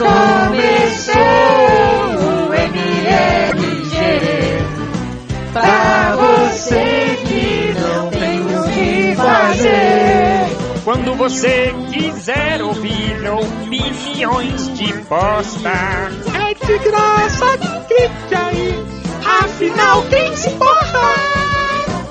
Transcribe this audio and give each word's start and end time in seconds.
Começou 0.00 1.14
o 2.16 2.54
MLG 2.54 3.94
Pra 5.52 6.16
você 6.16 7.18
que 7.26 7.74
não 7.78 8.08
tem 8.08 8.40
o 8.40 8.62
que 8.62 9.14
fazer. 9.14 10.56
Quando 10.84 11.14
você 11.16 11.74
quiser 11.92 12.62
ouvir 12.62 13.28
opiniões 13.28 14.72
de 14.78 14.90
bosta 15.02 15.68
É 15.68 16.54
de 16.66 16.78
graça, 16.78 17.58
clique 17.58 18.34
aí 18.34 18.82
Afinal, 19.42 20.02
quem 20.04 20.34
se 20.34 20.48
importa? 20.48 20.98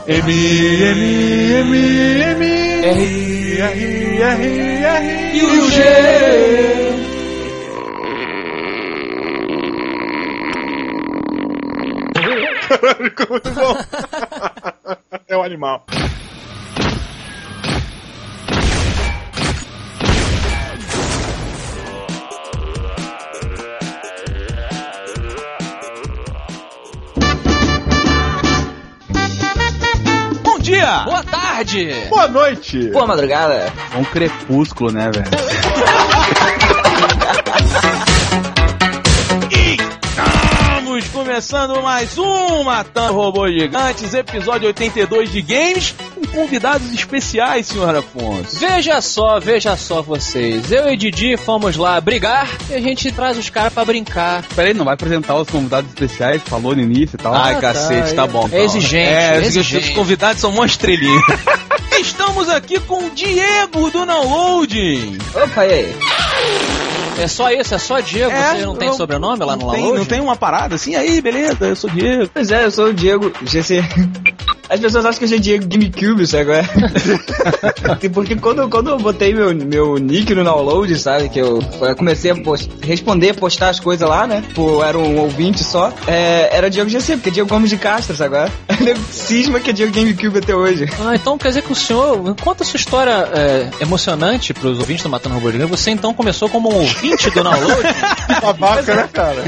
M, 0.06 0.32
M, 0.32 1.54
M, 1.54 1.76
M, 2.22 2.46
R, 2.86 3.62
R, 3.62 4.22
R, 4.22 4.84
R, 4.84 5.38
E 5.38 5.44
o 5.44 5.72
G 5.72 6.99
Ficou 12.70 13.28
muito 13.30 13.52
bom. 13.52 13.76
É 15.28 15.36
o 15.36 15.42
animal. 15.42 15.86
Bom 30.44 30.60
dia! 30.60 31.00
Boa 31.06 31.24
tarde! 31.24 31.94
Boa 32.10 32.28
noite. 32.28 32.90
Boa 32.92 33.08
madrugada. 33.08 33.74
Um 33.98 34.04
crepúsculo, 34.04 34.92
né, 34.92 35.10
velho? 35.10 35.26
Começando 41.40 41.82
mais 41.82 42.18
um 42.18 42.64
Matando 42.64 43.14
Robôs 43.14 43.54
Gigantes, 43.54 44.14
episódio 44.14 44.68
82 44.68 45.32
de 45.32 45.42
games, 45.42 45.96
com 46.14 46.28
convidados 46.28 46.94
especiais, 46.94 47.66
senhor 47.68 47.96
Afonso. 47.96 48.60
Veja 48.60 49.00
só, 49.00 49.40
veja 49.40 49.78
só 49.78 50.02
vocês. 50.02 50.70
Eu 50.70 50.90
e 50.92 50.98
Didi 50.98 51.38
fomos 51.38 51.78
lá 51.78 52.02
brigar 52.02 52.50
e 52.70 52.74
a 52.74 52.82
gente 52.82 53.10
traz 53.14 53.38
os 53.38 53.50
caras 53.50 53.72
pra 53.72 53.86
brincar. 53.86 54.44
Peraí, 54.54 54.74
não 54.74 54.84
vai 54.84 54.96
apresentar 54.96 55.36
os 55.36 55.50
convidados 55.50 55.90
especiais? 55.92 56.42
Falou 56.44 56.76
no 56.76 56.82
início 56.82 57.16
e 57.18 57.24
tal. 57.24 57.34
Ai, 57.34 57.56
Ah, 57.56 57.62
cacete, 57.62 58.10
tá, 58.10 58.24
tá 58.24 58.28
bom. 58.28 58.50
é 58.52 58.62
exigente, 58.66 59.10
É, 59.10 59.40
os- 59.40 59.48
exigente. 59.48 59.86
os 59.92 59.96
convidados 59.96 60.42
são 60.42 60.52
monstrelinhos. 60.52 61.24
Estamos 62.02 62.50
aqui 62.50 62.82
com 62.82 63.06
o 63.06 63.10
Diego 63.12 63.90
do 63.90 64.06
Downloading. 64.06 65.18
Opa, 65.42 65.66
e 65.66 65.72
aí? 65.72 65.96
É 67.22 67.28
só 67.28 67.52
isso, 67.52 67.74
é 67.74 67.78
só 67.78 68.00
Diego. 68.00 68.32
É, 68.32 68.56
Você 68.56 68.66
não 68.66 68.76
tem 68.76 68.88
eu- 68.88 68.94
sobrenome 68.94 69.44
lá 69.44 69.56
no 69.56 69.66
não 69.66 69.72
tem, 69.72 69.94
não 69.94 70.06
tem 70.06 70.20
uma 70.22 70.36
parada 70.36 70.76
assim? 70.76 70.96
Aí, 70.96 71.22
beleza, 71.22 71.66
eu 71.68 71.76
sou 71.76 71.90
Diego. 71.90 72.30
Pois 72.34 72.52
é, 72.52 72.66
eu 72.66 72.72
sou 72.72 72.88
o 72.88 72.94
Diego 72.94 73.32
GC. 73.46 73.84
As 74.70 74.80
pessoas 74.80 75.06
acham 75.06 75.20
que 75.20 75.26
eu 75.26 75.30
sou 75.30 75.40
Diego 75.40 75.66
GameCube, 75.68 76.26
sabe? 76.28 76.40
agora? 76.44 76.70
Porque 78.14 78.36
quando, 78.36 78.70
quando 78.70 78.90
eu 78.90 78.98
botei 78.98 79.34
meu, 79.34 79.54
meu 79.54 79.98
nick 79.98 80.34
no 80.34 80.44
download, 80.44 80.98
sabe? 80.98 81.30
Que 81.30 81.40
eu 81.40 81.60
eu 81.82 81.96
comecei 81.96 82.32
a 82.32 82.36
post, 82.36 82.70
responder, 82.82 83.34
postar 83.34 83.70
as 83.70 83.80
coisas 83.80 84.08
lá, 84.08 84.28
né? 84.28 84.44
Pô, 84.54 84.84
era 84.84 84.98
um 84.98 85.18
ouvinte 85.20 85.64
só. 85.64 85.94
É, 86.08 86.56
era 86.56 86.70
Diego 86.70 86.90
GC, 86.90 87.14
porque 87.18 87.30
é 87.30 87.32
Diego 87.32 87.50
Gomes 87.50 87.70
de 87.70 87.78
Castro, 87.78 88.16
sabe? 88.16 88.30
agora? 88.30 88.52
Ele 88.80 88.96
cisma 89.12 89.60
que 89.60 89.70
é 89.70 89.74
Diego 89.74 89.92
GameCube 89.92 90.40
até 90.40 90.56
hoje. 90.56 90.88
Ah, 91.00 91.16
então 91.16 91.38
quer 91.38 91.50
dizer 91.50 91.64
que 91.64 91.72
o 91.72 91.76
senhor, 91.76 92.36
conta 92.42 92.64
a 92.64 92.66
sua 92.66 92.78
história 92.78 93.12
é, 93.34 93.70
emocionante 93.82 94.54
pros 94.54 94.80
ouvintes 94.80 95.04
do 95.04 95.10
Matando 95.10 95.36
Robô 95.36 95.52
Gigante. 95.52 95.70
Você 95.70 95.92
então 95.92 96.14
começou 96.14 96.50
como 96.50 96.72
um 96.72 96.76
ouvinte 96.76 97.30
do 97.30 97.44
Download? 97.44 97.84
Babaca, 98.42 98.96
né, 98.96 99.10
cara? 99.12 99.44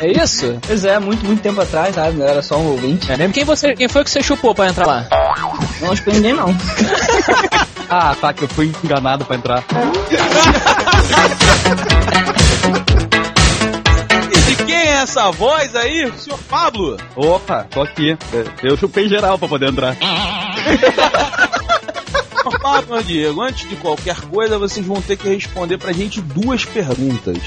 É 0.00 0.22
isso? 0.22 0.58
Pois 0.66 0.84
é, 0.84 0.98
muito, 0.98 1.24
muito 1.26 1.42
tempo 1.42 1.60
atrás, 1.60 1.94
sabe? 1.94 2.18
Não 2.18 2.26
era 2.26 2.42
só 2.42 2.56
um 2.56 2.68
ouvinte. 2.68 3.10
É 3.10 3.16
mesmo? 3.16 3.34
Quem, 3.34 3.44
você, 3.44 3.74
quem 3.74 3.88
foi 3.88 4.04
que 4.04 4.10
você 4.10 4.22
chupou 4.22 4.54
pra 4.60 4.68
entrar 4.68 4.86
lá? 4.86 5.06
Não 5.80 5.94
espero 5.94 6.16
ninguém, 6.16 6.34
não. 6.34 6.48
Ah, 7.92 8.14
tá, 8.14 8.32
que 8.32 8.44
eu 8.44 8.48
fui 8.48 8.72
enganado 8.84 9.24
pra 9.24 9.34
entrar. 9.34 9.64
E 14.32 14.40
de 14.42 14.56
quem 14.64 14.76
é 14.76 15.02
essa 15.02 15.28
voz 15.32 15.74
aí? 15.74 16.12
Senhor 16.16 16.38
Pablo. 16.48 16.96
Opa, 17.16 17.66
tô 17.68 17.82
aqui. 17.82 18.16
Eu 18.62 18.76
chupei 18.76 19.08
geral 19.08 19.36
pra 19.40 19.48
poder 19.48 19.70
entrar. 19.70 19.96
Senhor 22.60 22.70
Pablo 22.82 23.00
e 23.00 23.04
Diego, 23.04 23.40
antes 23.40 23.68
de 23.68 23.76
qualquer 23.76 24.20
coisa, 24.22 24.58
vocês 24.58 24.84
vão 24.84 25.00
ter 25.00 25.16
que 25.16 25.28
responder 25.28 25.78
pra 25.78 25.92
gente 25.92 26.20
duas 26.20 26.64
perguntas. 26.64 27.38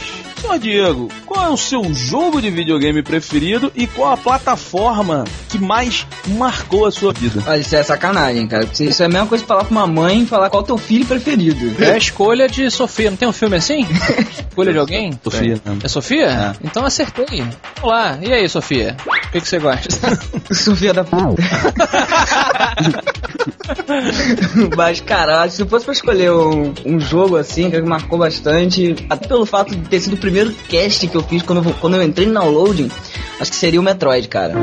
Senhor 0.42 0.60
Diego, 0.60 1.10
qual 1.26 1.46
é 1.46 1.50
o 1.50 1.56
seu 1.56 1.94
jogo 1.94 2.42
de 2.42 2.50
videogame 2.50 3.02
preferido 3.02 3.72
e 3.76 3.88
qual 3.88 4.12
a 4.12 4.18
plataforma 4.18 5.24
que 5.48 5.58
mais 5.58 6.06
marcou 6.28 6.86
a 6.86 6.92
sua 6.92 7.14
vida? 7.14 7.42
Olha, 7.48 7.60
isso 7.60 7.74
é 7.76 7.84
sacanagem, 7.84 8.46
cara. 8.48 8.68
Isso 8.78 9.02
é 9.02 9.06
a 9.06 9.10
mesma 9.10 9.28
coisa 9.28 9.44
que 9.44 9.48
falar 9.48 9.64
pra 9.64 9.72
uma 9.72 9.88
mãe 9.88 10.24
e 10.24 10.26
falar 10.26 10.50
qual 10.50 10.62
é 10.62 10.64
o 10.64 10.68
teu 10.68 10.78
filho 10.78 11.06
preferido. 11.06 11.82
É 11.82 11.92
a 11.92 11.98
escolha 11.98 12.50
de 12.50 12.70
Sofia. 12.70 13.10
Não 13.10 13.18
tem 13.18 13.28
um 13.28 13.34
filme 13.34 13.56
assim? 13.56 13.88
escolha 14.50 14.74
de 14.74 14.80
alguém? 14.80 15.18
Sofia. 15.24 15.62
É 15.82 15.88
Sofia? 15.88 16.56
Então 16.62 16.86
acertei. 16.86 17.46
Vamos 17.76 17.92
lá. 17.92 18.20
E 18.22 18.34
aí, 18.34 18.50
Sofia? 18.50 18.98
O 19.06 19.32
que, 19.32 19.40
que 19.40 19.48
você 19.48 19.60
gosta? 19.60 19.88
Sofia 20.54 20.94
da 20.94 21.06
puta. 21.06 21.42
Mas, 24.76 25.02
cara, 25.02 25.50
se 25.50 25.66
fosse 25.66 25.86
pra 25.86 25.94
escolher 25.94 26.32
um, 26.32 26.74
um 26.86 27.00
jogo 27.00 27.38
assim, 27.38 27.70
que 27.70 27.82
me 27.82 27.88
marcou 27.88 28.20
bastante, 28.20 28.96
até 29.10 29.28
pelo 29.28 29.46
fato 29.46 29.76
de 29.76 29.88
ter 29.88 30.00
sido 30.00 30.14
o 30.14 30.20
primeiro 30.20 30.54
cast 30.70 31.08
que 31.08 31.16
eu 31.16 31.24
fiz 31.24 31.42
quando 31.44 31.68
eu, 31.68 31.74
quando 31.76 31.96
eu 31.96 32.04
entrei 32.04 32.28
no 32.28 32.34
downloading, 32.34 32.90
acho 33.40 33.52
que 33.52 33.58
seria 33.58 33.80
o 33.80 33.84
Metroid, 33.84 34.28
cara. 34.28 34.54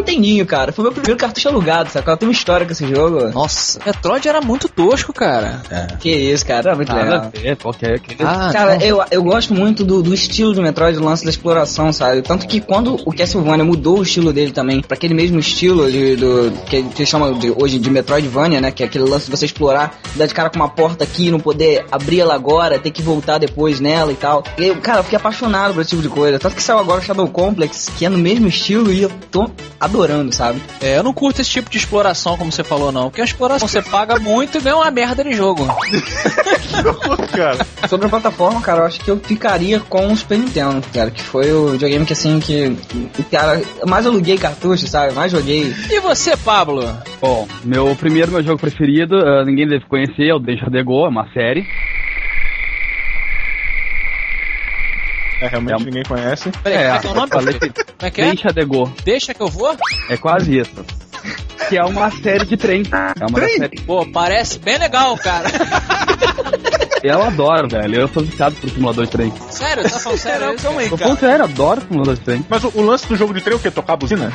Nintendinho, 0.00 0.44
cara. 0.46 0.72
Foi 0.72 0.82
meu 0.82 0.92
primeiro 0.92 1.16
cartucho 1.18 1.48
alugado, 1.48 1.90
sabe? 1.90 2.04
Tem 2.18 2.28
uma 2.28 2.32
história 2.32 2.66
com 2.66 2.72
esse 2.72 2.86
jogo. 2.86 3.28
Nossa, 3.30 3.78
Metroid 3.84 4.26
era 4.28 4.40
muito 4.40 4.68
tosco, 4.68 5.12
cara. 5.12 5.60
Que 6.00 6.10
isso, 6.10 6.44
cara. 6.44 6.60
Era 6.70 6.76
muito 6.76 6.92
Nada 6.92 7.30
legal. 7.32 7.56
qualquer. 7.56 7.94
aquele- 7.94 8.22
Ah, 8.22 8.50
Cara, 8.52 8.84
eu, 8.84 9.02
eu 9.10 9.22
gosto 9.22 9.54
muito 9.54 9.84
do, 9.84 10.02
do 10.02 10.12
estilo 10.12 10.52
do 10.52 10.62
Metroid, 10.62 10.98
do 10.98 11.04
lance 11.04 11.24
da 11.24 11.30
exploração, 11.30 11.92
sabe? 11.92 12.22
Tanto 12.22 12.46
que 12.46 12.60
quando 12.60 12.94
o 13.06 13.12
Castlevania 13.12 13.64
mudou 13.64 13.98
o 13.98 14.02
estilo 14.02 14.32
dele 14.32 14.50
também, 14.52 14.80
pra 14.82 14.94
aquele 14.96 15.14
mesmo 15.14 15.38
estilo 15.38 15.90
de, 15.90 16.16
do, 16.16 16.52
que 16.66 16.82
que 16.82 17.06
chama 17.06 17.32
de, 17.34 17.50
hoje 17.56 17.78
de 17.78 17.90
Metroidvania, 17.90 18.60
né? 18.60 18.70
Que 18.70 18.82
é 18.82 18.86
aquele 18.86 19.04
lance 19.04 19.26
de 19.26 19.30
você 19.36 19.44
explorar, 19.46 19.98
dar 20.16 20.26
de 20.26 20.34
cara 20.34 20.50
com 20.50 20.56
uma 20.56 20.68
porta 20.68 21.04
aqui 21.04 21.28
e 21.28 21.30
não 21.30 21.40
poder 21.40 21.84
abrir 21.90 22.20
ela 22.20 22.34
agora, 22.34 22.78
ter 22.78 22.90
que 22.90 23.02
voltar 23.02 23.38
depois 23.38 23.80
nela 23.80 24.12
e 24.12 24.16
tal. 24.16 24.42
E 24.58 24.66
eu, 24.66 24.76
cara, 24.76 25.00
eu 25.00 25.04
fiquei 25.04 25.16
apaixonado 25.18 25.74
por 25.74 25.80
esse 25.80 25.90
tipo 25.90 26.02
de 26.02 26.08
coisa. 26.08 26.38
Tanto 26.38 26.56
que 26.56 26.62
saiu 26.62 26.78
agora 26.78 27.00
o 27.00 27.02
Shadow 27.02 27.26
Complex, 27.28 27.90
que 27.96 28.04
é 28.04 28.08
no 28.08 28.18
mesmo 28.18 28.48
estilo 28.48 28.92
e 28.92 29.02
eu 29.02 29.10
tô 29.30 29.48
adorando, 29.90 30.32
sabe? 30.34 30.62
É, 30.80 30.96
eu 30.96 31.02
não 31.02 31.12
curto 31.12 31.40
esse 31.40 31.50
tipo 31.50 31.68
de 31.68 31.76
exploração, 31.76 32.36
como 32.36 32.50
você 32.50 32.62
falou, 32.64 32.90
não. 32.92 33.10
Porque 33.10 33.20
a 33.20 33.24
exploração 33.24 33.66
você 33.68 33.82
paga 33.82 34.18
muito 34.18 34.56
e 34.56 34.60
ganha 34.60 34.76
uma 34.76 34.90
merda 34.90 35.22
de 35.24 35.32
jogo. 35.34 35.66
cara. 37.32 37.66
Sobre 37.88 38.06
a 38.06 38.10
plataforma, 38.10 38.60
cara, 38.62 38.80
eu 38.82 38.86
acho 38.86 39.00
que 39.00 39.10
eu 39.10 39.18
ficaria 39.18 39.80
com 39.80 40.12
o 40.12 40.16
Super 40.16 40.38
Nintendo, 40.38 40.82
cara, 40.94 41.10
que 41.10 41.22
foi 41.22 41.52
o 41.52 41.68
videogame 41.70 42.06
que 42.06 42.12
assim 42.12 42.38
que. 42.40 42.76
Cara, 43.30 43.60
eu 43.80 43.86
mais 43.86 44.06
aluguei 44.06 44.38
cartucho, 44.38 44.86
sabe? 44.86 45.12
Mais 45.12 45.32
joguei. 45.32 45.74
E 45.90 46.00
você, 46.00 46.36
Pablo? 46.36 46.86
Bom, 47.20 47.48
meu 47.64 47.94
primeiro, 47.96 48.30
meu 48.30 48.42
jogo 48.42 48.60
preferido, 48.60 49.16
ah, 49.16 49.44
ninguém 49.44 49.66
deve 49.68 49.84
conhecer, 49.86 50.28
é 50.28 50.34
o 50.34 50.38
Deixa 50.38 50.70
de 50.70 50.82
Go, 50.82 51.04
é 51.04 51.08
uma 51.08 51.28
série. 51.32 51.64
É, 55.40 55.46
realmente 55.48 55.82
É. 55.82 55.84
ninguém 55.84 56.02
conhece. 56.02 56.50
Peraí, 56.62 56.78
como 56.84 56.96
é 56.96 56.98
que 57.00 57.06
é 57.06 57.10
o 57.10 57.14
nome? 57.14 57.28
falei 57.30 57.54
que- 57.58 57.70
Como 57.70 57.84
é 58.02 58.10
que 58.10 58.20
é? 58.20 58.24
Deixa 58.26 58.52
de 58.52 58.64
Go, 58.64 58.92
Deixa 59.04 59.34
que 59.34 59.40
eu 59.42 59.48
vou? 59.48 59.76
é 60.08 60.16
quase 60.16 60.58
isso. 60.58 60.84
Que 61.68 61.76
é 61.78 61.84
uma 61.84 62.10
série 62.10 62.44
de 62.46 62.56
trem. 62.56 62.82
É 63.20 63.26
uma 63.26 63.38
série. 63.40 63.80
Pô, 63.82 64.04
parece 64.10 64.58
bem 64.58 64.78
legal, 64.78 65.16
cara. 65.18 65.48
Eu 67.02 67.22
adoro, 67.22 67.68
velho. 67.68 68.00
Eu 68.00 68.08
sou 68.08 68.22
viciado 68.22 68.54
por 68.56 68.68
simulador 68.70 69.04
de 69.06 69.10
trem. 69.12 69.32
Sério, 69.50 69.82
tá 69.84 69.98
falando 69.98 70.18
sério? 70.18 70.56
Calma 70.62 70.80
aí, 70.80 70.86
Eu 70.88 70.98
cara. 70.98 71.08
falo 71.10 71.20
sério, 71.20 71.44
adoro 71.44 71.80
simulador 71.82 72.14
de 72.14 72.20
trem. 72.20 72.44
Mas 72.48 72.64
o, 72.64 72.72
o 72.74 72.82
lance 72.82 73.06
do 73.06 73.16
jogo 73.16 73.32
de 73.32 73.40
trem 73.40 73.54
é 73.54 73.56
o 73.56 73.60
quê? 73.60 73.70
Tocar 73.70 73.94
a 73.94 73.96
buzina? 73.96 74.32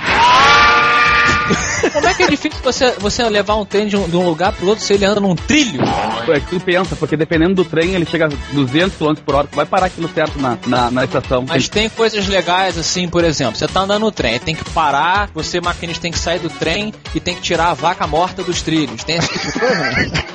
Como 1.92 2.08
é 2.08 2.14
que 2.14 2.24
é 2.24 2.28
difícil 2.28 2.60
você, 2.64 2.92
você 3.00 3.24
levar 3.30 3.56
um 3.56 3.66
trem 3.66 3.88
de 3.88 3.96
um, 3.96 4.08
de 4.08 4.16
um 4.16 4.26
lugar 4.26 4.54
pro 4.54 4.68
outro 4.68 4.84
se 4.84 4.94
ele 4.94 5.06
anda 5.06 5.20
num 5.20 5.36
trilho? 5.36 5.82
É 6.28 6.40
que 6.40 6.48
tu 6.48 6.60
pensa, 6.60 6.96
porque 6.96 7.16
dependendo 7.16 7.56
do 7.56 7.66
trem, 7.66 7.94
ele 7.94 8.06
chega 8.06 8.26
a 8.26 8.30
200 8.54 8.98
km 8.98 9.14
por 9.26 9.36
hora, 9.36 9.48
tu 9.48 9.56
vai 9.56 9.66
parar 9.66 9.88
aquilo 9.88 10.10
certo 10.10 10.40
na, 10.40 10.58
na, 10.66 10.92
na 10.92 11.06
estação. 11.06 11.46
Mas 11.48 11.70
tem 11.70 11.90
coisas 11.90 12.28
legais 12.28 12.78
assim, 12.78 13.08
por 13.08 13.24
exemplo, 13.24 13.56
você 13.56 13.68
tá 13.68 13.82
andando 13.82 14.02
no 14.02 14.12
trem, 14.12 14.40
tem 14.40 14.56
que 14.56 14.68
parar, 14.72 15.30
você 15.34 15.62
maquinista 15.62 16.02
tem 16.02 16.12
que 16.12 16.20
sair 16.20 16.40
do 16.40 16.50
trem 16.50 16.94
e 17.14 17.20
tem 17.20 17.36
que 17.36 17.42
tirar 17.42 17.70
a 17.70 17.74
vaca 17.74 18.08
morta 18.08 18.44
dos 18.44 18.62
trilhos. 18.62 19.04
Tem 19.04 19.18
esse 19.18 19.30
tipo 19.30 19.52
de 19.52 19.60
coisa? 19.60 19.86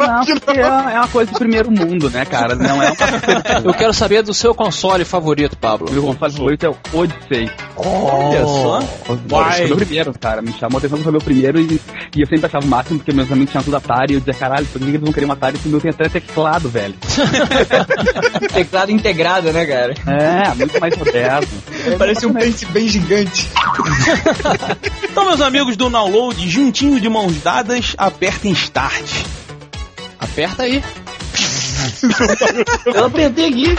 Não, 0.10 0.24
porque 0.24 0.60
é, 0.60 0.62
é 0.62 0.98
uma 0.98 1.08
coisa 1.08 1.30
de 1.30 1.38
primeiro 1.38 1.70
mundo, 1.70 2.10
né, 2.10 2.24
cara? 2.24 2.54
Não 2.54 2.82
é 2.82 2.90
uma 2.90 2.96
Eu 3.64 3.74
quero 3.74 3.92
saber 3.92 4.22
do 4.22 4.32
seu 4.32 4.54
console 4.54 5.04
favorito, 5.04 5.56
Pablo. 5.56 5.90
Meu 5.90 6.02
console 6.02 6.32
favorito 6.32 6.66
é 6.66 6.68
o 6.68 6.76
Odyssey. 6.92 7.50
Olha 7.76 8.44
só. 8.46 8.80
Foi 9.04 9.66
meu 9.66 9.76
primeiro, 9.76 10.14
cara. 10.18 10.42
Me 10.42 10.52
chamou 10.52 10.76
a 10.76 10.78
atenção 10.78 11.00
foi 11.02 11.12
meu 11.12 11.20
primeiro. 11.20 11.61
e, 11.61 11.81
e 12.17 12.20
eu 12.20 12.26
sempre 12.26 12.47
achava 12.47 12.64
o 12.64 12.69
máximo 12.69 12.99
porque 12.99 13.12
meus 13.12 13.31
amigos 13.31 13.50
tinham 13.50 13.62
tudo 13.62 13.76
Atari 13.76 14.12
e 14.12 14.17
eu 14.17 14.20
dizia, 14.20 14.35
caralho, 14.35 14.67
por 14.67 14.81
que 14.81 14.88
eles 14.88 15.00
não 15.00 15.12
queriam 15.12 15.31
um 15.31 15.32
Atari 15.32 15.58
se 15.58 15.69
o 15.69 15.70
meu 15.70 15.81
tem 15.81 15.91
até 15.91 16.08
teclado, 16.08 16.69
velho? 16.69 16.94
Teclado 18.52 18.91
integrado, 18.91 19.52
né, 19.52 19.64
cara? 19.67 19.94
É, 20.06 20.55
muito 20.55 20.81
mais 20.81 20.97
moderno. 20.97 21.49
Parece 21.99 22.26
um 22.26 22.32
pente 22.32 22.67
bem 22.67 22.88
gigante. 22.88 23.49
Então, 25.11 25.25
meus 25.25 25.41
amigos 25.41 25.76
do 25.76 25.91
download, 25.91 26.49
juntinho 26.49 27.00
de 27.00 27.08
mãos 27.08 27.43
dadas, 27.43 27.96
apertem 27.99 28.53
Start. 28.53 29.25
Aperta 30.20 30.62
aí. 30.62 30.82
Eu 32.87 33.05
apertei 33.06 33.49
aqui. 33.49 33.75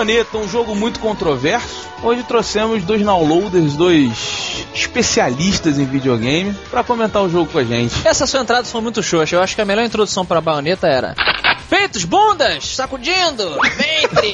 Bayonetta, 0.00 0.38
um 0.38 0.48
jogo 0.48 0.74
muito 0.74 0.98
controverso. 0.98 1.86
Hoje 2.02 2.22
trouxemos 2.22 2.82
dois 2.84 3.04
downloaders, 3.04 3.76
dois 3.76 4.64
especialistas 4.74 5.78
em 5.78 5.84
videogame, 5.84 6.54
pra 6.70 6.82
comentar 6.82 7.22
o 7.22 7.28
jogo 7.28 7.52
com 7.52 7.58
a 7.58 7.64
gente. 7.64 7.94
Essas 8.08 8.30
suas 8.30 8.42
entradas 8.42 8.68
são 8.68 8.80
muito 8.80 9.02
xoxas. 9.02 9.32
Eu 9.32 9.42
acho 9.42 9.54
que 9.54 9.60
a 9.60 9.64
melhor 9.66 9.84
introdução 9.84 10.24
pra 10.24 10.40
baioneta 10.40 10.86
era. 10.86 11.14
Peitos, 11.68 12.06
bundas, 12.06 12.76
sacudindo, 12.76 13.58
ventre. 13.76 14.32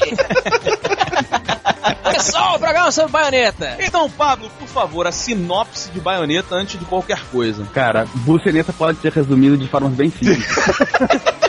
Pessoal, 2.15 2.55
o 2.55 2.59
programa 2.59 2.89
sobre 2.89 3.11
baioneta. 3.11 3.75
Então, 3.81 4.09
Pablo, 4.09 4.49
por 4.57 4.69
favor, 4.69 5.05
a 5.05 5.11
sinopse 5.11 5.89
de 5.91 5.99
Bayonetta 5.99 6.55
antes 6.55 6.79
de 6.79 6.85
qualquer 6.85 7.19
coisa. 7.29 7.67
Cara, 7.73 8.07
buceneta 8.15 8.71
pode 8.71 9.01
ser 9.01 9.11
resumido 9.11 9.57
de 9.57 9.67
formas 9.67 9.91
bem 9.91 10.09
simples. 10.09 10.47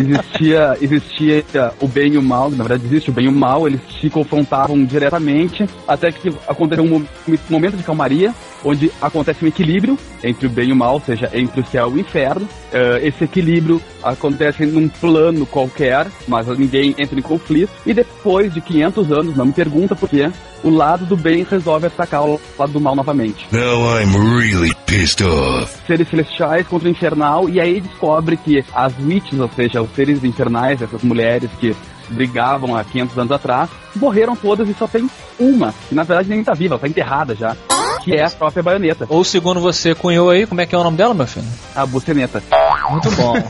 existia, 0.00 0.76
existia 0.80 1.44
o 1.80 1.86
bem 1.88 2.14
e 2.14 2.18
o 2.18 2.22
mal, 2.22 2.50
na 2.50 2.64
verdade 2.64 2.86
existe 2.86 3.10
o 3.10 3.12
bem 3.12 3.26
e 3.26 3.28
o 3.28 3.32
mal, 3.32 3.66
eles 3.66 3.80
se 4.00 4.08
confrontavam 4.10 4.84
diretamente, 4.84 5.66
até 5.86 6.10
que 6.10 6.28
aconteceu 6.48 6.84
um 6.84 6.88
mo- 7.00 7.06
momento 7.48 7.76
de 7.76 7.82
calmaria, 7.82 8.34
onde 8.64 8.90
acontece 9.00 9.44
um 9.44 9.48
equilíbrio 9.48 9.98
entre 10.22 10.46
o 10.46 10.50
bem 10.50 10.68
e 10.68 10.72
o 10.72 10.76
mal, 10.76 10.94
ou 10.94 11.00
seja, 11.00 11.30
entre 11.32 11.60
o 11.60 11.66
céu 11.66 11.90
e 11.90 11.94
o 11.94 11.98
inferno. 12.00 12.48
Eh, 12.72 13.00
esse 13.04 13.24
equilíbrio 13.24 13.80
acontece 14.02 14.66
num 14.66 14.88
plano 14.88 15.46
qualquer, 15.46 16.06
mas 16.28 16.46
ninguém 16.58 16.94
entra 16.98 17.18
em 17.18 17.22
conflito, 17.22 17.70
e 17.86 17.94
depois 17.94 18.52
de 18.52 18.60
500 18.60 19.12
anos, 19.12 19.36
não 19.36 19.46
me 19.46 19.52
pergunta 19.52 19.96
por 19.96 20.08
quê, 20.08 20.30
o 20.62 20.70
lado 20.70 21.06
do 21.06 21.16
bem 21.16 21.46
resolve 21.48 21.86
atacar 21.86 22.22
o 22.24 22.40
lado 22.58 22.72
do 22.72 22.80
mal 22.80 22.94
novamente 22.94 23.46
Now 23.50 23.98
I'm 23.98 24.12
really 24.38 24.74
pissed 24.86 25.24
off. 25.24 25.72
seres 25.86 26.08
celestiais 26.08 26.66
contra 26.66 26.88
o 26.88 26.90
infernal, 26.90 27.48
e 27.48 27.60
aí 27.60 27.80
descobre 27.80 28.36
que 28.36 28.64
as 28.74 28.92
witches, 28.98 29.40
ou 29.40 29.50
seja, 29.56 29.80
os 29.82 29.90
seres 29.94 30.22
infernais, 30.22 30.82
essas 30.82 31.02
mulheres 31.02 31.50
que 31.58 31.74
brigavam 32.10 32.76
há 32.76 32.84
500 32.84 33.18
anos 33.18 33.32
atrás, 33.32 33.70
morreram 33.96 34.34
todas 34.36 34.68
e 34.68 34.74
só 34.74 34.86
tem 34.86 35.08
uma, 35.38 35.72
que 35.88 35.94
na 35.94 36.02
verdade 36.02 36.28
nem 36.28 36.42
tá 36.42 36.52
viva, 36.54 36.74
ela 36.74 36.80
tá 36.80 36.88
enterrada 36.88 37.34
já, 37.34 37.56
que 38.02 38.14
é 38.14 38.24
a 38.24 38.30
própria 38.30 38.62
baioneta, 38.62 39.06
Ou 39.08 39.24
segundo 39.24 39.60
você 39.60 39.94
cunhou 39.94 40.30
aí, 40.30 40.46
como 40.46 40.60
é 40.60 40.66
que 40.66 40.74
é 40.74 40.78
o 40.78 40.84
nome 40.84 40.96
dela, 40.96 41.14
meu 41.14 41.26
filho? 41.26 41.46
a 41.74 41.86
buceneta. 41.86 42.42
Muito 42.90 43.10
bom. 43.12 43.34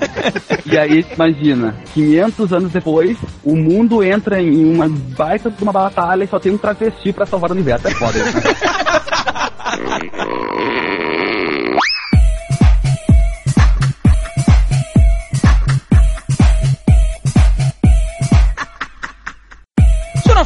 E 0.67 0.77
aí, 0.79 1.05
imagina, 1.15 1.75
500 1.95 2.53
anos 2.53 2.71
depois, 2.73 3.17
o 3.43 3.57
mundo 3.57 4.05
entra 4.05 4.41
em 4.41 4.73
uma 4.75 4.89
baita 4.89 5.51
de 5.51 5.63
uma 5.63 5.73
batalha 5.73 6.23
e 6.23 6.29
só 6.29 6.39
tem 6.39 6.53
um 6.53 6.59
travesti 6.59 7.13
pra 7.13 7.27
salvar 7.27 7.51
o 7.51 7.55
universo. 7.55 7.89
É 7.89 7.91
foda, 7.93 8.19
né? 8.19 8.33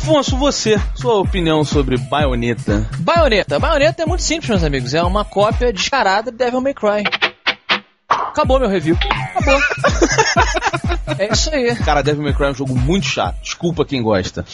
Afonso, 0.04 0.36
você, 0.36 0.78
sua 0.94 1.14
opinião 1.14 1.64
sobre 1.64 1.96
Bayonetta. 1.96 2.86
Baioneta. 2.98 3.58
Baioneta 3.58 4.02
é 4.02 4.06
muito 4.06 4.22
simples, 4.22 4.50
meus 4.50 4.62
amigos. 4.62 4.92
É 4.92 5.02
uma 5.02 5.24
cópia 5.24 5.72
descarada 5.72 6.30
de 6.30 6.36
Devil 6.36 6.60
May 6.60 6.74
Cry. 6.74 7.04
Acabou 8.34 8.58
meu 8.58 8.68
review. 8.68 8.98
Acabou. 9.36 9.60
é 11.20 11.32
isso 11.32 11.50
aí. 11.54 11.72
Cara, 11.76 12.02
Devil 12.02 12.24
May 12.24 12.32
Cry 12.34 12.46
é 12.46 12.50
um 12.50 12.54
jogo 12.54 12.74
muito 12.76 13.06
chato. 13.06 13.36
Desculpa 13.40 13.84
quem 13.84 14.02
gosta. 14.02 14.44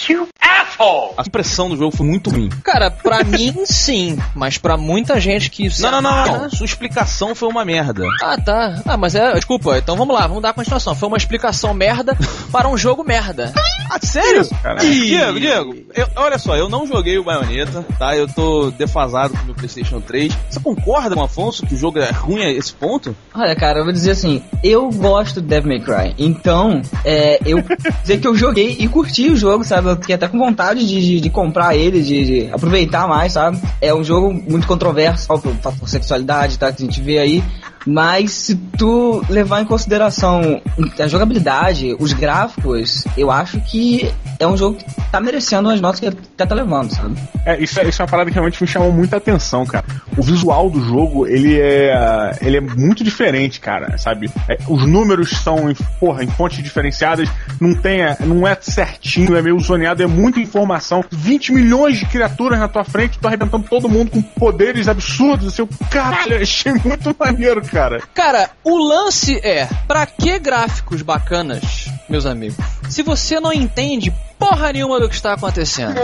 A 1.18 1.22
impressão 1.26 1.68
do 1.68 1.76
jogo 1.76 1.94
foi 1.94 2.06
muito 2.06 2.30
ruim. 2.30 2.48
Cara, 2.64 2.90
pra 2.90 3.22
mim, 3.24 3.54
sim. 3.66 4.18
Mas 4.34 4.56
pra 4.56 4.76
muita 4.78 5.20
gente 5.20 5.50
que... 5.50 5.68
Não, 5.80 5.90
não, 5.90 6.00
não, 6.02 6.26
não. 6.42 6.50
Sua 6.50 6.64
explicação 6.64 7.34
foi 7.34 7.48
uma 7.48 7.64
merda. 7.66 8.04
Ah, 8.22 8.36
tá. 8.38 8.82
Ah, 8.86 8.96
mas 8.96 9.14
é... 9.14 9.32
Desculpa, 9.34 9.76
então 9.76 9.94
vamos 9.96 10.14
lá. 10.14 10.26
Vamos 10.26 10.42
dar 10.42 10.54
continuação. 10.54 10.94
Foi 10.94 11.08
uma 11.08 11.18
explicação 11.18 11.74
merda 11.74 12.16
para 12.50 12.66
um 12.68 12.78
jogo 12.78 13.04
merda. 13.04 13.52
Ah, 13.90 13.98
sério? 14.02 14.48
Ih, 14.82 15.06
Diego, 15.06 15.40
Diego, 15.40 15.76
eu- 15.94 16.08
olha 16.16 16.38
só, 16.38 16.56
eu 16.56 16.68
não 16.68 16.86
joguei 16.86 17.18
o 17.18 17.24
Bayonetta, 17.24 17.84
tá? 17.98 18.16
Eu 18.16 18.26
tô 18.28 18.70
defasado 18.70 19.34
com 19.34 19.42
o 19.42 19.46
meu 19.46 19.54
PlayStation 19.54 20.00
3. 20.00 20.32
Você 20.48 20.60
concorda 20.60 21.14
com 21.14 21.20
o 21.20 21.24
Afonso 21.24 21.66
que 21.66 21.74
o 21.74 21.78
jogo 21.78 21.98
é 21.98 22.10
ruim 22.10 22.42
a 22.42 22.50
esse 22.50 22.72
ponto? 22.72 23.14
Olha, 23.34 23.54
cara, 23.56 23.69
eu 23.78 23.84
vou 23.84 23.92
dizer 23.92 24.12
assim, 24.12 24.42
eu 24.62 24.90
gosto 24.90 25.40
do 25.40 25.46
Devil 25.46 25.68
May 25.68 25.80
Cry, 25.80 26.14
então, 26.18 26.82
é, 27.04 27.38
eu 27.44 27.62
dizer 28.02 28.18
que 28.18 28.26
eu 28.26 28.34
joguei 28.34 28.76
e 28.78 28.88
curti 28.88 29.30
o 29.30 29.36
jogo, 29.36 29.64
sabe? 29.64 29.88
Eu 29.88 29.96
fiquei 29.96 30.14
até 30.14 30.28
com 30.28 30.38
vontade 30.38 30.86
de, 30.86 31.00
de, 31.00 31.20
de 31.20 31.30
comprar 31.30 31.76
ele, 31.76 32.02
de, 32.02 32.24
de 32.24 32.52
aproveitar 32.52 33.06
mais, 33.06 33.32
sabe? 33.32 33.60
É 33.80 33.94
um 33.94 34.02
jogo 34.02 34.32
muito 34.32 34.66
controverso, 34.66 35.26
ó, 35.30 35.38
por 35.38 35.88
sexualidade, 35.88 36.58
tá? 36.58 36.72
Que 36.72 36.82
a 36.82 36.86
gente 36.86 37.00
vê 37.00 37.18
aí. 37.18 37.44
Mas 37.86 38.32
se 38.32 38.54
tu 38.54 39.24
levar 39.28 39.62
em 39.62 39.64
consideração 39.64 40.60
a 40.98 41.08
jogabilidade, 41.08 41.96
os 41.98 42.12
gráficos, 42.12 43.04
eu 43.16 43.30
acho 43.30 43.60
que 43.60 44.12
é 44.38 44.46
um 44.46 44.56
jogo 44.56 44.76
que 44.76 44.84
tá 45.10 45.20
merecendo 45.20 45.68
as 45.70 45.80
notas 45.80 46.00
que 46.00 46.06
até 46.06 46.46
tá 46.46 46.54
levando, 46.54 46.94
sabe? 46.94 47.16
É, 47.44 47.60
isso, 47.60 47.78
é, 47.80 47.88
isso 47.88 48.00
é 48.00 48.04
uma 48.04 48.10
parada 48.10 48.30
que 48.30 48.34
realmente 48.34 48.62
me 48.62 48.66
chamou 48.66 48.92
muita 48.92 49.16
atenção, 49.16 49.64
cara. 49.64 49.84
O 50.16 50.22
visual 50.22 50.70
do 50.70 50.80
jogo, 50.82 51.26
ele 51.26 51.58
é, 51.58 52.36
ele 52.40 52.56
é 52.58 52.60
muito 52.60 53.02
diferente, 53.02 53.60
cara, 53.60 53.96
sabe? 53.98 54.30
É, 54.48 54.58
os 54.68 54.86
números 54.86 55.30
são, 55.30 55.70
em, 55.70 55.74
porra, 55.98 56.22
em 56.22 56.28
fontes 56.28 56.62
diferenciadas, 56.62 57.28
não 57.60 57.74
tem, 57.74 58.02
é, 58.02 58.16
não 58.20 58.46
é 58.46 58.56
certinho, 58.60 59.36
é 59.36 59.42
meio 59.42 59.58
zoneado, 59.60 60.02
é 60.02 60.06
muita 60.06 60.40
informação. 60.40 61.04
20 61.10 61.52
milhões 61.52 61.98
de 61.98 62.06
criaturas 62.06 62.58
na 62.58 62.68
tua 62.68 62.84
frente, 62.84 63.18
tu 63.18 63.26
arrebentando 63.26 63.66
todo 63.68 63.88
mundo 63.88 64.10
com 64.10 64.22
poderes 64.22 64.88
absurdos, 64.88 65.48
assim, 65.48 65.62
eu, 65.62 65.68
caralho, 65.90 66.40
achei 66.40 66.72
muito 66.72 67.14
maneiro, 67.18 67.62
cara. 67.70 68.02
Cara, 68.12 68.50
o 68.64 68.76
lance 68.76 69.38
é, 69.42 69.68
pra 69.86 70.04
que 70.06 70.38
gráficos 70.38 71.02
bacanas, 71.02 71.88
meus 72.08 72.26
amigos, 72.26 72.56
se 72.88 73.02
você 73.02 73.38
não 73.40 73.52
entende 73.52 74.12
porra 74.38 74.72
nenhuma 74.72 74.98
do 74.98 75.08
que 75.08 75.14
está 75.14 75.34
acontecendo? 75.34 75.94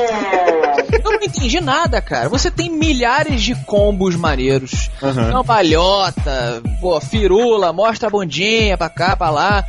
Eu 0.93 1.13
não 1.13 1.23
entendi 1.23 1.61
nada, 1.61 2.01
cara. 2.01 2.29
Você 2.29 2.51
tem 2.51 2.71
milhares 2.71 3.43
de 3.43 3.55
combos 3.65 4.17
maneiros. 4.17 4.91
Aham. 5.03 5.33
Cambalhota, 5.33 6.63
pô, 6.81 7.01
firula, 7.01 7.73
mostra 7.73 8.09
a 8.09 8.11
bundinha 8.11 8.77
pra 8.77 8.89
cá, 8.89 9.17
pra 9.17 9.31
lá. 9.31 9.65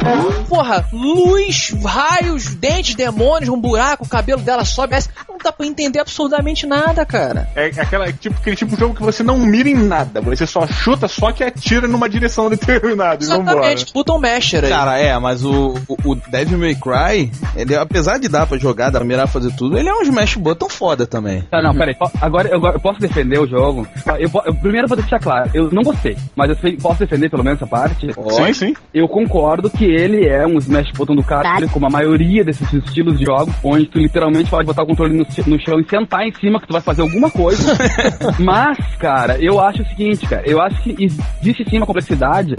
Porra, 0.48 0.86
luz, 0.92 1.74
raios, 1.84 2.56
dentes, 2.56 2.96
demônios, 2.96 3.50
um 3.50 3.60
buraco, 3.60 4.06
o 4.06 4.10
cabelo 4.10 4.42
dela 4.42 4.64
sobe, 4.66 4.94
desce. 4.94 5.10
Não 5.28 5.38
dá 5.38 5.52
pra 5.52 5.66
entender 5.66 6.00
absurdamente 6.00 6.66
nada, 6.66 7.06
cara. 7.06 7.50
É 7.56 7.66
aquela, 7.66 8.12
tipo, 8.12 8.36
aquele 8.40 8.56
tipo 8.56 8.74
de 8.74 8.80
jogo 8.80 8.96
que 8.96 9.04
você 9.04 9.24
não 9.24 9.38
mira 9.38 9.70
em 9.70 9.76
nada, 9.76 10.22
você 10.22 10.46
só 10.46 10.66
chuta, 10.68 11.08
só 11.08 11.32
que 11.32 11.44
atira 11.44 11.88
numa 11.88 12.10
direção 12.10 12.50
determinada. 12.52 13.24
Exatamente, 13.24 13.94
button 13.94 14.20
masher 14.20 14.64
aí. 14.64 14.70
Cara, 14.70 14.98
é, 14.98 15.18
mas 15.20 15.44
o, 15.44 15.76
o, 15.88 16.12
o 16.12 16.16
Devil 16.16 16.58
May 16.58 16.76
Cry, 16.76 17.32
ele, 17.56 17.76
apesar 17.76 18.18
de 18.18 18.28
dar 18.28 18.46
pra 18.48 18.58
jogar, 18.58 18.90
dar 18.90 19.00
pra 19.00 19.08
mirar, 19.08 19.28
fazer 19.28 19.52
tudo, 19.56 19.78
ele 19.78 19.90
é 19.90 19.94
um 19.94 20.02
smash 20.02 20.36
button 20.36 20.70
foda 20.70 21.07
também. 21.08 21.42
Tá, 21.44 21.62
não, 21.62 21.74
peraí. 21.74 21.96
Agora, 22.22 22.48
eu, 22.50 22.62
eu 22.64 22.80
posso 22.80 23.00
defender 23.00 23.40
o 23.40 23.48
jogo. 23.48 23.88
Eu, 24.20 24.30
eu 24.46 24.56
primeiro 24.56 24.88
vou 24.88 24.98
deixar 24.98 25.20
claro, 25.20 25.50
eu 25.54 25.70
não 25.72 25.84
gostei, 25.84 26.16
mas 26.36 26.50
eu 26.50 26.56
sei- 26.58 26.78
posso 26.78 27.00
defender 27.00 27.30
pelo 27.30 27.44
menos 27.44 27.62
essa 27.62 27.68
parte. 27.70 28.08
Sim, 28.32 28.54
sim. 28.54 28.74
Eu 28.94 29.08
concordo 29.08 29.70
que 29.70 29.86
ele 29.86 30.26
é 30.28 30.46
um 30.46 30.58
smash 30.58 30.92
button 30.92 31.16
do 31.16 31.24
caralho, 31.24 31.70
como 31.70 31.86
a 31.86 31.90
maioria 31.90 32.44
desses 32.44 32.72
estilos 32.74 33.18
de 33.18 33.26
jogos, 33.26 33.54
onde 33.64 33.86
tu 33.86 33.98
literalmente 34.00 34.50
pode 34.50 34.66
botar 34.66 34.84
o 34.84 34.88
controle 34.88 35.14
no, 35.18 35.26
no 35.48 35.60
chão 35.62 35.80
e 35.80 35.86
sentar 35.90 36.28
em 36.28 36.34
cima 36.34 36.60
que 36.60 36.68
tu 36.68 36.74
vai 36.74 36.82
fazer 36.82 37.02
alguma 37.02 37.30
coisa. 37.32 37.74
Mas, 38.40 38.78
cara, 39.00 39.38
eu 39.40 39.60
acho 39.60 39.82
o 39.82 39.86
seguinte, 39.88 40.26
cara, 40.28 40.44
eu 40.46 40.62
acho 40.62 40.82
que 40.82 40.96
existe 41.42 41.70
sim 41.70 41.78
uma 41.78 41.86
complexidade 41.86 42.56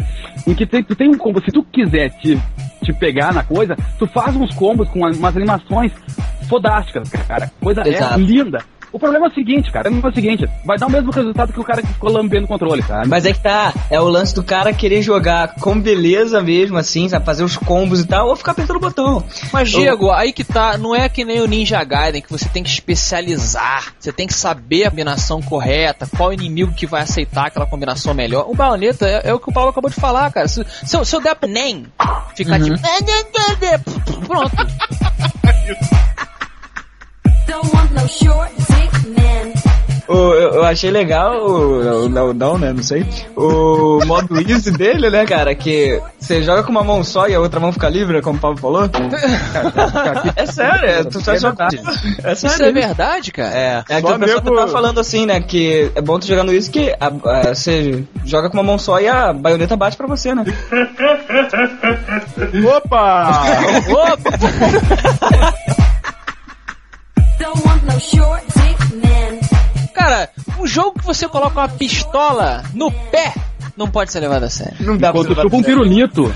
em 0.46 0.54
que 0.54 0.66
tem- 0.66 0.82
tu 0.82 0.94
tem 0.94 1.08
um 1.08 1.16
combo, 1.18 1.40
se 1.42 1.50
tu 1.52 1.62
quiser 1.62 2.10
te, 2.18 2.38
te 2.82 2.92
pegar 2.92 3.32
na 3.32 3.42
coisa, 3.42 3.76
tu 3.98 4.06
faz 4.06 4.34
uns 4.36 4.54
combos 4.54 4.88
com 4.88 5.00
umas 5.00 5.36
animações 5.36 5.92
fodásticas, 6.48 7.08
cara. 7.26 7.50
Coisa 7.60 7.82
é 7.82 8.16
linda. 8.16 8.64
O 8.92 8.98
problema 8.98 9.26
é 9.26 9.28
o 9.28 9.34
seguinte, 9.34 9.70
cara. 9.70 9.88
O 9.88 9.92
problema 9.92 10.08
é 10.08 10.12
o 10.12 10.14
seguinte, 10.14 10.50
vai 10.64 10.78
dar 10.78 10.86
o 10.86 10.90
mesmo 10.90 11.10
resultado 11.10 11.52
que 11.52 11.60
o 11.60 11.64
cara 11.64 11.82
que 11.82 11.88
ficou 11.88 12.10
lambendo 12.10 12.46
o 12.46 12.48
controle, 12.48 12.82
sabe? 12.82 13.06
Mas 13.06 13.26
é 13.26 13.32
que 13.32 13.40
tá, 13.40 13.74
é 13.90 14.00
o 14.00 14.08
lance 14.08 14.34
do 14.34 14.42
cara 14.42 14.72
querer 14.72 15.02
jogar 15.02 15.54
com 15.56 15.78
beleza 15.78 16.40
mesmo, 16.42 16.78
assim, 16.78 17.08
sabe? 17.08 17.24
Fazer 17.24 17.44
os 17.44 17.56
combos 17.56 18.00
e 18.00 18.06
tal, 18.06 18.28
ou 18.28 18.36
ficar 18.36 18.52
apertando 18.52 18.76
o 18.76 18.80
botão. 18.80 19.24
Mas, 19.52 19.70
Diego, 19.70 20.10
aí 20.10 20.32
que 20.32 20.44
tá, 20.44 20.78
não 20.78 20.94
é 20.94 21.08
que 21.08 21.24
nem 21.24 21.40
o 21.40 21.46
Ninja 21.46 21.82
Gaiden, 21.84 22.22
que 22.22 22.30
você 22.30 22.48
tem 22.48 22.62
que 22.62 22.70
especializar, 22.70 23.92
você 23.98 24.12
tem 24.12 24.26
que 24.26 24.34
saber 24.34 24.86
a 24.86 24.90
combinação 24.90 25.42
correta, 25.42 26.08
qual 26.16 26.32
inimigo 26.32 26.72
que 26.72 26.86
vai 26.86 27.02
aceitar 27.02 27.46
aquela 27.46 27.66
combinação 27.66 28.14
melhor. 28.14 28.46
O 28.48 28.54
Bayonetta 28.54 29.06
é, 29.06 29.28
é 29.28 29.34
o 29.34 29.38
que 29.38 29.50
o 29.50 29.52
Paulo 29.52 29.70
acabou 29.70 29.90
de 29.90 29.96
falar, 29.96 30.32
cara. 30.32 30.48
Se, 30.48 30.64
se, 30.84 30.96
eu, 30.96 31.04
se 31.04 31.14
eu 31.14 31.20
der 31.20 31.36
nem, 31.46 31.86
ficar 32.34 32.58
tipo... 32.60 32.76
Pronto. 34.26 34.56
O- 40.08 40.32
eu, 40.32 40.54
eu 40.54 40.64
achei 40.64 40.90
legal 40.90 41.36
o. 41.46 42.04
o- 42.04 42.08
Não, 42.08 42.32
não, 42.32 42.56
né? 42.58 42.72
Não 42.72 42.82
sei. 42.82 43.06
O 43.36 44.00
modo 44.06 44.40
easy 44.40 44.70
dele, 44.70 45.10
né, 45.10 45.26
cara? 45.26 45.54
Que 45.54 46.00
você 46.18 46.42
joga 46.42 46.62
com 46.62 46.70
uma 46.70 46.82
mão 46.82 47.04
só 47.04 47.28
e 47.28 47.34
a 47.34 47.40
outra 47.40 47.60
mão 47.60 47.70
fica 47.72 47.88
livre, 47.90 48.22
como 48.22 48.38
o 48.38 48.40
Pablo 48.40 48.56
falou. 48.58 48.88
é 50.34 50.46
sério, 50.46 50.88
é, 50.88 51.04
tu 51.04 51.20
só 51.22 51.36
jogar. 51.36 51.68
É 52.24 52.32
Isso 52.32 52.48
sério. 52.48 52.66
é 52.66 52.72
verdade, 52.72 53.30
cara? 53.32 53.50
É, 53.54 53.84
é 53.86 53.96
aquilo 53.96 54.18
que 54.18 54.26
nego- 54.26 54.54
tava 54.56 54.68
falando 54.68 54.98
assim, 54.98 55.26
né? 55.26 55.40
Que 55.42 55.92
é 55.94 56.00
bom 56.00 56.18
tu 56.18 56.26
jogar 56.26 56.42
no 56.44 56.54
isso 56.54 56.70
que 56.70 56.90
a- 56.98 57.12
a- 57.50 57.54
você 57.54 58.02
joga 58.24 58.48
com 58.48 58.56
uma 58.56 58.62
mão 58.62 58.78
só 58.78 58.98
e 58.98 59.06
a 59.08 59.30
baioneta 59.34 59.76
bate 59.76 59.94
pra 59.96 60.06
você, 60.06 60.34
né? 60.34 60.42
Opa! 62.76 63.30
Opa! 64.14 65.54
Cara, 69.94 70.30
um 70.58 70.66
jogo 70.66 70.98
que 70.98 71.04
você 71.04 71.28
coloca 71.28 71.60
uma 71.60 71.68
pistola 71.68 72.62
no 72.74 72.90
pé 72.90 73.34
não 73.76 73.88
pode 73.88 74.10
ser 74.10 74.20
levado 74.20 74.42
a 74.44 74.50
sério. 74.50 74.74
Não 74.80 74.96
dá 74.96 75.12
Quando 75.12 75.34
pra 75.34 75.42
chupa 75.44 75.56
um 75.56 75.62
pirulito. 75.62 76.32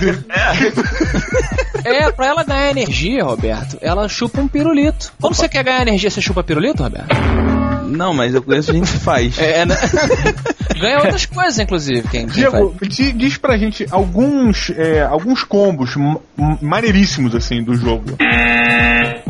É, 1.84 2.10
pra 2.12 2.26
ela 2.26 2.44
ganhar 2.44 2.70
energia, 2.70 3.24
Roberto, 3.24 3.76
ela 3.80 4.08
chupa 4.08 4.40
um 4.40 4.46
pirulito. 4.46 5.12
Quando 5.20 5.34
você 5.34 5.48
quer 5.48 5.64
ganhar 5.64 5.82
energia, 5.82 6.08
você 6.10 6.20
chupa 6.20 6.42
pirulito, 6.44 6.82
Roberto? 6.82 7.08
Não, 7.88 8.14
mas 8.14 8.34
eu 8.34 8.42
conheço 8.42 8.72
gente 8.72 8.90
que 8.90 8.98
faz. 8.98 9.38
É, 9.38 9.66
né? 9.66 9.76
Ganha 10.80 10.98
outras 10.98 11.26
coisas, 11.26 11.58
inclusive, 11.58 12.02
quem, 12.08 12.26
quem 12.28 12.44
faz. 12.50 12.52
Diego, 12.52 12.74
di- 12.88 13.12
diz 13.12 13.36
pra 13.36 13.56
gente 13.58 13.86
alguns, 13.90 14.70
é, 14.70 15.02
alguns 15.02 15.42
combos 15.44 15.94
maneiríssimos, 16.60 17.34
assim, 17.34 17.62
do 17.62 17.74
jogo. 17.74 18.16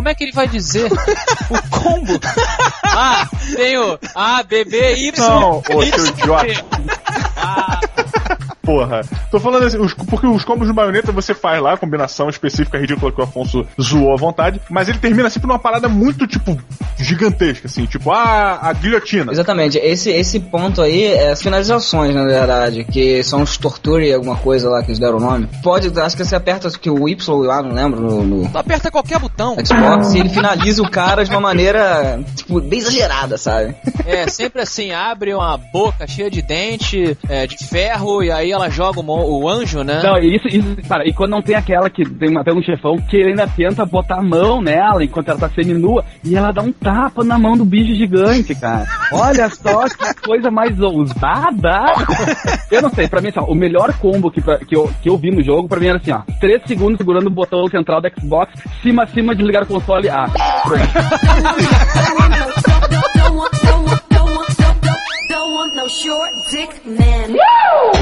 Como 0.03 0.09
é 0.11 0.17
que 0.17 0.25
ele 0.25 0.33
vai 0.33 0.49
dizer 0.49 0.91
o 0.93 1.71
combo? 1.71 2.19
Ah, 2.95 3.27
tem 3.57 3.79
o 3.79 3.99
A, 4.15 4.43
B, 4.43 4.67
B, 4.67 4.95
Y. 4.97 5.13
Não, 5.17 5.61
ô 5.61 5.83
seu 5.83 6.07
idiota. 6.09 7.02
Porra. 8.63 9.01
Tô 9.31 9.41
falando 9.41 9.65
assim, 9.65 9.79
os- 9.79 9.93
porque 9.95 10.27
os 10.27 10.45
combos 10.45 10.69
de 10.69 10.73
baioneta 10.73 11.11
você 11.13 11.35
faz 11.35 11.61
lá, 11.61 11.75
a 11.75 11.77
combinação 11.77 12.29
específica 12.29 12.79
ridícula 12.79 13.11
que 13.13 13.21
o 13.21 13.25
Afonso 13.25 13.67
zoou 13.81 14.13
à 14.13 14.17
vontade, 14.17 14.61
mas 14.71 14.89
ele 14.89 14.99
termina 14.99 15.29
sempre 15.29 15.49
numa 15.49 15.59
parada 15.59 15.89
muito, 15.89 16.27
tipo, 16.27 16.57
gigantesca, 16.99 17.67
assim, 17.67 17.85
tipo, 17.87 18.11
ah, 18.13 18.59
a 18.63 18.73
guilhotina. 18.73 19.33
Exatamente, 19.33 19.79
esse, 19.79 20.11
esse 20.11 20.39
ponto 20.39 20.81
aí 20.81 21.05
é 21.05 21.31
as 21.33 21.43
finalizações, 21.43 22.15
na 22.15 22.25
verdade, 22.25 22.85
que 22.85 23.23
são 23.25 23.43
os 23.43 23.57
torture 23.57 24.13
alguma 24.13 24.37
coisa 24.37 24.69
lá 24.69 24.81
que 24.83 24.89
eles 24.91 24.99
deram 24.99 25.17
o 25.17 25.21
nome. 25.21 25.49
Pode, 25.63 25.89
acho 26.01 26.17
que 26.17 26.25
você 26.25 26.37
aperta 26.37 26.71
que 26.71 26.91
o 26.91 27.09
Y 27.09 27.17
lá, 27.47 27.63
não 27.63 27.73
lembro, 27.73 28.01
no, 28.01 28.23
no 28.23 28.49
Tu 28.49 28.59
aperta 28.59 28.91
qualquer 28.91 29.19
botão. 29.19 29.57
Xbox, 29.65 30.15
e 30.15 30.21
ele 30.21 30.29
finaliza 30.29 30.83
o 30.83 30.89
cara 30.91 31.25
de 31.25 31.31
uma 31.31 31.41
maneira, 31.41 32.21
tipo, 32.37 32.61
bem 32.61 32.79
exagerada, 32.79 33.37
sabe? 33.37 33.75
É, 34.07 34.29
sempre 34.29 34.63
assim, 34.63 34.93
abre 34.93 35.35
uma 35.35 35.57
boca 35.57 36.07
cheia 36.07 36.31
de 36.31 36.43
dente, 36.43 37.17
é, 37.29 37.47
de 37.47 37.57
ferro, 37.67 38.23
e 38.23 38.31
aí 38.31 38.52
ela 38.53 38.69
joga 38.71 39.01
o, 39.01 39.43
o 39.43 39.49
anjo, 39.49 39.83
né? 39.83 40.01
Não, 40.03 40.19
e 40.19 40.37
isso, 40.37 40.49
isso, 40.49 40.77
cara, 40.89 41.07
e 41.07 41.13
quando 41.13 41.31
não 41.31 41.43
tem 41.43 41.55
aquela 41.55 41.89
que 41.91 42.05
tem 42.09 42.37
até 42.37 42.53
um 42.53 42.63
chefão 42.63 42.97
que 43.09 43.17
ele 43.17 43.31
ainda 43.31 43.47
tenta 43.47 43.85
botar 43.85 44.17
a 44.19 44.23
mão 44.23 44.61
nela 44.63 45.03
enquanto 45.05 45.29
ela 45.29 45.39
tá 45.41 45.49
seminua 45.51 46.05
e 46.25 46.37
ela 46.37 46.53
dá 46.53 46.63
um 46.63 46.73
tapa 46.73 47.25
na 47.25 47.39
mão 47.39 47.57
do 47.57 47.65
bicho 47.65 47.95
gigante, 47.95 48.55
cara. 48.55 48.87
Olha 49.13 49.49
só 49.51 49.85
que 49.89 50.15
coisa 50.23 50.51
mais 50.51 50.79
ousada. 50.81 51.83
Eu 52.71 52.83
não 52.83 52.91
sei, 52.91 53.09
pra 53.09 53.21
mim, 53.21 53.29
assim, 53.29 53.41
ó, 53.41 53.45
o 53.45 53.55
melhor 53.55 53.93
combo 53.99 54.31
que, 54.31 54.41
pra- 54.41 54.59
que, 54.59 54.75
eu, 54.77 54.91
que 55.03 55.09
eu 55.09 55.17
vi 55.17 55.31
no 55.31 55.43
jogo, 55.43 55.69
pra 55.69 55.81
mim 55.81 55.89
era 55.89 55.99
assim, 55.99 56.13
ó, 56.13 56.21
3 56.41 56.63
segundos 56.67 56.99
segurando 56.99 57.27
o 57.27 57.31
botão 57.31 57.67
central 57.69 58.01
do 58.01 58.09
Xbox, 58.21 58.53
cima, 58.83 59.07
cima, 59.07 59.35
desligar 59.35 59.63
o 59.63 59.67
console, 59.67 60.09
ah. 60.09 60.27
Don't 63.23 63.35
want, 63.37 63.53
don't 65.29 65.53
want 65.55 65.75
no 65.75 65.89
short 65.89 66.31
dick 66.51 66.71
man. 66.87 68.02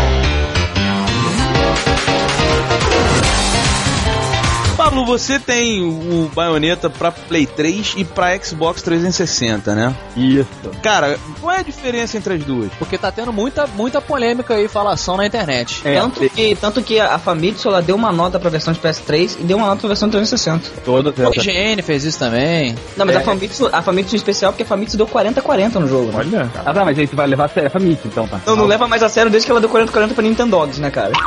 Pablo, 4.91 5.07
você 5.07 5.39
tem 5.39 5.85
o 5.85 6.29
Bayonetta 6.35 6.91
pra 6.91 7.13
Play 7.13 7.47
3 7.47 7.95
e 7.97 8.05
pra 8.05 8.37
Xbox 8.37 8.83
360, 8.83 9.73
né? 9.73 9.95
Isso. 10.17 10.49
Cara, 10.83 11.17
qual 11.41 11.55
é 11.55 11.61
a 11.61 11.63
diferença 11.63 12.19
entre 12.19 12.35
as 12.35 12.43
duas? 12.43 12.73
Porque 12.77 12.99
tá 12.99 13.13
tendo 13.13 13.33
muita, 13.33 13.69
muita 13.69 14.01
polêmica 14.01 14.61
e 14.61 14.67
falação 14.67 15.17
na 15.17 15.25
internet. 15.25 15.81
É, 15.85 16.01
tanto, 16.01 16.29
que, 16.29 16.57
tanto 16.57 16.83
que 16.83 16.99
a 16.99 17.21
Famitsu 17.21 17.69
ela 17.69 17.81
deu 17.81 17.95
uma 17.95 18.11
nota 18.11 18.41
pra 18.41 18.51
versão 18.51 18.73
de 18.73 18.81
PS3 18.81 19.37
e 19.39 19.45
deu 19.45 19.59
uma 19.59 19.69
nota 19.69 19.79
pra 19.79 19.89
versão 19.89 20.09
de 20.09 20.17
360. 20.17 20.83
todas 20.85 21.17
O 21.17 21.23
essas. 21.23 21.47
IGN 21.47 21.83
fez 21.83 22.05
isso 22.05 22.19
também. 22.19 22.75
Não, 22.97 23.07
mas 23.07 23.15
a 23.15 23.21
Famitsu, 23.21 23.71
a 23.73 23.83
Famitsu 23.83 24.17
em 24.17 24.19
especial, 24.19 24.51
porque 24.51 24.65
a 24.65 24.67
Famitsu 24.67 24.97
deu 24.97 25.07
40-40 25.07 25.75
no 25.75 25.87
jogo, 25.87 26.07
né? 26.07 26.15
Olha. 26.19 26.51
Ah, 26.67 26.75
tá, 26.75 26.85
mas 26.85 26.99
aí 26.99 27.07
você 27.07 27.15
vai 27.15 27.29
levar 27.29 27.45
a 27.45 27.49
sério 27.49 27.69
a 27.69 27.71
família, 27.71 27.99
então, 28.05 28.27
tá. 28.27 28.41
Não, 28.45 28.57
não 28.57 28.67
leva 28.67 28.89
mais 28.89 29.05
a 29.05 29.09
sério 29.09 29.31
desde 29.31 29.47
que 29.47 29.53
ela 29.53 29.61
deu 29.61 29.71
40-40 29.71 30.15
pra 30.15 30.23
Nintendogs, 30.25 30.81
né, 30.81 30.91
cara? 30.91 31.13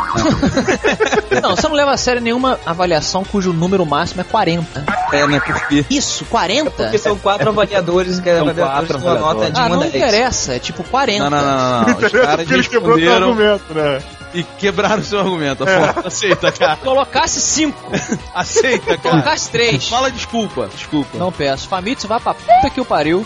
Não, 1.42 1.56
você 1.56 1.68
não 1.68 1.76
leva 1.76 1.92
a 1.92 1.98
sério 1.98 2.22
nenhuma 2.22 2.60
avaliação 2.66 3.24
cujo 3.24 3.53
número 3.54 3.86
máximo 3.86 4.22
é 4.22 4.24
40. 4.24 4.86
É, 5.12 5.28
né? 5.28 5.40
Porque 5.40 5.86
Isso, 5.90 6.26
40? 6.26 6.72
Porque 6.72 6.98
são 6.98 7.18
quatro 7.18 7.50
avaliadores 7.50 8.20
que 8.20 8.30
São 8.30 8.50
avaliadores 8.50 8.88
quatro 8.88 9.00
com 9.00 9.10
a 9.10 9.20
nota 9.20 9.52
de 9.52 9.60
Ah, 9.60 9.64
1 9.64 9.66
a 9.66 9.70
não 9.70 9.80
10. 9.80 9.96
interessa, 9.96 10.56
é 10.56 10.60
tipo 10.60 10.84
40. 10.84 11.30
Não, 11.30 11.38
não, 11.38 11.46
não, 11.46 11.82
não. 11.88 11.98
Os 11.98 12.12
caras 12.12 12.36
Porque 12.38 12.54
ele 12.54 12.64
quebrou 12.64 12.96
responderam 12.98 13.30
argumento, 13.30 13.74
né? 13.74 14.02
E 14.34 14.44
quebraram 14.44 15.04
seu 15.04 15.20
argumento. 15.20 15.64
Afonso, 15.64 16.08
aceita, 16.08 16.52
cara. 16.52 16.76
Colocasse 16.78 17.40
5, 17.42 17.92
Aceita, 18.34 18.98
cara. 18.98 18.98
colocasse 18.98 19.52
3. 19.52 19.88
Fala 19.90 20.12
desculpa, 20.12 20.70
desculpa. 20.76 21.18
Não 21.18 21.32
peço. 21.32 21.68
Famitsu 21.68 22.08
vai 22.08 22.20
pra 22.20 22.34
puta 22.34 22.70
que 22.74 22.82
o 22.82 22.86
pariu. 22.86 23.26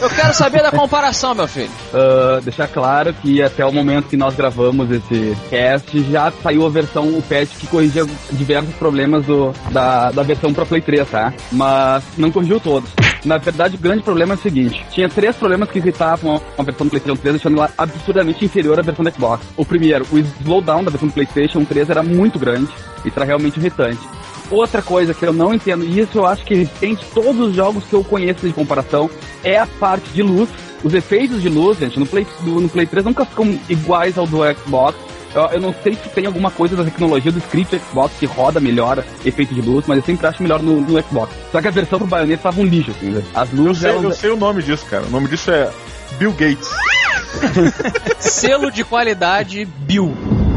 Eu 0.00 0.10
quero 0.10 0.34
saber 0.34 0.62
da 0.62 0.70
comparação, 0.70 1.34
meu 1.34 1.48
filho. 1.48 1.70
Ah, 1.94 2.40
deixar 2.42 2.68
claro 2.68 3.12
que 3.14 3.42
até 3.42 3.64
o 3.64 3.72
momento 3.72 4.08
que 4.08 4.16
nós 4.16 4.34
gravamos 4.34 4.90
esse 4.90 5.36
cast 5.50 6.02
já 6.10 6.32
saiu 6.42 6.66
a 6.66 6.70
versão, 6.70 7.08
o 7.08 7.22
patch 7.22 7.50
que 7.58 7.66
corrigia 7.66 8.04
diversos 8.32 8.74
problemas 8.74 9.24
do, 9.24 9.52
da, 9.70 10.10
da 10.10 10.22
versão 10.22 10.52
pra 10.52 10.64
Play 10.66 10.80
3, 10.80 11.08
tá? 11.08 11.32
Mas 11.52 12.02
não 12.16 12.30
corrigiu 12.30 12.60
todos. 12.60 12.90
Na 13.24 13.36
verdade, 13.38 13.76
o 13.76 13.78
grande 13.78 14.02
problema 14.02 14.34
é 14.34 14.36
o 14.36 14.40
seguinte: 14.40 14.84
tinha 14.92 15.08
três 15.08 15.36
problemas 15.36 15.70
que 15.70 15.78
irritavam 15.78 16.40
a 16.56 16.62
versão 16.62 16.86
do 16.86 16.90
PlayStation 16.90 17.20
3, 17.20 17.34
deixando 17.34 17.56
ela 17.58 17.70
absurdamente 17.76 18.44
inferior 18.44 18.78
à 18.78 18.82
versão 18.82 19.04
do 19.04 19.10
Xbox. 19.10 19.44
O 19.56 19.64
primeiro, 19.64 20.06
o 20.12 20.18
slowdown 20.18 20.84
da 20.84 20.90
versão 20.90 21.08
do 21.08 21.14
PlayStation 21.14 21.64
3 21.64 21.90
era 21.90 22.02
muito 22.02 22.38
grande, 22.38 22.70
isso 23.04 23.16
era 23.16 23.24
realmente 23.24 23.58
irritante. 23.58 24.00
Outra 24.50 24.80
coisa 24.80 25.12
que 25.12 25.26
eu 25.26 25.32
não 25.32 25.52
entendo, 25.52 25.84
e 25.84 26.00
isso 26.00 26.18
eu 26.18 26.26
acho 26.26 26.44
que 26.44 26.64
tem 26.80 26.94
de 26.94 27.04
todos 27.06 27.38
os 27.38 27.54
jogos 27.54 27.84
que 27.84 27.92
eu 27.92 28.02
conheço 28.02 28.46
de 28.46 28.52
comparação, 28.52 29.10
é 29.44 29.58
a 29.58 29.66
parte 29.66 30.08
de 30.10 30.22
luz. 30.22 30.48
Os 30.82 30.94
efeitos 30.94 31.42
de 31.42 31.48
luz, 31.48 31.78
gente, 31.78 31.98
no 31.98 32.06
Play, 32.06 32.26
no 32.42 32.68
Play 32.68 32.86
3 32.86 33.04
nunca 33.04 33.24
ficam 33.26 33.58
iguais 33.68 34.16
ao 34.16 34.26
do 34.26 34.38
Xbox. 34.54 34.96
Eu, 35.34 35.42
eu 35.52 35.60
não 35.60 35.74
sei 35.82 35.94
se 35.94 36.08
tem 36.08 36.26
alguma 36.26 36.50
coisa 36.50 36.76
da 36.76 36.84
tecnologia 36.84 37.30
do 37.30 37.38
script 37.38 37.76
do 37.76 37.82
Xbox 37.84 38.14
que 38.18 38.26
roda 38.26 38.60
melhor 38.60 39.04
efeito 39.24 39.54
de 39.54 39.60
luz, 39.60 39.84
mas 39.86 39.98
eu 39.98 40.04
sempre 40.04 40.26
acho 40.26 40.42
melhor 40.42 40.62
no, 40.62 40.80
no 40.80 41.02
Xbox. 41.02 41.32
Só 41.52 41.60
que 41.60 41.68
a 41.68 41.70
versão 41.70 41.98
pro 41.98 42.08
Bayonetta 42.08 42.44
tava 42.44 42.60
um 42.60 42.64
lixo, 42.64 42.90
assim, 42.90 43.10
né? 43.10 43.22
As 43.34 43.52
Eu 43.52 43.64
luzes 43.64 43.82
sei, 43.82 43.90
eram... 43.90 44.02
eu 44.02 44.12
sei 44.12 44.30
o 44.30 44.36
nome 44.36 44.62
disso, 44.62 44.84
cara. 44.86 45.04
O 45.04 45.10
nome 45.10 45.28
disso 45.28 45.50
é 45.50 45.70
Bill 46.18 46.32
Gates. 46.32 46.68
Selo 48.18 48.70
de 48.70 48.84
qualidade 48.84 49.64
Bill. 49.64 50.16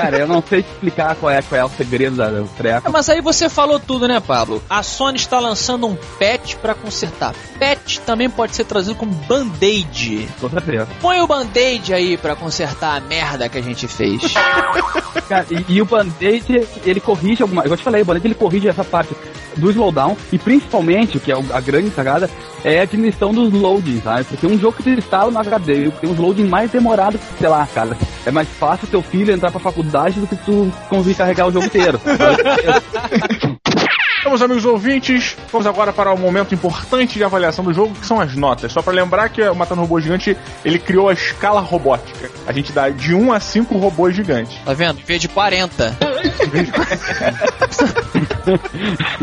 Cara, 0.00 0.18
eu 0.18 0.26
não 0.26 0.42
sei 0.42 0.60
explicar 0.60 1.14
qual 1.16 1.30
é, 1.30 1.42
qual 1.42 1.60
é 1.60 1.64
o 1.64 1.68
segredo 1.68 2.16
da 2.16 2.30
do 2.30 2.48
treco. 2.56 2.88
É, 2.88 2.90
Mas 2.90 3.08
aí 3.08 3.20
você 3.20 3.48
falou 3.48 3.78
tudo, 3.78 4.08
né, 4.08 4.20
Pablo? 4.20 4.62
A 4.68 4.82
Sony 4.82 5.16
está 5.16 5.38
lançando 5.38 5.86
um 5.86 5.96
patch 6.18 6.56
pra 6.56 6.74
consertar. 6.74 7.34
Patch 7.58 7.98
também 7.98 8.30
pode 8.30 8.54
ser 8.54 8.64
traduzido 8.64 8.96
como 8.96 9.12
band-aid. 9.12 10.28
Com 10.40 10.48
certeza. 10.48 10.88
Põe 11.00 11.20
o 11.20 11.26
band-aid 11.26 11.92
aí 11.92 12.16
pra 12.16 12.34
consertar 12.34 12.96
a 12.96 13.00
merda 13.00 13.48
que 13.48 13.58
a 13.58 13.62
gente 13.62 13.86
fez. 13.86 14.22
Cara, 15.28 15.46
e, 15.50 15.74
e 15.74 15.82
o 15.82 15.84
Band-Aid, 15.84 16.68
ele 16.84 17.00
corrige 17.00 17.42
alguma... 17.42 17.64
Eu 17.64 17.76
te 17.76 17.82
falei, 17.82 18.02
o 18.02 18.04
Band-Aid 18.04 18.26
ele 18.26 18.34
corrige 18.34 18.68
essa 18.68 18.84
parte 18.84 19.14
do 19.56 19.70
slowdown 19.70 20.16
e 20.32 20.38
principalmente, 20.38 21.16
o 21.16 21.20
que 21.20 21.32
é 21.32 21.36
a 21.52 21.60
grande 21.60 21.90
sagada, 21.90 22.30
é 22.64 22.80
a 22.80 22.84
diminuição 22.84 23.32
dos 23.32 23.52
loadings, 23.52 24.02
sabe? 24.02 24.24
Porque 24.24 24.46
um 24.46 24.58
jogo 24.58 24.76
que 24.76 24.82
você 24.82 24.90
instala 24.90 25.30
no 25.30 25.38
HD 25.38 25.90
tem 25.90 26.10
uns 26.10 26.18
loading 26.18 26.46
mais 26.46 26.70
demorado 26.70 27.18
que, 27.18 27.38
sei 27.38 27.48
lá, 27.48 27.66
cara, 27.66 27.96
é 28.24 28.30
mais 28.30 28.48
fácil 28.48 28.88
teu 28.88 29.02
filho 29.02 29.32
entrar 29.32 29.50
pra 29.50 29.60
faculdade 29.60 29.89
do 29.90 30.26
que 30.26 30.36
tu 30.36 30.72
conseguir 30.88 31.16
carregar 31.16 31.46
o 31.46 31.52
jogo 31.52 31.66
inteiro. 31.66 32.00
Então, 34.30 34.38
meus 34.38 34.42
amigos 34.42 34.64
ouvintes, 34.64 35.36
vamos 35.50 35.66
agora 35.66 35.92
para 35.92 36.12
o 36.12 36.16
momento 36.16 36.54
importante 36.54 37.14
de 37.14 37.24
avaliação 37.24 37.64
do 37.64 37.72
jogo, 37.72 37.96
que 37.96 38.06
são 38.06 38.20
as 38.20 38.36
notas. 38.36 38.70
Só 38.70 38.80
para 38.80 38.92
lembrar 38.92 39.28
que 39.28 39.42
o 39.42 39.56
Matando 39.56 39.80
Robô 39.80 40.00
Gigante, 40.00 40.36
ele 40.64 40.78
criou 40.78 41.08
a 41.08 41.12
escala 41.12 41.60
robótica. 41.60 42.30
A 42.46 42.52
gente 42.52 42.70
dá 42.70 42.90
de 42.90 43.12
1 43.12 43.32
a 43.32 43.40
5 43.40 43.76
robôs 43.76 44.14
gigantes. 44.14 44.56
Tá 44.64 44.72
vendo? 44.72 45.00
Em 45.00 45.04
vez 45.04 45.20
de 45.20 45.26
40. 45.26 45.96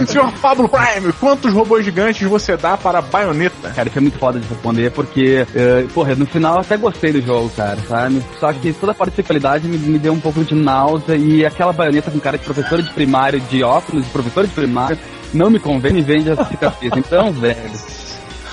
Senhor 0.07 0.31
Pablo 0.41 0.69
Prime, 0.69 1.13
quantos 1.13 1.53
robôs 1.53 1.85
gigantes 1.85 2.27
você 2.27 2.57
dá 2.57 2.75
para 2.77 2.99
a 2.99 3.01
baioneta? 3.01 3.69
Cara, 3.69 3.87
isso 3.87 3.97
é 3.97 4.01
muito 4.01 4.17
foda 4.17 4.39
de 4.39 4.47
responder, 4.47 4.91
porque, 4.91 5.45
eh, 5.55 5.85
porra, 5.93 6.15
no 6.15 6.25
final 6.25 6.55
eu 6.55 6.61
até 6.61 6.77
gostei 6.77 7.11
do 7.11 7.21
jogo, 7.21 7.49
cara, 7.55 7.77
sabe? 7.87 8.21
Só 8.39 8.51
que 8.53 8.73
toda 8.73 8.91
a 8.91 8.95
parte 8.95 9.11
de 9.11 9.17
sexualidade 9.17 9.67
me, 9.67 9.77
me 9.77 9.99
deu 9.99 10.13
um 10.13 10.19
pouco 10.19 10.43
de 10.43 10.55
náusea 10.55 11.15
e 11.15 11.45
aquela 11.45 11.71
baioneta 11.73 12.11
com 12.11 12.19
cara 12.19 12.37
de 12.37 12.43
professora 12.43 12.81
de 12.81 12.91
primário, 12.93 13.39
de 13.41 13.63
óculos, 13.63 14.05
de 14.05 14.11
professora 14.11 14.47
de 14.47 14.53
primário, 14.53 14.96
não 15.33 15.49
me 15.49 15.59
convém, 15.59 15.93
me 15.93 16.01
vende 16.01 16.29
essa 16.29 16.45
cicatriz. 16.45 16.91
Então, 16.95 17.31
velho, 17.31 17.71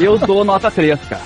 eu 0.01 0.19
dou 0.19 0.45
nota 0.45 0.71
3, 0.71 0.99
cara. 1.09 1.23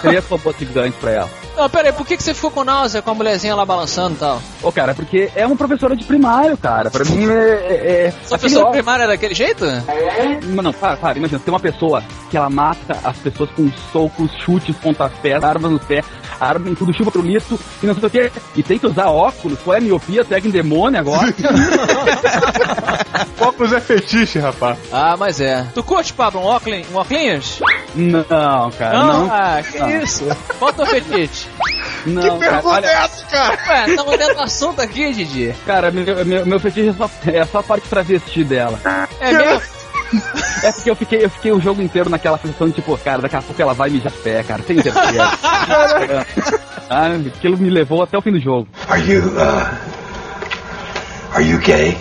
Três 0.00 0.26
robôs 0.26 0.56
gigantes 0.58 0.98
pra 0.98 1.10
ela. 1.10 1.30
Não, 1.56 1.68
pera 1.68 1.88
aí, 1.88 1.92
por 1.92 2.06
que, 2.06 2.16
que 2.16 2.22
você 2.22 2.32
ficou 2.34 2.50
com 2.50 2.64
náusea 2.64 3.02
com 3.02 3.10
a 3.10 3.14
mulherzinha 3.14 3.54
lá 3.54 3.64
balançando 3.64 4.14
e 4.14 4.18
tal? 4.18 4.42
Ô, 4.62 4.72
cara, 4.72 4.94
porque 4.94 5.30
é 5.36 5.46
uma 5.46 5.54
professora 5.54 5.94
de 5.94 6.04
primário, 6.04 6.56
cara. 6.56 6.90
Pra 6.90 7.04
mim 7.04 7.28
é. 7.30 7.32
é, 7.34 8.06
é 8.06 8.10
Sua 8.26 8.36
aquele 8.36 8.52
pessoa 8.54 8.68
ó- 8.68 8.72
primária 8.72 9.04
é 9.04 9.06
daquele 9.06 9.34
jeito? 9.34 9.64
Não, 10.46 10.62
não, 10.62 10.72
para, 10.72 10.96
para, 10.96 11.18
imagina, 11.18 11.38
tem 11.38 11.52
uma 11.52 11.60
pessoa 11.60 12.02
que 12.30 12.36
ela 12.36 12.48
mata 12.50 12.98
as 13.04 13.16
pessoas 13.18 13.50
com 13.50 13.70
socos, 13.92 14.30
chutes, 14.44 14.74
pontapés, 14.76 15.42
armas 15.44 15.70
no 15.70 15.78
pé, 15.78 16.02
arma 16.40 16.70
em 16.70 16.74
tudo, 16.74 16.92
chuva 16.96 17.10
pro 17.10 17.20
lito, 17.22 17.58
e 17.82 17.86
não 17.86 17.94
sei 17.94 18.06
o 18.06 18.10
quê. 18.10 18.32
E 18.56 18.62
tem 18.62 18.78
que 18.78 18.86
usar 18.86 19.08
óculos, 19.10 19.58
qual 19.62 19.74
é 19.74 19.78
a 19.78 19.82
miopia, 19.82 20.24
segue 20.24 20.48
em 20.48 20.50
demônio 20.50 20.98
agora. 20.98 21.32
Óculos 23.40 23.72
é 23.72 23.80
fetiche, 23.80 24.38
rapaz. 24.38 24.78
Ah, 24.92 25.16
mas 25.18 25.40
é. 25.40 25.66
Tu 25.74 25.82
curte, 25.82 26.12
Pablo, 26.12 26.40
um 26.40 26.44
óculos? 26.44 26.86
Um 26.92 26.96
óculos? 26.96 27.60
não, 27.94 28.70
cara, 28.70 28.98
não. 29.04 29.28
Ah, 29.30 29.60
que 29.62 29.78
Não. 29.78 29.88
isso? 29.90 30.24
Bota 30.60 30.82
o 30.82 30.86
fetiche. 30.86 31.41
Não, 32.06 32.38
cara, 32.38 32.60
olha, 32.64 32.86
essa, 32.86 33.24
cara? 33.26 33.58
Ué, 33.68 33.90
estamos 33.90 34.18
dentro 34.18 34.34
do 34.34 34.42
assunto 34.42 34.82
aqui, 34.82 35.12
Didi. 35.12 35.54
cara 35.64 35.90
meu, 35.90 36.24
meu, 36.24 36.46
meu 36.46 36.60
fetiche 36.60 36.88
é 36.88 36.92
só, 36.92 37.10
é 37.26 37.44
só 37.44 37.58
a 37.58 37.62
parte 37.62 37.88
travesti 37.88 38.42
dela. 38.44 38.78
É 39.20 39.32
mesmo? 39.32 39.62
É 40.62 40.72
porque 40.72 40.90
eu 40.90 40.96
fiquei, 40.96 41.24
eu 41.24 41.30
fiquei 41.30 41.52
o 41.52 41.60
jogo 41.60 41.80
inteiro 41.80 42.10
naquela 42.10 42.36
posição 42.36 42.68
de 42.68 42.74
tipo, 42.74 42.96
cara, 42.98 43.22
daqui 43.22 43.36
a 43.36 43.42
pouco 43.42 43.60
ela 43.60 43.72
vai 43.72 43.88
mijar 43.88 44.12
pé, 44.12 44.42
cara, 44.42 44.62
tem 44.62 44.82
certeza. 44.82 45.30
ah, 46.90 47.06
aquilo 47.34 47.56
me 47.56 47.70
levou 47.70 48.02
até 48.02 48.18
o 48.18 48.22
fim 48.22 48.32
do 48.32 48.40
jogo. 48.40 48.68
Are 48.88 49.00
you, 49.00 49.22
uh, 49.28 49.74
are 51.34 51.44
you 51.44 51.58
gay? 51.58 51.96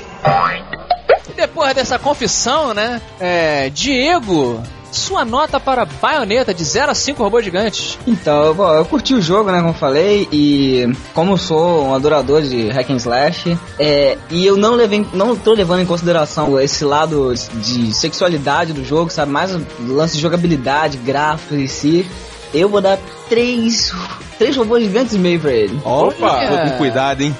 E 1.29 1.33
depois 1.33 1.73
dessa 1.73 1.97
confissão, 1.97 2.73
né? 2.73 3.01
É, 3.19 3.69
Diego, 3.69 4.61
sua 4.91 5.23
nota 5.23 5.59
para 5.59 5.85
baioneta 5.85 6.53
de 6.53 6.63
0 6.63 6.91
a 6.91 6.95
5 6.95 7.23
robôs 7.23 7.43
gigantes. 7.43 7.97
Então, 8.05 8.53
bom, 8.53 8.73
eu 8.73 8.85
curti 8.85 9.13
o 9.13 9.21
jogo, 9.21 9.51
né, 9.51 9.57
como 9.57 9.69
eu 9.69 9.73
falei, 9.73 10.27
e 10.31 10.91
como 11.13 11.33
eu 11.33 11.37
sou 11.37 11.85
um 11.87 11.95
adorador 11.95 12.41
de 12.41 12.69
hack 12.69 12.89
and 12.89 12.97
slash, 12.97 13.57
é, 13.79 14.17
e 14.29 14.45
eu 14.45 14.57
não 14.57 14.75
levei, 14.75 15.05
não 15.13 15.35
tô 15.35 15.53
levando 15.53 15.81
em 15.81 15.85
consideração 15.85 16.59
esse 16.59 16.83
lado 16.83 17.33
de 17.33 17.93
sexualidade 17.93 18.73
do 18.73 18.83
jogo, 18.83 19.09
sabe, 19.09 19.31
mais 19.31 19.55
o 19.55 19.61
lance 19.87 20.15
de 20.15 20.21
jogabilidade, 20.21 20.97
gráfico 20.97 21.55
em 21.55 21.67
si, 21.67 22.05
eu 22.53 22.67
vou 22.67 22.81
dar 22.81 22.99
três, 23.29 23.93
três 24.37 24.55
robôs 24.57 24.83
gigantes 24.83 25.13
e 25.13 25.19
meio 25.19 25.39
pra 25.39 25.51
ele. 25.51 25.79
Opa, 25.85 26.47
foi 26.47 26.69
com 26.69 26.77
cuidado, 26.77 27.21
hein? 27.21 27.35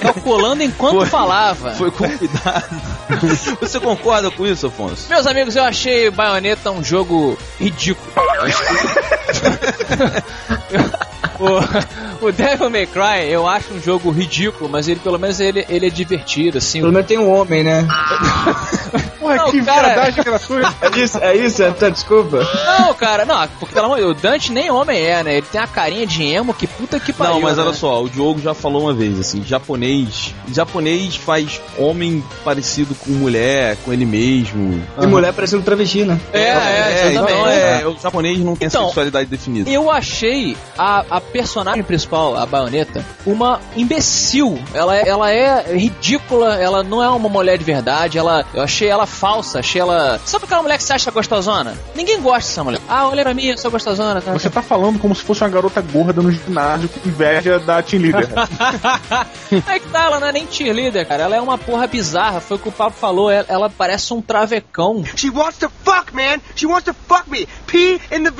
Calculando 0.00 0.62
enquanto 0.62 0.96
Foi. 0.96 1.06
falava. 1.06 1.74
Foi 1.74 1.90
com 1.90 2.08
cuidado. 2.18 2.80
Você 3.60 3.80
concorda 3.80 4.30
com 4.30 4.46
isso, 4.46 4.66
Afonso? 4.66 5.08
Meus 5.08 5.26
amigos, 5.26 5.56
eu 5.56 5.64
achei 5.64 6.10
Bayonetta 6.10 6.70
um 6.70 6.82
jogo 6.82 7.38
ridículo. 7.58 8.10
o, 11.40 12.26
o 12.26 12.32
Devil 12.32 12.70
May 12.70 12.86
Cry 12.86 13.30
eu 13.30 13.46
acho 13.48 13.74
um 13.74 13.80
jogo 13.80 14.10
ridículo, 14.10 14.68
mas 14.68 14.88
ele 14.88 15.00
pelo 15.00 15.18
menos 15.18 15.40
ele, 15.40 15.64
ele 15.68 15.86
é 15.86 15.90
divertido, 15.90 16.58
assim. 16.58 16.80
Pelo 16.80 16.92
menos 16.92 17.08
tem 17.08 17.18
um 17.18 17.30
homem, 17.30 17.64
né? 17.64 17.86
Porra, 19.20 19.36
Não, 19.36 19.50
que 19.50 19.62
cara- 19.62 19.88
viadagem 19.88 20.24
gratuita. 20.24 20.74
É 20.80 20.98
isso, 20.98 21.18
é 21.18 21.36
isso, 21.36 21.62
então, 21.62 21.90
desculpa. 21.90 22.38
Não, 22.78 22.94
cara, 22.94 23.24
não, 23.26 23.46
porque 23.58 23.74
pelo 23.74 23.86
amor 23.86 23.96
de 23.98 24.02
Deus, 24.04 24.16
o 24.18 24.20
Dante 24.22 24.50
nem 24.52 24.70
homem 24.70 24.98
é, 24.98 25.22
né? 25.22 25.32
Ele 25.36 25.46
tem 25.46 25.60
a 25.60 25.66
carinha 25.66 26.06
de 26.06 26.22
emo, 26.24 26.54
que 26.54 26.66
puta 26.66 26.98
que 26.98 27.12
pariu. 27.12 27.34
Não, 27.34 27.40
mas 27.42 27.56
né? 27.56 27.62
olha 27.62 27.74
só, 27.74 28.02
o 28.02 28.08
Diogo 28.08 28.40
já 28.40 28.54
falou 28.54 28.82
uma 28.82 28.94
vez, 28.94 29.18
assim, 29.20 29.44
japonês. 29.44 30.34
Japonês 30.50 31.16
faz 31.16 31.60
homem 31.76 32.24
parecido 32.42 32.94
com 32.94 33.10
mulher, 33.12 33.76
com 33.84 33.92
ele 33.92 34.06
mesmo. 34.06 34.82
E 35.00 35.06
mulher 35.06 35.32
parecendo 35.34 35.62
travesti, 35.62 36.04
né? 36.04 36.18
É, 36.32 36.40
é, 36.40 37.12
então 37.12 37.26
exatamente. 37.28 37.58
é, 37.58 37.86
o 37.86 37.98
japonês 38.00 38.38
não 38.38 38.56
tem 38.56 38.68
Então, 38.68 38.86
sexualidade 38.86 39.28
definida. 39.28 39.68
Eu 39.70 39.90
achei 39.90 40.56
a, 40.78 41.04
a 41.10 41.20
personagem 41.32 41.82
principal, 41.82 42.36
a 42.36 42.44
baioneta, 42.46 43.04
uma 43.26 43.60
imbecil. 43.76 44.58
Ela, 44.74 44.96
é- 44.96 45.08
ela 45.08 45.30
é 45.30 45.76
ridícula, 45.76 46.56
ela 46.56 46.82
não 46.82 47.02
é 47.02 47.08
uma 47.08 47.28
mulher 47.28 47.56
de 47.58 47.64
verdade, 47.64 48.18
ela, 48.18 48.44
eu 48.54 48.62
achei 48.62 48.88
ela 48.88 49.06
falsa, 49.06 49.60
achei 49.60 49.80
ela. 49.80 50.20
Sabe 50.24 50.44
aquela 50.44 50.62
mulher 50.62 50.76
que 50.78 50.84
você 50.84 50.92
acha 50.92 51.10
gostosona? 51.10 51.74
Ninguém 51.94 52.20
gosta 52.20 52.48
dessa 52.48 52.64
mulher. 52.64 52.80
Ah, 52.88 53.08
olha 53.08 53.22
pra 53.22 53.34
mim, 53.34 53.46
eu 53.46 53.58
sou 53.58 53.70
gostosona. 53.70 54.20
Tá? 54.20 54.32
Você 54.32 54.50
tá 54.50 54.62
falando 54.62 54.98
como 54.98 55.14
se 55.14 55.22
fosse 55.22 55.42
uma 55.42 55.50
garota 55.50 55.80
gorda 55.80 56.20
no 56.22 56.30
ginásio 56.30 56.88
com 56.88 57.08
inveja 57.08 57.58
da 57.58 57.82
team 57.82 58.02
leader. 58.02 58.28
é 59.68 59.78
que 59.78 59.88
tá, 59.88 60.04
ela 60.04 60.20
não 60.20 60.28
é 60.28 60.32
nem 60.32 60.46
cheerleader, 60.50 61.06
cara. 61.06 61.24
Ela 61.24 61.36
é 61.36 61.40
uma 61.40 61.58
porra 61.58 61.86
bizarra. 61.86 62.40
Foi 62.40 62.56
o 62.56 62.60
que 62.60 62.68
o 62.68 62.72
Pablo 62.72 62.96
falou. 62.98 63.30
Ela, 63.30 63.46
ela 63.48 63.70
parece 63.70 64.12
um 64.14 64.20
travecão. 64.20 65.04
She 65.16 65.30
wants 65.30 65.58
to 65.58 65.70
fuck, 65.84 66.14
man. 66.14 66.38
She 66.54 66.66
wants 66.66 66.84
to 66.84 66.94
fuck 67.06 67.28
me. 67.30 67.46
Pee 67.70 68.00
in 68.10 68.24
the. 68.24 68.30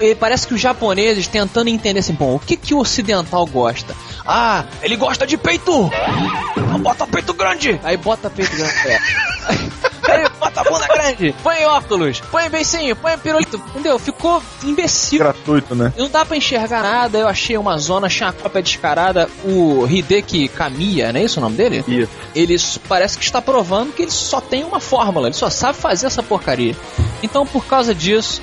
E 0.00 0.14
parece 0.14 0.46
que 0.46 0.54
os 0.54 0.60
japoneses 0.60 1.28
tentando 1.28 1.68
entender 1.68 2.00
assim, 2.00 2.14
bom, 2.14 2.34
o 2.34 2.38
que 2.38 2.56
que 2.56 2.74
o 2.74 2.78
ocidental 2.78 3.46
gosta? 3.46 3.94
Ah, 4.26 4.64
ele 4.82 4.96
gosta 4.96 5.26
de 5.26 5.36
peito! 5.36 5.90
Bota 6.80 7.06
peito 7.06 7.32
grande! 7.34 7.80
Aí 7.82 7.96
bota 7.96 8.28
peito 8.28 8.54
grande. 8.56 8.72
É. 8.88 8.98
Aí 10.02 10.28
bota 10.38 10.60
a 10.60 10.64
bunda 10.64 10.86
grande! 10.88 11.34
Põe 11.42 11.64
óculos! 11.64 12.20
Põe 12.30 12.48
beicinho! 12.48 12.96
Põe 12.96 13.16
pirulito! 13.18 13.56
Entendeu? 13.70 13.98
Ficou 13.98 14.42
imbecil. 14.64 15.20
Gratuito, 15.20 15.74
né? 15.74 15.92
Não 15.96 16.08
dá 16.08 16.24
pra 16.24 16.36
enxergar 16.36 16.82
nada, 16.82 17.18
eu 17.18 17.28
achei 17.28 17.56
uma 17.56 17.78
zona, 17.78 18.06
achei 18.08 18.26
uma 18.26 18.32
cópia 18.32 18.62
descarada. 18.62 19.28
O 19.44 19.86
Hideki 19.86 20.48
Kamiya, 20.48 21.12
não 21.12 21.20
é 21.20 21.24
isso 21.24 21.38
o 21.38 21.42
nome 21.42 21.56
dele? 21.56 21.84
Isso. 21.86 22.12
Ele 22.34 22.56
parece 22.88 23.16
que 23.16 23.24
está 23.24 23.40
provando 23.40 23.92
que 23.92 24.02
ele 24.02 24.10
só 24.10 24.40
tem 24.40 24.64
uma 24.64 24.80
fórmula, 24.80 25.28
ele 25.28 25.36
só 25.36 25.48
sabe 25.48 25.78
fazer 25.78 26.06
essa 26.06 26.22
porcaria. 26.22 26.76
Então, 27.22 27.46
por 27.46 27.64
causa 27.64 27.94
disso, 27.94 28.42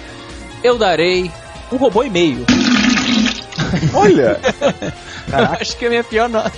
eu 0.64 0.78
darei 0.78 1.32
um 1.72 1.78
robô 1.78 2.04
e 2.04 2.10
meio. 2.10 2.46
Olha, 3.94 4.40
Acho 5.60 5.78
que 5.78 5.86
é 5.86 5.88
a 5.88 5.92
minha 5.92 6.04
pior 6.04 6.28
nota. 6.28 6.52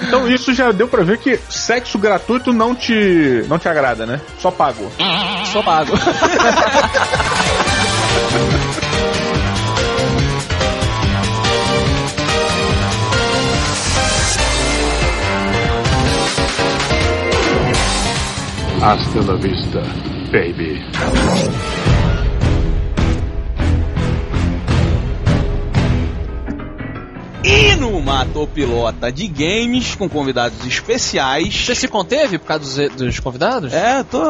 então 0.00 0.26
isso 0.28 0.54
já 0.54 0.72
deu 0.72 0.88
pra 0.88 1.02
ver 1.02 1.18
que 1.18 1.38
sexo 1.48 1.98
gratuito 1.98 2.52
não 2.52 2.74
te 2.74 3.44
não 3.48 3.58
te 3.58 3.68
agrada, 3.68 4.06
né? 4.06 4.20
Só 4.38 4.50
pago. 4.50 4.90
Só 5.52 5.62
pago. 5.62 5.92
Hasta 18.82 19.20
la 19.20 19.36
vista, 19.36 19.82
baby. 20.32 20.82
E 27.42 27.74
no 27.76 28.00
Matopilota 28.02 29.10
de 29.10 29.26
Games, 29.26 29.94
com 29.94 30.08
convidados 30.08 30.66
especiais. 30.66 31.64
Você 31.64 31.74
se 31.74 31.88
conteve 31.88 32.38
por 32.38 32.46
causa 32.46 32.88
dos, 32.88 32.96
dos 32.96 33.18
convidados? 33.18 33.72
É, 33.72 34.02
tô, 34.02 34.20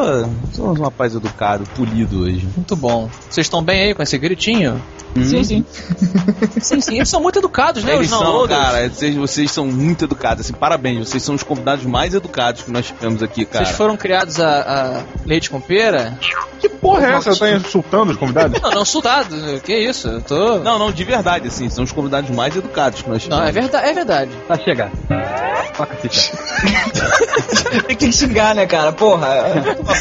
tô 0.55 0.71
um 0.71 0.81
rapaz 0.81 1.13
educado, 1.13 1.65
polido 1.75 2.21
hoje. 2.21 2.47
Muito 2.55 2.75
bom. 2.75 3.09
Vocês 3.29 3.45
estão 3.45 3.61
bem 3.61 3.81
aí 3.81 3.93
com 3.93 4.01
esse 4.01 4.17
gritinho? 4.17 4.81
Sim, 5.15 5.43
sim. 5.43 5.65
Sim, 6.61 6.79
sim. 6.79 6.95
Eles 6.95 7.09
são 7.09 7.21
muito 7.21 7.39
educados, 7.39 7.83
né? 7.83 7.95
Eles 7.95 8.11
os 8.11 8.17
são, 8.17 8.47
cara, 8.47 8.89
vocês, 8.89 9.15
vocês 9.15 9.51
são 9.51 9.65
muito 9.67 10.05
educados, 10.05 10.45
assim, 10.45 10.53
parabéns, 10.53 11.09
vocês 11.09 11.21
são 11.21 11.35
os 11.35 11.43
convidados 11.43 11.85
mais 11.85 12.13
educados 12.13 12.61
que 12.61 12.71
nós 12.71 12.87
tivemos 12.87 13.21
aqui, 13.21 13.45
cara. 13.45 13.65
Vocês 13.65 13.77
foram 13.77 13.97
criados 13.97 14.39
a, 14.39 14.61
a 14.61 15.03
leite 15.25 15.49
com 15.49 15.59
pera? 15.59 16.17
Que 16.59 16.69
porra 16.69 17.07
é 17.07 17.13
essa? 17.13 17.35
Tá 17.35 17.51
insultando 17.51 18.11
os 18.11 18.17
convidados? 18.17 18.61
Não, 18.61 18.71
não 18.71 18.85
soldado. 18.85 19.35
Que 19.63 19.75
isso? 19.75 20.07
Eu 20.07 20.21
tô. 20.21 20.59
Não, 20.59 20.77
não, 20.79 20.91
de 20.91 21.03
verdade, 21.03 21.47
assim, 21.47 21.69
são 21.69 21.83
os 21.83 21.91
convidados 21.91 22.29
mais 22.29 22.55
educados 22.55 23.00
que 23.01 23.09
nós 23.09 23.23
tivemos. 23.23 23.43
Não, 23.43 23.49
é 23.49 23.51
verdade, 23.51 23.89
é 23.89 23.93
verdade. 23.93 24.31
Tá 24.47 24.57
chegar. 24.57 24.91
Toca 25.75 25.93
a. 25.93 25.97
Tem 27.87 27.95
que 27.95 28.11
xingar, 28.11 28.53
né, 28.53 28.65
cara? 28.65 28.91
Porra. 28.91 29.27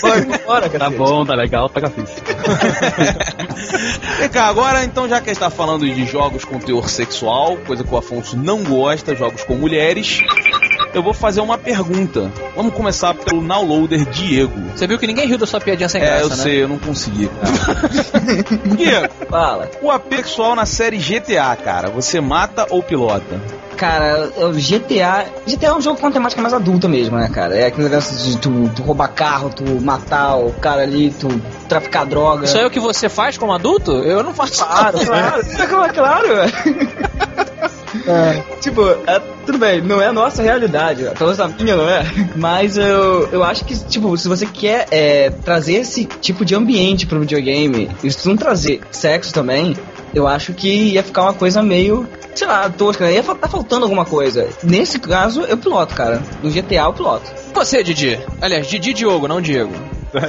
Cara. 0.01 0.69
Tá 0.79 0.91
bom, 0.91 1.25
tá 1.25 1.35
legal, 1.35 1.69
toca 1.69 1.87
a 1.87 1.91
fita. 1.91 2.11
Vem 4.19 4.29
cá, 4.29 4.47
agora 4.47 4.85
então, 4.85 5.09
já 5.09 5.21
que 5.21 5.31
a 5.31 5.33
gente 5.33 5.41
tá 5.41 5.51
falando 5.51 5.89
de 5.89 6.05
jogos 6.05 6.45
com 6.45 6.59
teor 6.59 6.89
sexual, 6.89 7.57
coisa 7.67 7.85
que 7.85 7.95
o 7.95 7.97
Afonso 7.97 8.37
não 8.37 8.65
gosta, 8.65 9.15
jogos 9.15 9.45
com 9.45 9.55
mulheres, 9.55 10.21
eu 10.95 11.03
vou 11.03 11.13
fazer 11.15 11.41
uma 11.41 11.57
pergunta. 11.59 12.31
Vamos 12.57 12.75
começar 12.75 13.15
pelo 13.15 13.41
downloader 13.43 14.05
Diego. 14.07 14.61
Você 14.75 14.87
viu 14.87 14.99
que 14.99 15.07
ninguém 15.07 15.27
riu 15.27 15.39
da 15.39 15.47
sua 15.47 15.61
piadinha 15.61 15.89
sem 15.89 16.01
É, 16.03 16.07
graça, 16.07 16.23
eu 16.25 16.29
né? 16.31 16.37
sei, 16.37 16.63
eu 16.63 16.69
não 16.69 16.79
consegui, 16.79 17.29
cara. 17.41 18.77
Diego, 18.77 19.09
Fala. 19.29 19.71
o 19.83 19.91
apexual 19.91 20.55
na 20.55 20.67
série 20.67 20.99
GTA, 20.99 21.57
cara, 21.57 21.89
você 21.89 22.21
mata 22.21 22.67
ou 22.71 22.83
pilota? 22.83 23.41
Cara, 23.77 24.31
o 24.37 24.53
GTA. 24.53 25.25
GTA 25.47 25.69
é 25.69 25.73
um 25.73 25.81
jogo 25.81 25.99
com 25.99 26.07
uma 26.07 26.13
temática 26.13 26.43
mais 26.43 26.53
adulta 26.53 26.87
mesmo, 26.87 27.17
né, 27.17 27.31
cara? 27.33 27.57
É 27.57 27.67
aquele 27.67 27.89
negócio 27.89 28.15
de 28.31 28.37
tu, 28.37 28.71
tu 28.77 28.83
roubar 28.83 29.09
carro, 29.09 29.49
tu 29.49 29.65
matar 29.81 30.37
o 30.37 30.53
cara 30.53 30.83
ali, 30.83 31.11
tu 31.11 31.29
traficar 31.67 32.05
droga. 32.05 32.45
Isso 32.45 32.59
é 32.59 32.67
o 32.67 32.71
que 32.71 32.79
você 32.79 33.09
faz 33.09 33.39
como 33.39 33.53
adulto? 33.53 33.93
Eu 33.93 34.23
não 34.23 34.35
faço 34.35 34.63
Claro, 34.67 34.99
claro, 34.99 35.43
claro, 35.69 35.95
claro. 35.95 36.29
É, 38.07 38.43
tipo, 38.61 38.83
é, 39.07 39.21
tudo 39.45 39.59
bem, 39.59 39.81
não 39.83 40.01
é 40.01 40.07
a 40.07 40.13
nossa 40.13 40.43
realidade, 40.43 41.03
pelo 41.17 41.31
menos 41.31 41.41
a 41.41 41.49
minha 41.49 41.77
não 41.77 41.89
é. 41.89 42.05
Mas 42.37 42.77
eu, 42.77 43.29
eu 43.33 43.43
acho 43.43 43.65
que, 43.65 43.77
tipo, 43.85 44.17
se 44.17 44.29
você 44.29 44.47
quer 44.47 44.87
é, 44.91 45.31
trazer 45.31 45.75
esse 45.75 46.05
tipo 46.05 46.45
de 46.45 46.55
ambiente 46.55 47.07
pro 47.07 47.21
videogame, 47.21 47.91
e 48.03 48.11
se 48.11 48.29
não 48.29 48.37
trazer 48.37 48.81
sexo 48.91 49.33
também, 49.33 49.77
eu 50.15 50.27
acho 50.27 50.53
que 50.53 50.69
ia 50.69 51.03
ficar 51.03 51.23
uma 51.23 51.35
coisa 51.35 51.63
meio, 51.63 52.07
sei 52.35 52.47
lá, 52.47 52.69
tosca, 52.71 53.05
né? 53.05 53.15
Ia 53.15 53.23
fa- 53.23 53.35
tá 53.35 53.49
faltando 53.49 53.85
alguma 53.85 54.05
coisa. 54.05 54.49
Nesse 54.63 54.99
caso, 54.99 55.43
eu 55.43 55.57
piloto, 55.57 55.95
cara. 55.95 56.23
No 56.43 56.51
GTA 56.51 56.83
eu 56.85 56.93
piloto. 56.93 57.31
Você, 57.55 57.83
Didi. 57.83 58.19
Aliás, 58.41 58.67
Didi 58.67 58.93
Diogo, 58.93 59.27
não 59.29 59.41
Diego. 59.41 59.73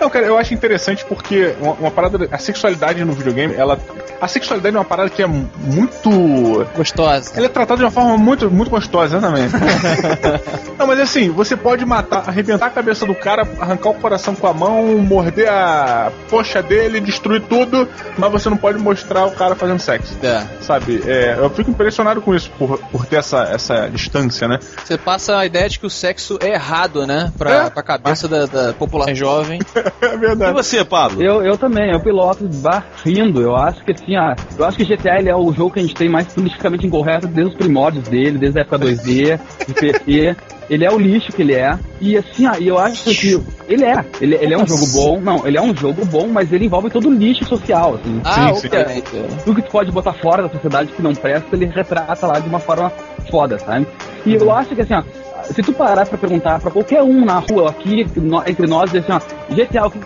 Não, 0.00 0.10
cara, 0.10 0.26
eu 0.26 0.36
acho 0.36 0.52
interessante 0.52 1.04
porque 1.06 1.54
uma, 1.60 1.72
uma 1.72 1.90
parada. 1.90 2.28
A 2.30 2.36
sexualidade 2.38 3.02
no 3.04 3.12
videogame, 3.14 3.54
ela. 3.54 3.78
A 4.20 4.28
sexualidade 4.28 4.76
é 4.76 4.78
uma 4.78 4.84
parada 4.84 5.08
que 5.08 5.22
é 5.22 5.26
muito. 5.26 6.55
Gostosa. 6.76 7.32
Ela 7.36 7.46
é 7.46 7.48
tratada 7.48 7.78
de 7.78 7.84
uma 7.84 7.90
forma 7.90 8.16
muito, 8.16 8.50
muito 8.50 8.70
gostosa, 8.70 9.16
exatamente. 9.16 9.52
Não, 10.78 10.86
mas 10.86 11.00
assim, 11.00 11.30
você 11.30 11.56
pode 11.56 11.84
matar, 11.84 12.24
arrebentar 12.28 12.66
a 12.66 12.70
cabeça 12.70 13.06
do 13.06 13.14
cara, 13.14 13.46
arrancar 13.60 13.90
o 13.90 13.94
coração 13.94 14.34
com 14.34 14.46
a 14.46 14.52
mão, 14.52 14.96
morder 14.98 15.48
a 15.50 16.10
coxa 16.30 16.62
dele, 16.62 17.00
destruir 17.00 17.42
tudo, 17.42 17.88
mas 18.18 18.30
você 18.32 18.48
não 18.50 18.56
pode 18.56 18.78
mostrar 18.78 19.26
o 19.26 19.30
cara 19.32 19.54
fazendo 19.54 19.78
sexo. 19.80 20.14
É. 20.22 20.42
Sabe? 20.60 21.02
É, 21.06 21.36
eu 21.38 21.48
fico 21.50 21.70
impressionado 21.70 22.20
com 22.20 22.34
isso, 22.34 22.50
por, 22.58 22.78
por 22.90 23.06
ter 23.06 23.16
essa, 23.16 23.44
essa 23.44 23.88
distância, 23.88 24.46
né? 24.48 24.58
Você 24.84 24.98
passa 24.98 25.38
a 25.38 25.46
ideia 25.46 25.68
de 25.68 25.78
que 25.78 25.86
o 25.86 25.90
sexo 25.90 26.38
é 26.42 26.50
errado, 26.54 27.06
né? 27.06 27.32
Pra, 27.38 27.66
É. 27.66 27.70
pra 27.70 27.82
cabeça 27.82 28.28
da, 28.28 28.46
da 28.46 28.72
população 28.72 29.14
jovem. 29.14 29.60
É 30.02 30.14
E 30.14 30.16
verdade. 30.18 30.52
você, 30.52 30.84
Pablo? 30.84 31.22
Eu, 31.22 31.42
eu 31.42 31.56
também, 31.56 31.90
eu 31.90 32.00
piloto 32.00 32.44
barrindo. 32.48 33.40
Eu 33.40 33.56
acho 33.56 33.82
que 33.84 33.92
assim, 33.92 34.14
ah, 34.16 34.34
eu 34.58 34.64
acho 34.64 34.76
que 34.76 34.84
GTA 34.84 35.18
ele 35.18 35.28
é 35.28 35.34
o 35.36 35.52
jogo 35.52 35.70
que 35.72 35.78
a 35.80 35.82
gente 35.82 35.94
tem 35.94 36.08
mais 36.08 36.26
politicamente 36.46 36.86
incorreto 36.86 37.26
desde 37.26 37.52
os 37.52 37.58
primórdios 37.58 38.08
dele, 38.08 38.38
desde 38.38 38.58
a 38.58 38.62
época 38.62 38.78
2D, 38.78 39.40
de 39.66 39.74
PC. 39.74 40.36
Ele 40.68 40.84
é 40.84 40.90
o 40.90 40.98
lixo 40.98 41.32
que 41.32 41.42
ele 41.42 41.54
é. 41.54 41.78
E 42.00 42.16
assim, 42.16 42.46
ah, 42.46 42.58
e 42.58 42.66
eu 42.66 42.76
acho 42.76 43.04
que 43.04 43.40
ele 43.68 43.84
é. 43.84 44.04
Ele, 44.20 44.34
ele 44.34 44.54
é 44.54 44.58
um 44.58 44.66
jogo 44.66 44.86
bom. 44.92 45.20
Não, 45.20 45.46
ele 45.46 45.56
é 45.56 45.62
um 45.62 45.74
jogo 45.74 46.04
bom, 46.04 46.26
mas 46.26 46.52
ele 46.52 46.66
envolve 46.66 46.90
todo 46.90 47.08
o 47.08 47.12
lixo 47.12 47.44
social, 47.44 47.94
assim. 47.94 48.20
Ah, 48.24 48.52
sim. 48.54 48.66
ok. 48.66 49.02
tudo 49.44 49.54
que 49.54 49.62
tu 49.62 49.70
pode 49.70 49.92
botar 49.92 50.12
fora 50.14 50.42
da 50.42 50.48
sociedade 50.48 50.92
que 50.92 51.02
não 51.02 51.14
presta, 51.14 51.54
ele 51.54 51.66
retrata 51.66 52.26
lá 52.26 52.40
de 52.40 52.48
uma 52.48 52.58
forma 52.58 52.90
foda, 53.30 53.58
sabe? 53.58 53.86
E 54.24 54.34
eu 54.34 54.50
acho 54.52 54.74
que 54.74 54.80
assim, 54.80 54.94
ó, 54.94 55.02
se 55.44 55.62
tu 55.62 55.72
parar 55.72 56.04
pra 56.04 56.18
perguntar 56.18 56.60
pra 56.60 56.70
qualquer 56.70 57.02
um 57.02 57.24
na 57.24 57.38
rua 57.38 57.70
aqui, 57.70 58.00
entre 58.46 58.66
nós, 58.66 58.90
dizer 58.90 59.04
assim, 59.08 59.12
ó, 59.12 59.54
GTA, 59.54 59.86
o 59.86 59.90
que 59.90 59.98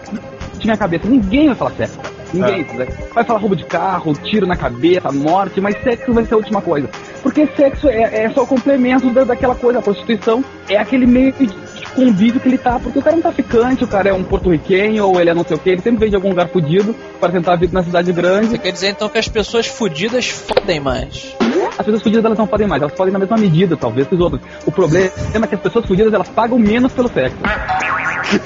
tinha 0.60 0.74
na 0.74 0.78
cabeça? 0.78 1.08
Ninguém 1.08 1.46
vai 1.46 1.54
falar 1.54 1.72
sexo. 1.72 1.98
Ninguém. 2.32 2.64
né? 2.74 2.86
Vai 3.12 3.24
falar 3.24 3.40
roubo 3.40 3.56
de 3.56 3.64
carro, 3.64 4.12
tiro 4.14 4.46
na 4.46 4.56
cabeça, 4.56 5.10
morte, 5.10 5.60
mas 5.60 5.80
sexo 5.82 6.12
vai 6.12 6.24
ser 6.24 6.34
a 6.34 6.36
última 6.36 6.60
coisa. 6.60 6.88
Porque 7.22 7.46
sexo 7.56 7.88
é, 7.88 8.24
é 8.24 8.30
só 8.30 8.42
o 8.42 8.46
complemento 8.46 9.10
da, 9.10 9.24
daquela 9.24 9.54
coisa. 9.54 9.80
A 9.80 9.82
prostituição 9.82 10.44
é 10.68 10.76
aquele 10.76 11.06
meio 11.06 11.32
de 11.32 11.48
convívio 11.94 12.40
que 12.40 12.48
ele 12.48 12.58
tá, 12.58 12.78
porque 12.78 12.98
o 12.98 13.02
cara 13.02 13.16
é 13.16 13.18
um 13.18 13.22
traficante, 13.22 13.84
o 13.84 13.88
cara 13.88 14.10
é 14.10 14.12
um 14.12 14.22
porto-riquenho, 14.22 15.06
ou 15.06 15.20
ele 15.20 15.30
é 15.30 15.34
não 15.34 15.44
sei 15.44 15.56
o 15.56 15.60
que, 15.60 15.70
ele 15.70 15.82
sempre 15.82 16.00
vem 16.00 16.10
de 16.10 16.16
algum 16.16 16.28
lugar 16.28 16.48
fudido 16.48 16.94
para 17.18 17.32
tentar 17.32 17.56
vir 17.56 17.72
na 17.72 17.82
cidade 17.82 18.12
grande. 18.12 18.50
Você 18.50 18.58
quer 18.58 18.72
dizer 18.72 18.88
então 18.90 19.08
que 19.08 19.18
as 19.18 19.28
pessoas 19.28 19.66
fudidas 19.66 20.28
fodem 20.28 20.78
mais? 20.80 21.34
As 21.80 21.86
pessoas 21.86 22.02
fudidas 22.02 22.24
elas 22.26 22.36
não 22.36 22.46
podem 22.46 22.66
mais, 22.66 22.82
elas 22.82 22.94
podem 22.94 23.10
na 23.10 23.18
mesma 23.18 23.38
medida, 23.38 23.74
talvez, 23.74 24.06
que 24.06 24.14
os 24.14 24.20
outros. 24.20 24.42
O 24.66 24.70
problema 24.70 25.10
é 25.32 25.46
que 25.46 25.54
as 25.54 25.60
pessoas 25.62 25.86
fudidas 25.86 26.12
elas 26.12 26.28
pagam 26.28 26.58
menos 26.58 26.92
pelo 26.92 27.08
sexo. 27.08 27.38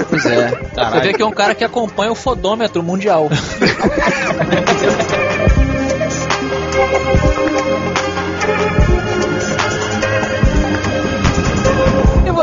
Pois 0.09 0.25
é. 0.25 0.51
Você 0.51 1.01
vê 1.01 1.13
que 1.13 1.21
é 1.21 1.27
um 1.27 1.33
cara 1.33 1.53
que 1.53 1.65
acompanha 1.65 2.13
o 2.13 2.15
fodômetro 2.15 2.81
mundial. 2.81 3.29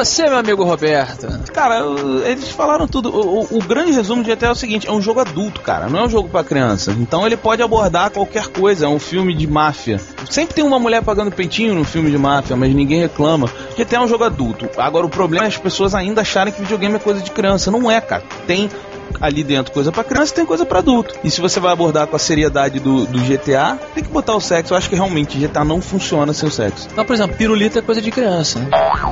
você, 0.06 0.24
meu 0.28 0.38
amigo 0.38 0.64
Roberto? 0.64 1.28
Cara, 1.54 1.82
eles 2.26 2.50
falaram 2.50 2.88
tudo. 2.88 3.10
O, 3.10 3.42
o- 3.44 3.58
o 3.58 3.64
grande 3.64 3.92
resumo 3.92 4.24
de 4.24 4.32
GTA 4.34 4.48
é 4.48 4.52
o 4.52 4.56
seguinte: 4.56 4.88
é 4.88 4.92
um 4.92 5.02
jogo 5.02 5.20
adulto, 5.20 5.62
cara. 5.62 5.88
Não 5.88 6.00
é 6.00 6.04
um 6.06 6.10
jogo 6.10 6.30
pra 6.30 6.44
criança. 6.44 6.92
Então 6.92 7.26
ele 7.26 7.38
pode 7.38 7.62
abordar 7.62 8.10
qualquer 8.12 8.48
coisa. 8.48 8.86
É 8.86 8.90
um 8.90 9.00
filme 9.00 9.34
de 9.36 9.48
máfia. 9.48 10.00
Sempre 10.30 10.56
tem 10.56 10.64
uma 10.64 10.80
mulher 10.80 11.02
pagando 11.04 11.32
peitinho 11.32 11.74
no 11.76 11.84
filme 11.84 12.10
de 12.12 12.18
máfia, 12.18 12.56
mas 12.56 12.74
ninguém 12.74 13.00
reclama. 13.02 13.50
GTA 13.78 13.98
é 13.98 14.00
um 14.02 14.08
jogo 14.08 14.24
adulto. 14.24 14.70
Agora 14.78 15.06
o 15.06 15.10
problema 15.10 15.46
é 15.46 15.48
as 15.48 15.58
pessoas 15.58 15.94
ainda 15.96 16.22
acharem 16.22 16.54
que 16.54 16.62
videogame 16.62 16.96
é 16.96 17.00
coisa 17.00 17.22
de 17.22 17.32
criança. 17.32 17.70
Não 17.72 17.90
é, 17.90 18.00
cara. 18.02 18.24
Tem 18.48 18.70
ali 19.19 19.43
dentro 19.43 19.71
coisa 19.74 19.91
pra 19.91 20.04
criança 20.04 20.32
e 20.34 20.36
tem 20.36 20.45
coisa 20.45 20.65
pra 20.65 20.80
adulto. 20.80 21.15
E 21.24 21.30
se 21.32 21.41
você 21.41 21.60
vai 21.60 21.71
abordar 21.74 22.08
com 22.08 22.15
a 22.15 22.19
seriedade 22.19 22.80
do, 22.80 23.06
do 23.06 23.19
GTA, 23.19 23.78
tem 23.93 24.04
que 24.04 24.10
botar 24.10 24.36
o 24.36 24.41
sexo. 24.41 24.74
Eu 24.74 24.78
acho 24.78 24.89
que 24.89 24.95
realmente 24.95 25.38
GTA 25.38 25.63
não 25.63 25.82
funciona 25.82 26.34
sem 26.34 26.47
o 26.47 26.52
sexo. 26.52 26.88
Então, 26.91 27.04
por 27.06 27.13
exemplo, 27.13 27.36
pirulito 27.36 27.80
é 27.80 27.82
coisa 27.82 28.02
de 28.02 28.12
criança. 28.12 28.60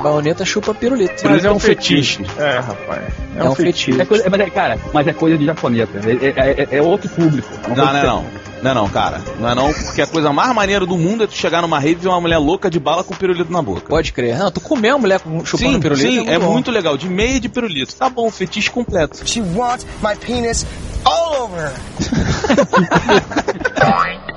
Baioneta 0.01 0.45
chupa 0.45 0.73
pirulito. 0.73 1.13
Mas 1.23 1.43
é 1.43 1.51
um 1.51 1.59
fetiche. 1.59 2.17
fetiche. 2.23 2.39
É, 2.41 2.59
rapaz. 2.59 3.03
É 3.35 3.43
um 3.43 3.55
fetiche. 3.55 4.01
É 4.01 4.05
coisa, 4.05 4.29
mas 4.29 4.39
é, 4.41 4.49
cara, 4.49 4.77
mas 4.93 5.07
é 5.07 5.13
coisa 5.13 5.37
de 5.37 5.45
japonesa. 5.45 5.89
É, 5.95 6.27
é- 6.27 6.63
é- 6.63 6.77
é 6.77 6.81
outro 6.81 7.09
público. 7.09 7.47
É 7.65 7.69
Não, 7.69 7.75
não, 7.85 7.97
é 7.97 8.03
não. 8.05 8.25
Não 8.61 8.71
é 8.71 8.73
não, 8.73 8.89
cara. 8.89 9.21
Não 9.39 9.49
é 9.49 9.55
não, 9.55 9.73
porque 9.73 10.01
a 10.01 10.07
coisa 10.07 10.33
mais 10.33 10.53
maneira 10.53 10.85
do 10.85 10.97
mundo 10.97 11.23
é 11.23 11.27
tu 11.27 11.33
chegar 11.33 11.61
numa 11.61 11.79
rave 11.79 11.93
e 11.93 11.95
ver 11.95 12.07
uma 12.09 12.19
mulher 12.19 12.37
louca 12.37 12.69
de 12.69 12.79
bala 12.79 13.03
com 13.03 13.15
pirulito 13.15 13.51
na 13.51 13.61
boca. 13.61 13.81
Pode 13.87 14.11
crer. 14.11 14.37
Não, 14.37 14.51
tu 14.51 14.59
comer 14.59 14.91
uma 14.91 14.99
mulher 14.99 15.19
com- 15.21 15.43
chupando 15.45 15.73
sim, 15.73 15.79
pirulito 15.79 16.23
sim, 16.23 16.29
é 16.29 16.37
bom. 16.37 16.51
muito 16.51 16.69
legal. 16.71 16.97
De 16.97 17.07
meia 17.07 17.37
e 17.37 17.39
de 17.39 17.47
pirulito. 17.49 17.95
Tá 17.95 18.09
bom, 18.09 18.29
fetiche 18.29 18.69
completo. 18.69 19.25
She 19.25 19.41
wants 19.41 19.85
my 20.03 20.15
penis 20.15 20.65
all 21.05 21.43
over. 21.43 21.73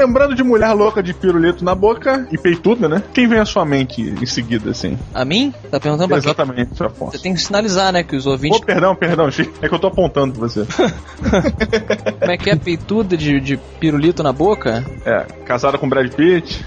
Lembrando 0.00 0.34
de 0.34 0.42
mulher 0.42 0.72
louca 0.72 1.02
de 1.02 1.12
pirulito 1.12 1.62
na 1.62 1.74
boca 1.74 2.26
e 2.32 2.38
peituda, 2.38 2.88
né? 2.88 3.02
Quem 3.12 3.28
vem 3.28 3.38
à 3.38 3.44
sua 3.44 3.66
mente 3.66 4.00
em 4.00 4.24
seguida, 4.26 4.70
assim? 4.70 4.98
A 5.14 5.24
mim? 5.26 5.52
Tá 5.70 5.78
perguntando 5.78 6.08
pra? 6.08 6.16
Exatamente, 6.16 6.82
Afonso. 6.82 7.12
Você 7.12 7.18
tem 7.22 7.34
que 7.34 7.40
sinalizar, 7.40 7.92
né, 7.92 8.02
que 8.02 8.16
os 8.16 8.26
ouvintes... 8.26 8.58
Oh, 8.62 8.64
perdão, 8.64 8.94
perdão, 8.96 9.30
Chico. 9.30 9.52
É 9.60 9.68
que 9.68 9.74
eu 9.74 9.78
tô 9.78 9.88
apontando 9.88 10.38
pra 10.38 10.48
você. 10.48 10.64
Como 12.18 12.32
é 12.32 12.36
que 12.38 12.48
é 12.50 12.56
peituda 12.56 13.16
de, 13.16 13.40
de 13.40 13.56
pirulito 13.78 14.22
na 14.22 14.32
boca? 14.32 14.84
É, 15.04 15.26
casada 15.44 15.76
com 15.76 15.88
Brad 15.88 16.10
Pitt. 16.12 16.64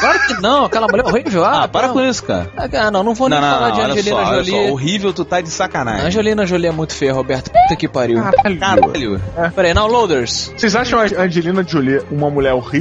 Claro 0.00 0.18
que 0.26 0.42
não, 0.42 0.64
aquela 0.64 0.88
mulher 0.88 1.04
horrível. 1.06 1.44
Ah, 1.44 1.62
Ah, 1.64 1.68
para 1.68 1.86
não. 1.88 1.94
com 1.94 2.00
isso, 2.00 2.24
cara. 2.24 2.50
Ah, 2.56 2.90
não, 2.90 3.04
não 3.04 3.14
vou 3.14 3.28
Não, 3.28 3.40
nem 3.40 3.46
não, 3.48 3.54
falar 3.54 3.68
não, 3.68 3.74
de 3.76 3.80
olha 3.82 3.92
Angelina 3.92 4.16
só, 4.16 4.22
olha 4.30 4.44
Jolie. 4.44 4.50
só. 4.66 4.72
Horrível, 4.72 5.12
tu 5.12 5.24
tá 5.24 5.40
de 5.40 5.48
sacanagem. 5.50 6.06
Angelina 6.06 6.46
Jolie 6.46 6.66
é 6.66 6.72
muito 6.72 6.92
feia, 6.94 7.12
Roberto. 7.12 7.50
Puta 7.52 7.76
que 7.76 7.86
pariu. 7.86 8.20
Caralho. 8.58 9.20
Peraí, 9.54 9.72
não, 9.74 9.86
Loaders. 9.86 10.52
Vocês 10.56 10.74
acham 10.74 10.98
a 10.98 11.04
Angelina 11.22 11.62
Jolie 11.62 12.00
uma 12.10 12.28
mulher 12.30 12.52
horrível? 12.54 12.71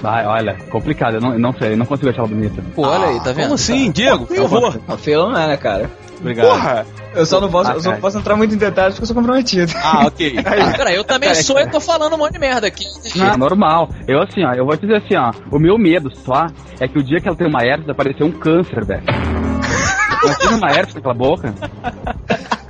Vai, 0.00 0.26
olha, 0.26 0.56
complicado, 0.70 1.14
eu 1.14 1.20
não, 1.20 1.32
eu 1.32 1.38
não 1.38 1.52
sei, 1.52 1.72
eu 1.72 1.76
não 1.76 1.86
consigo 1.86 2.10
achar 2.10 2.20
ela 2.20 2.28
bonita. 2.28 2.62
Pô, 2.74 2.86
olha 2.86 3.08
aí, 3.08 3.20
tá 3.20 3.32
vendo? 3.32 3.42
Como 3.42 3.54
assim, 3.54 3.90
Diego? 3.90 4.26
Por 4.26 4.36
favor. 4.36 4.80
A 4.88 4.96
feio 4.96 5.28
não 5.28 5.38
é, 5.38 5.48
né, 5.48 5.56
cara? 5.56 5.90
Obrigado. 6.18 6.46
Porra! 6.48 6.86
Eu 7.14 7.26
só 7.26 7.40
não 7.40 7.50
posso, 7.50 7.70
Ah, 7.70 7.74
eu 7.74 7.80
só 7.80 7.90
não 7.90 7.96
é. 7.96 8.00
posso 8.00 8.18
entrar 8.18 8.36
muito 8.36 8.54
em 8.54 8.58
detalhes 8.58 8.94
porque 8.94 9.02
eu 9.02 9.06
sou 9.08 9.16
comprometido. 9.16 9.72
Ah, 9.82 10.06
ok. 10.06 10.36
Ah, 10.46 10.76
peraí, 10.76 10.94
eu 10.94 11.02
também 11.02 11.34
sou 11.34 11.58
e 11.58 11.66
tô 11.66 11.80
falando 11.80 12.14
um 12.14 12.18
monte 12.18 12.34
de 12.34 12.38
merda 12.38 12.66
aqui. 12.66 12.84
Ah, 13.20 13.36
normal. 13.36 13.88
Eu 14.06 14.20
assim, 14.22 14.44
ó, 14.44 14.52
eu 14.52 14.64
vou 14.64 14.76
te 14.76 14.82
dizer 14.86 14.98
assim, 14.98 15.16
ó, 15.16 15.32
o 15.50 15.58
meu 15.58 15.76
medo 15.78 16.10
só 16.24 16.46
é 16.78 16.86
que 16.86 16.98
o 16.98 17.02
dia 17.02 17.20
que 17.20 17.26
ela 17.26 17.36
tem 17.36 17.48
uma 17.48 17.64
herpes 17.64 17.88
aparecer 17.88 18.22
um 18.22 18.30
câncer, 18.30 18.84
velho. 18.84 19.02
Tem 20.38 20.50
uma 20.54 20.70
herpes 20.70 20.94
naquela 20.94 21.14
boca. 21.14 21.54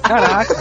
Caraca. 0.05 0.55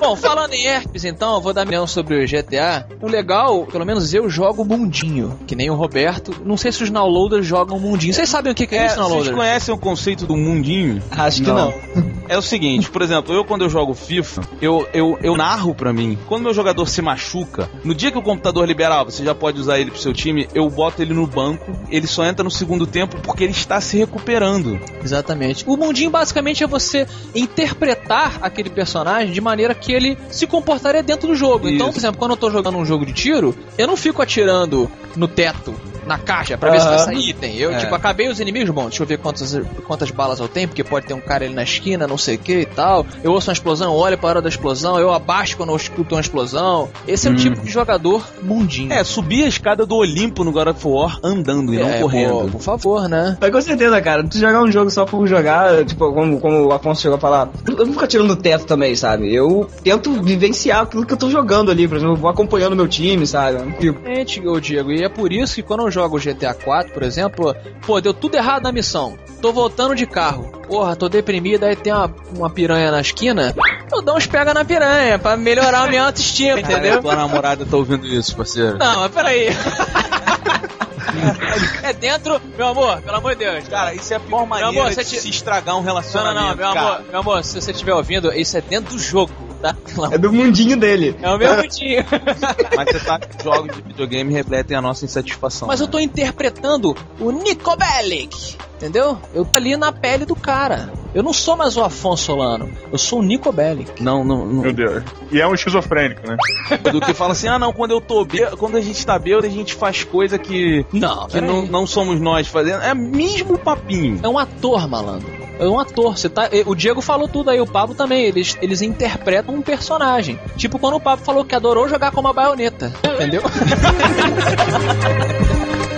Bom, 0.00 0.16
falando 0.16 0.54
em 0.54 0.64
herpes, 0.66 1.04
então, 1.04 1.34
eu 1.34 1.40
vou 1.42 1.52
dar 1.52 1.66
minha 1.66 1.86
sobre 1.86 2.24
o 2.24 2.26
GTA. 2.26 2.88
O 3.02 3.06
legal, 3.06 3.66
pelo 3.66 3.84
menos 3.84 4.12
eu 4.14 4.28
jogo 4.30 4.64
mundinho, 4.64 5.38
que 5.46 5.54
nem 5.54 5.70
o 5.70 5.74
Roberto. 5.74 6.34
Não 6.44 6.56
sei 6.56 6.72
se 6.72 6.82
os 6.82 6.90
downloaders 6.90 7.46
jogam 7.46 7.78
mundinho. 7.78 8.14
Vocês 8.14 8.28
sabem 8.28 8.50
o 8.50 8.54
que, 8.54 8.66
que 8.66 8.74
é, 8.74 8.78
É, 8.78 8.86
isso, 8.86 8.96
vocês 8.96 9.08
downloader? 9.08 9.34
conhecem 9.34 9.74
o 9.74 9.78
conceito 9.78 10.26
do 10.26 10.36
mundinho? 10.36 11.02
Acho 11.10 11.42
que 11.42 11.50
não. 11.50 11.72
É 12.30 12.38
o 12.38 12.42
seguinte, 12.42 12.88
por 12.88 13.02
exemplo, 13.02 13.34
eu 13.34 13.44
quando 13.44 13.62
eu 13.62 13.68
jogo 13.68 13.92
FIFA, 13.92 14.42
eu, 14.62 14.88
eu, 14.94 15.18
eu 15.20 15.36
narro 15.36 15.74
pra 15.74 15.92
mim. 15.92 16.16
Quando 16.28 16.44
meu 16.44 16.54
jogador 16.54 16.86
se 16.86 17.02
machuca, 17.02 17.68
no 17.82 17.92
dia 17.92 18.12
que 18.12 18.18
o 18.18 18.22
computador 18.22 18.68
liberar, 18.68 19.02
você 19.02 19.24
já 19.24 19.34
pode 19.34 19.58
usar 19.58 19.80
ele 19.80 19.90
pro 19.90 19.98
seu 19.98 20.12
time, 20.12 20.48
eu 20.54 20.70
boto 20.70 21.02
ele 21.02 21.12
no 21.12 21.26
banco, 21.26 21.76
ele 21.90 22.06
só 22.06 22.24
entra 22.24 22.44
no 22.44 22.50
segundo 22.50 22.86
tempo 22.86 23.16
porque 23.20 23.42
ele 23.42 23.52
está 23.52 23.80
se 23.80 23.98
recuperando. 23.98 24.78
Exatamente. 25.02 25.64
O 25.66 25.76
mundinho 25.76 26.08
basicamente 26.08 26.62
é 26.62 26.68
você 26.68 27.04
interpretar 27.34 28.38
aquele 28.42 28.70
personagem 28.70 29.34
de 29.34 29.40
maneira 29.40 29.74
que 29.74 29.92
ele 29.92 30.16
se 30.30 30.46
comportaria 30.46 31.02
dentro 31.02 31.26
do 31.26 31.34
jogo. 31.34 31.68
Então, 31.68 31.88
Isso. 31.88 31.94
por 31.94 31.98
exemplo, 31.98 32.18
quando 32.20 32.30
eu 32.30 32.36
tô 32.36 32.48
jogando 32.48 32.78
um 32.78 32.86
jogo 32.86 33.04
de 33.04 33.12
tiro, 33.12 33.56
eu 33.76 33.88
não 33.88 33.96
fico 33.96 34.22
atirando 34.22 34.88
no 35.16 35.26
teto. 35.26 35.74
Na 36.10 36.18
caixa 36.18 36.58
pra 36.58 36.70
ver 36.70 36.80
se 36.80 36.86
vai 36.88 36.98
sair 36.98 37.30
item. 37.30 37.56
Eu, 37.56 37.72
É. 37.72 37.78
tipo, 37.78 37.94
acabei 37.94 38.28
os 38.28 38.40
inimigos, 38.40 38.70
bom, 38.70 38.82
deixa 38.88 39.02
eu 39.02 39.06
ver 39.06 39.18
quantas, 39.18 39.58
quantas 39.86 40.10
balas 40.10 40.40
eu 40.40 40.48
tenho, 40.48 40.66
porque 40.68 40.82
pode 40.84 41.06
ter 41.06 41.14
um 41.14 41.20
cara 41.20 41.44
ali 41.44 41.54
na 41.54 41.62
esquina, 41.62 42.06
não 42.06 42.18
sei 42.18 42.34
o 42.34 42.38
que 42.38 42.60
e 42.60 42.66
tal. 42.66 43.06
Eu 43.22 43.32
ouço 43.32 43.48
uma 43.48 43.52
explosão, 43.52 43.92
eu 43.92 43.98
olho 43.98 44.18
para 44.18 44.28
a 44.28 44.30
hora 44.30 44.42
da 44.42 44.48
explosão, 44.48 44.98
eu 44.98 45.12
abaixo 45.12 45.56
quando 45.56 45.70
eu 45.70 45.76
escuto 45.76 46.14
uma 46.16 46.20
explosão. 46.20 46.88
Esse 47.06 47.28
é 47.28 47.30
o 47.30 47.36
tipo 47.36 47.60
de 47.60 47.70
jogador 47.70 48.26
mundinho. 48.42 48.92
É, 48.92 49.04
subir 49.04 49.44
a 49.44 49.48
escada 49.48 49.86
do 49.86 49.94
Olimpo 49.96 50.42
no 50.44 50.50
God 50.52 50.68
of 50.68 50.86
War 50.86 51.18
andando 51.22 51.72
e 51.72 51.78
não 51.78 51.88
É, 51.88 52.00
correndo. 52.00 52.32
pô, 52.42 52.48
por 52.48 52.60
favor, 52.60 53.08
né? 53.08 53.36
Mas 53.40 53.50
com 53.50 53.60
certeza, 53.60 54.00
cara, 54.02 54.24
tu 54.24 54.36
jogar 54.38 54.62
um 54.62 54.70
jogo 54.72 54.90
só 54.90 55.04
por 55.04 55.26
jogar, 55.26 55.84
tipo, 55.84 56.12
como, 56.12 56.40
como 56.40 56.66
o 56.66 56.72
Afonso 56.72 57.02
chegou 57.02 57.16
a 57.16 57.20
falar, 57.20 57.48
eu 57.68 57.76
não 57.86 57.92
fico 57.92 58.04
atirando 58.04 58.28
no 58.28 58.36
teto 58.36 58.64
também, 58.66 58.94
sabe? 58.96 59.32
Eu 59.32 59.70
tento 59.84 60.12
vivenciar 60.22 60.82
aquilo 60.82 61.06
que 61.06 61.12
eu 61.12 61.16
tô 61.16 61.30
jogando 61.30 61.70
ali, 61.70 61.86
por 61.86 61.96
exemplo, 61.96 62.14
eu 62.14 62.18
vou 62.18 62.30
acompanhando 62.30 62.74
meu 62.74 62.88
time, 62.88 63.26
sabe? 63.26 63.58
Eu 63.58 63.64
não 63.66 63.72
fico- 63.72 64.00
Exatamente, 64.00 64.46
ô 64.48 64.60
Diego. 64.60 64.90
E 64.90 65.04
é 65.04 65.08
por 65.08 65.32
isso 65.32 65.54
que 65.54 65.62
quando 65.62 65.80
eu 65.84 65.90
jogo 65.90 65.99
GTA 66.08 66.54
4, 66.54 66.92
por 66.92 67.02
exemplo, 67.02 67.54
pô, 67.86 68.00
deu 68.00 68.14
tudo 68.14 68.36
errado 68.36 68.62
na 68.62 68.72
missão. 68.72 69.18
Tô 69.40 69.52
voltando 69.52 69.94
de 69.94 70.06
carro. 70.06 70.50
Porra, 70.68 70.94
tô 70.94 71.08
deprimido, 71.08 71.64
aí 71.64 71.74
tem 71.74 71.92
uma, 71.92 72.14
uma 72.36 72.50
piranha 72.50 72.90
na 72.90 73.00
esquina. 73.00 73.54
Eu 73.92 74.02
dou 74.02 74.16
uns 74.16 74.26
pega 74.26 74.52
na 74.54 74.64
piranha 74.64 75.18
pra 75.18 75.36
melhorar 75.36 75.84
a 75.84 75.88
minha 75.88 76.04
autoestima, 76.04 76.60
entendeu? 76.60 77.00
Tua 77.00 77.16
namorada 77.16 77.64
tá 77.64 77.76
ouvindo 77.76 78.06
isso, 78.06 78.36
parceiro. 78.36 78.78
Não, 78.78 79.00
mas 79.00 79.12
peraí. 79.12 79.48
É 81.82 81.92
dentro, 81.92 82.40
meu 82.56 82.68
amor, 82.68 83.00
pelo 83.02 83.16
amor 83.16 83.34
de 83.34 83.44
Deus. 83.44 83.66
Cara, 83.68 83.94
isso 83.94 84.12
é 84.12 84.16
a 84.16 84.20
pior 84.20 84.46
maneira 84.46 84.68
amor, 84.70 84.90
de 84.90 84.96
te- 85.04 85.20
se 85.20 85.28
estragar 85.30 85.74
um 85.74 85.78
Não, 85.78 85.84
não, 85.84 85.92
relacionamento, 85.92 86.40
não, 86.46 86.56
meu 86.56 86.74
cara. 86.74 86.80
amor, 86.96 87.04
meu 87.10 87.20
amor, 87.20 87.44
se 87.44 87.60
você 87.60 87.70
estiver 87.70 87.94
ouvindo, 87.94 88.32
isso 88.32 88.56
é 88.56 88.60
dentro 88.60 88.94
do 88.94 88.98
jogo, 88.98 89.32
tá? 89.60 89.74
É 90.12 90.18
do 90.18 90.32
mundinho 90.32 90.76
dele. 90.76 91.16
É 91.22 91.30
o 91.30 91.38
meu 91.38 91.56
mundinho. 91.56 92.04
Mas 92.76 92.88
você 92.90 93.00
sabe 93.00 93.26
que 93.26 93.42
jogos 93.42 93.74
de 93.74 93.82
videogame 93.82 94.32
refletem 94.32 94.76
a 94.76 94.80
nossa 94.82 95.04
insatisfação. 95.04 95.68
Mas 95.68 95.80
eu 95.80 95.86
né? 95.86 95.92
tô 95.92 95.98
interpretando 95.98 96.96
o 97.18 97.30
Nico 97.30 97.76
Bellic, 97.76 98.56
entendeu? 98.80 99.18
Eu 99.34 99.44
tô 99.44 99.58
ali 99.58 99.76
na 99.76 99.92
pele 99.92 100.24
do 100.24 100.34
cara. 100.34 100.90
Eu 101.14 101.22
não 101.22 101.32
sou 101.32 101.56
mais 101.56 101.76
o 101.76 101.82
Afonso 101.82 102.24
Solano, 102.24 102.70
eu 102.90 102.96
sou 102.96 103.18
o 103.18 103.22
Nico 103.22 103.52
Bellic. 103.52 104.02
Não, 104.02 104.24
não, 104.24 104.46
não. 104.46 104.62
Meu 104.62 104.72
Deus. 104.72 105.02
E 105.30 105.40
é 105.40 105.46
um 105.46 105.52
esquizofrênico, 105.52 106.26
né? 106.26 106.36
Do 106.90 107.00
que 107.00 107.12
fala 107.12 107.32
assim, 107.32 107.48
ah 107.48 107.58
não, 107.58 107.72
quando 107.72 107.90
eu 107.90 108.00
tô 108.00 108.24
bêbado, 108.24 108.56
quando 108.56 108.76
a 108.76 108.80
gente 108.80 109.04
tá 109.04 109.18
bêbado, 109.18 109.46
a 109.46 109.50
gente 109.50 109.74
faz 109.74 110.04
coisa 110.04 110.38
que, 110.38 110.86
Não, 110.92 111.26
que 111.26 111.40
não, 111.40 111.66
não 111.66 111.86
somos 111.86 112.20
nós 112.20 112.46
fazendo. 112.46 112.82
É 112.82 112.94
mesmo 112.94 113.58
papinho. 113.58 114.20
É 114.22 114.28
um 114.28 114.38
ator, 114.38 114.88
malandro. 114.88 115.28
É 115.58 115.66
um 115.66 115.78
ator. 115.78 116.16
Você 116.16 116.28
tá, 116.28 116.48
o 116.64 116.74
Diego 116.74 117.02
falou 117.02 117.28
tudo 117.28 117.50
aí, 117.50 117.60
o 117.60 117.66
Pablo 117.66 117.94
também. 117.94 118.24
Eles, 118.24 118.56
eles 118.62 118.80
interpretam 118.80 119.54
um 119.54 119.62
personagem. 119.62 120.38
Tipo 120.56 120.78
quando 120.78 120.94
o 120.94 121.00
Pablo 121.00 121.24
falou 121.24 121.44
que 121.44 121.54
adorou 121.54 121.88
jogar 121.88 122.12
com 122.12 122.20
uma 122.20 122.32
baioneta. 122.32 122.92
Entendeu? 123.04 123.42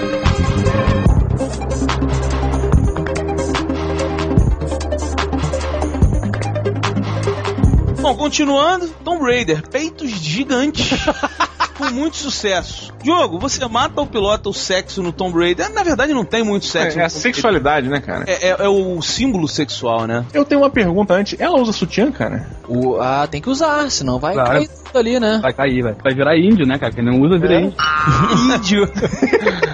Bom, 8.02 8.16
continuando, 8.16 8.88
Tomb 9.04 9.24
Raider, 9.24 9.62
peitos 9.68 10.10
gigantes. 10.10 10.90
Com 11.78 11.84
muito 11.90 12.16
sucesso. 12.18 12.92
Diogo, 13.02 13.38
você 13.38 13.66
mata 13.66 13.98
ou 14.00 14.06
pilota 14.06 14.48
o 14.48 14.52
sexo 14.52 15.02
no 15.02 15.10
Tomb 15.10 15.38
Raider? 15.38 15.72
Na 15.72 15.82
verdade, 15.82 16.12
não 16.12 16.24
tem 16.24 16.44
muito 16.44 16.66
sexo. 16.66 16.98
É, 16.98 17.02
é 17.02 17.04
a 17.06 17.08
sexualidade, 17.08 17.88
né, 17.88 17.98
cara? 18.00 18.24
É, 18.28 18.48
é- 18.50 18.56
é 18.64 18.68
o 18.68 19.00
símbolo 19.00 19.48
sexual, 19.48 20.06
né? 20.06 20.24
Eu 20.34 20.44
tenho 20.44 20.60
uma 20.60 20.68
pergunta 20.70 21.14
antes. 21.14 21.40
Ela 21.40 21.58
usa 21.58 21.72
sutiã, 21.72 22.12
cara? 22.12 22.46
O, 22.68 23.00
ah, 23.00 23.26
tem 23.26 23.40
que 23.40 23.48
usar, 23.48 23.90
senão 23.90 24.18
vai 24.18 24.34
Claro. 24.34 24.50
cair 24.50 24.68
tudo 24.68 24.98
ali, 24.98 25.18
né? 25.18 25.38
Vai 25.42 25.52
cair, 25.54 25.82
vai. 25.82 25.94
Vai 25.94 26.14
virar 26.14 26.36
índio, 26.36 26.66
né, 26.66 26.78
cara? 26.78 26.92
Quem 26.92 27.04
não 27.04 27.20
usa, 27.20 27.38
vira 27.38 27.54
É. 27.54 27.60
índio. 27.62 27.76
Índio. 28.54 28.92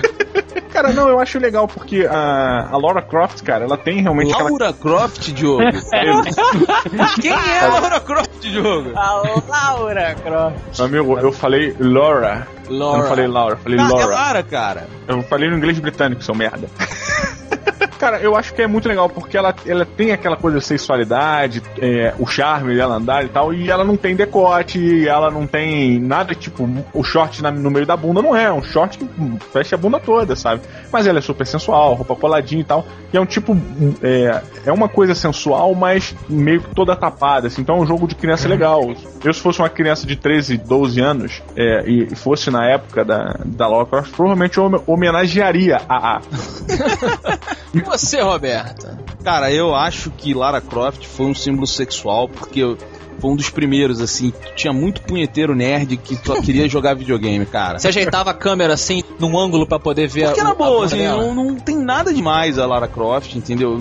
Cara, 0.78 0.92
não, 0.92 1.08
eu 1.08 1.18
acho 1.18 1.40
legal 1.40 1.66
porque 1.66 2.06
a, 2.08 2.68
a 2.70 2.76
Laura 2.78 3.02
Croft, 3.02 3.42
cara, 3.42 3.64
ela 3.64 3.76
tem 3.76 4.00
realmente 4.00 4.32
aquela. 4.32 4.48
Laura 4.48 4.72
Croft, 4.72 5.32
Diogo. 5.32 5.60
Quem 7.20 7.32
é 7.32 7.60
a 7.64 7.66
Laura 7.66 7.98
Croft, 7.98 8.40
Diogo? 8.40 8.92
A 8.96 9.12
Laura 9.48 10.14
Croft. 10.14 10.80
Amigo, 10.80 11.18
eu 11.18 11.32
falei 11.32 11.74
Laura. 11.80 12.46
Eu 12.68 12.76
Laura. 12.76 12.98
não 12.98 13.08
falei 13.08 13.26
Laura, 13.26 13.54
eu 13.54 13.58
falei 13.58 13.78
Ah, 13.80 13.82
é 13.82 13.88
Laura. 13.88 14.42
Cara. 14.44 14.86
Eu 15.08 15.20
falei 15.22 15.50
no 15.50 15.56
inglês 15.56 15.80
britânico, 15.80 16.22
seu 16.22 16.34
merda. 16.36 16.68
Cara, 17.98 18.18
eu 18.20 18.36
acho 18.36 18.54
que 18.54 18.62
é 18.62 18.66
muito 18.66 18.88
legal 18.88 19.08
porque 19.08 19.36
ela, 19.36 19.52
ela 19.66 19.84
tem 19.84 20.12
aquela 20.12 20.36
coisa 20.36 20.58
de 20.58 20.64
sexualidade, 20.64 21.60
é, 21.80 22.14
o 22.18 22.26
charme 22.26 22.76
dela 22.76 22.94
andar 22.94 23.24
e 23.24 23.28
tal, 23.28 23.52
e 23.52 23.68
ela 23.70 23.82
não 23.84 23.96
tem 23.96 24.14
decote, 24.14 25.06
ela 25.08 25.30
não 25.32 25.46
tem 25.48 25.98
nada 25.98 26.32
tipo 26.34 26.68
o 26.94 27.02
short 27.02 27.42
na- 27.42 27.50
no 27.50 27.70
meio 27.70 27.84
da 27.84 27.96
bunda, 27.96 28.22
não 28.22 28.36
é, 28.36 28.44
é 28.44 28.52
um 28.52 28.62
short 28.62 28.98
que 28.98 29.08
fecha 29.52 29.74
a 29.74 29.78
bunda 29.78 29.98
toda, 29.98 30.36
sabe? 30.36 30.62
Mas 30.92 31.06
ela 31.08 31.18
é 31.18 31.22
super 31.22 31.44
sensual, 31.46 31.94
roupa 31.94 32.14
coladinha 32.14 32.60
e 32.60 32.64
tal, 32.64 32.86
e 33.12 33.16
é 33.16 33.20
um 33.20 33.26
tipo, 33.26 33.56
é, 34.02 34.42
é 34.66 34.72
uma 34.72 34.88
coisa 34.88 35.14
sensual, 35.14 35.74
mas 35.74 36.14
meio 36.28 36.60
que 36.62 36.74
toda 36.76 36.94
tapada, 36.94 37.48
assim, 37.48 37.62
então 37.62 37.78
é 37.78 37.80
um 37.80 37.86
jogo 37.86 38.06
de 38.06 38.14
criança 38.14 38.46
legal. 38.48 38.92
Eu, 39.24 39.32
se 39.34 39.40
fosse 39.40 39.58
uma 39.58 39.68
criança 39.68 40.06
de 40.06 40.14
13, 40.14 40.56
12 40.56 41.00
anos 41.00 41.42
é, 41.56 41.82
e 41.90 42.14
fosse 42.14 42.48
na 42.50 42.64
época 42.64 43.04
da, 43.04 43.40
da 43.44 43.66
Lara 43.66 43.86
Croft, 43.86 44.12
provavelmente 44.14 44.56
eu 44.56 44.64
home- 44.64 44.80
homenagearia 44.86 45.80
a 45.88 46.16
A. 46.16 46.20
Você, 47.88 48.20
Roberta? 48.20 48.98
Cara, 49.24 49.52
eu 49.52 49.74
acho 49.74 50.10
que 50.10 50.34
Lara 50.34 50.60
Croft 50.60 51.04
foi 51.06 51.26
um 51.26 51.34
símbolo 51.34 51.66
sexual, 51.66 52.28
porque 52.28 52.76
foi 53.18 53.30
um 53.30 53.36
dos 53.36 53.50
primeiros, 53.50 54.00
assim, 54.00 54.30
que 54.30 54.54
tinha 54.54 54.72
muito 54.72 55.02
punheteiro 55.02 55.54
nerd 55.54 55.96
que 55.96 56.16
só 56.16 56.38
queria 56.42 56.68
jogar 56.68 56.94
videogame, 56.94 57.44
cara. 57.44 57.78
Você 57.78 57.88
ajeitava 57.88 58.30
a 58.30 58.34
câmera 58.34 58.74
assim, 58.74 59.02
num 59.18 59.38
ângulo 59.38 59.66
pra 59.66 59.78
poder 59.78 60.06
ver 60.06 60.26
Porque 60.26 60.40
a, 60.40 60.44
era 60.44 60.52
a 60.52 60.54
boa, 60.54 60.84
assim, 60.84 61.02
não, 61.02 61.34
não 61.34 61.56
tem 61.56 61.76
nada 61.76 62.12
demais 62.12 62.58
a 62.58 62.66
Lara 62.66 62.88
Croft, 62.88 63.34
entendeu? 63.34 63.80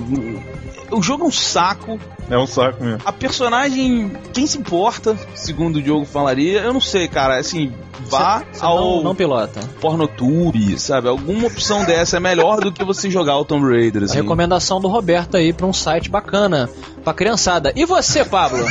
O 0.91 1.02
jogo 1.02 1.26
é 1.26 1.28
um 1.28 1.32
saco. 1.32 2.00
É 2.30 2.38
um 2.38 2.47
saco 2.47 2.84
mesmo. 2.84 3.02
A 3.06 3.12
personagem, 3.12 4.12
quem 4.34 4.45
se 4.47 4.58
importa, 4.58 5.17
segundo 5.36 5.78
o 5.78 5.82
Diogo 5.82 6.06
falaria, 6.06 6.62
eu 6.62 6.73
não 6.73 6.82
sei, 6.82 7.08
cara, 7.08 7.38
assim, 7.38 7.73
vá 8.02 8.43
Você 8.52 8.63
ao 8.65 8.78
não, 8.97 9.04
não 9.04 9.15
pilota. 9.15 9.60
Pornotube, 9.82 10.80
sabe? 10.80 11.08
Alguma 11.08 11.47
opção 11.47 11.84
dessa 11.86 12.17
é 12.17 12.19
melhor 12.19 12.60
do 12.62 12.71
que 12.71 12.84
você 12.84 13.10
jogar 13.10 13.38
o 13.38 13.45
Tomb 13.45 13.65
Raider, 13.69 14.02
A 14.02 14.06
assim. 14.06 14.15
recomendação 14.15 14.80
do 14.82 14.88
Roberto 14.88 15.38
aí 15.38 15.54
pra 15.54 15.65
um 15.65 15.73
site 15.73 16.10
bacana 16.10 16.69
pra 17.04 17.13
criançada. 17.13 17.71
E 17.76 17.86
você, 17.86 18.26
Pablo? 18.26 18.65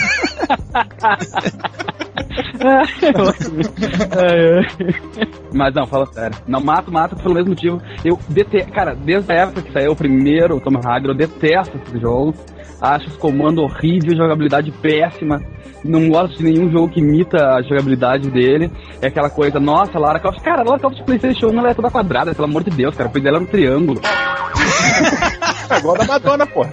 Mas 5.52 5.74
não, 5.74 5.86
fala 5.86 6.06
sério. 6.06 6.36
Não, 6.46 6.60
mato, 6.60 6.92
mato 6.92 7.16
pelo 7.16 7.34
mesmo 7.34 7.50
motivo. 7.50 7.80
Eu 8.04 8.18
detesto, 8.28 8.72
cara, 8.72 8.94
desde 8.94 9.32
a 9.32 9.36
época 9.36 9.62
que 9.62 9.72
saiu 9.72 9.92
o 9.92 9.96
primeiro, 9.96 10.60
Tomb 10.60 10.80
Raider, 10.84 11.10
eu 11.10 11.16
detesto 11.16 11.78
esse 11.78 11.98
jogo. 11.98 12.34
Acho 12.80 13.06
os 13.06 13.16
comandos 13.16 13.64
horríveis, 13.64 14.16
jogabilidade 14.16 14.70
péssima. 14.70 15.40
Não 15.82 16.08
gosto 16.10 16.36
de 16.38 16.44
nenhum 16.44 16.70
jogo 16.70 16.88
que 16.88 17.00
imita 17.00 17.54
a 17.54 17.62
jogabilidade 17.62 18.30
dele. 18.30 18.70
É 19.00 19.06
aquela 19.06 19.30
coisa, 19.30 19.58
nossa, 19.58 19.98
Lara 19.98 20.18
Croft. 20.18 20.42
Cara, 20.42 20.62
Lara 20.62 20.78
Croft 20.78 21.02
PlayStation 21.04 21.46
1 21.46 21.58
ela 21.58 21.70
é 21.70 21.74
toda 21.74 21.90
quadrada, 21.90 22.34
pelo 22.34 22.48
amor 22.48 22.64
de 22.64 22.70
Deus, 22.70 22.94
cara. 22.94 23.08
Pois 23.08 23.22
dela 23.22 23.38
é 23.38 23.40
um 23.40 23.46
triângulo. 23.46 24.00
É 25.70 25.78
igual 25.78 25.96
da 25.96 26.04
Madonna, 26.04 26.46
pô. 26.46 26.64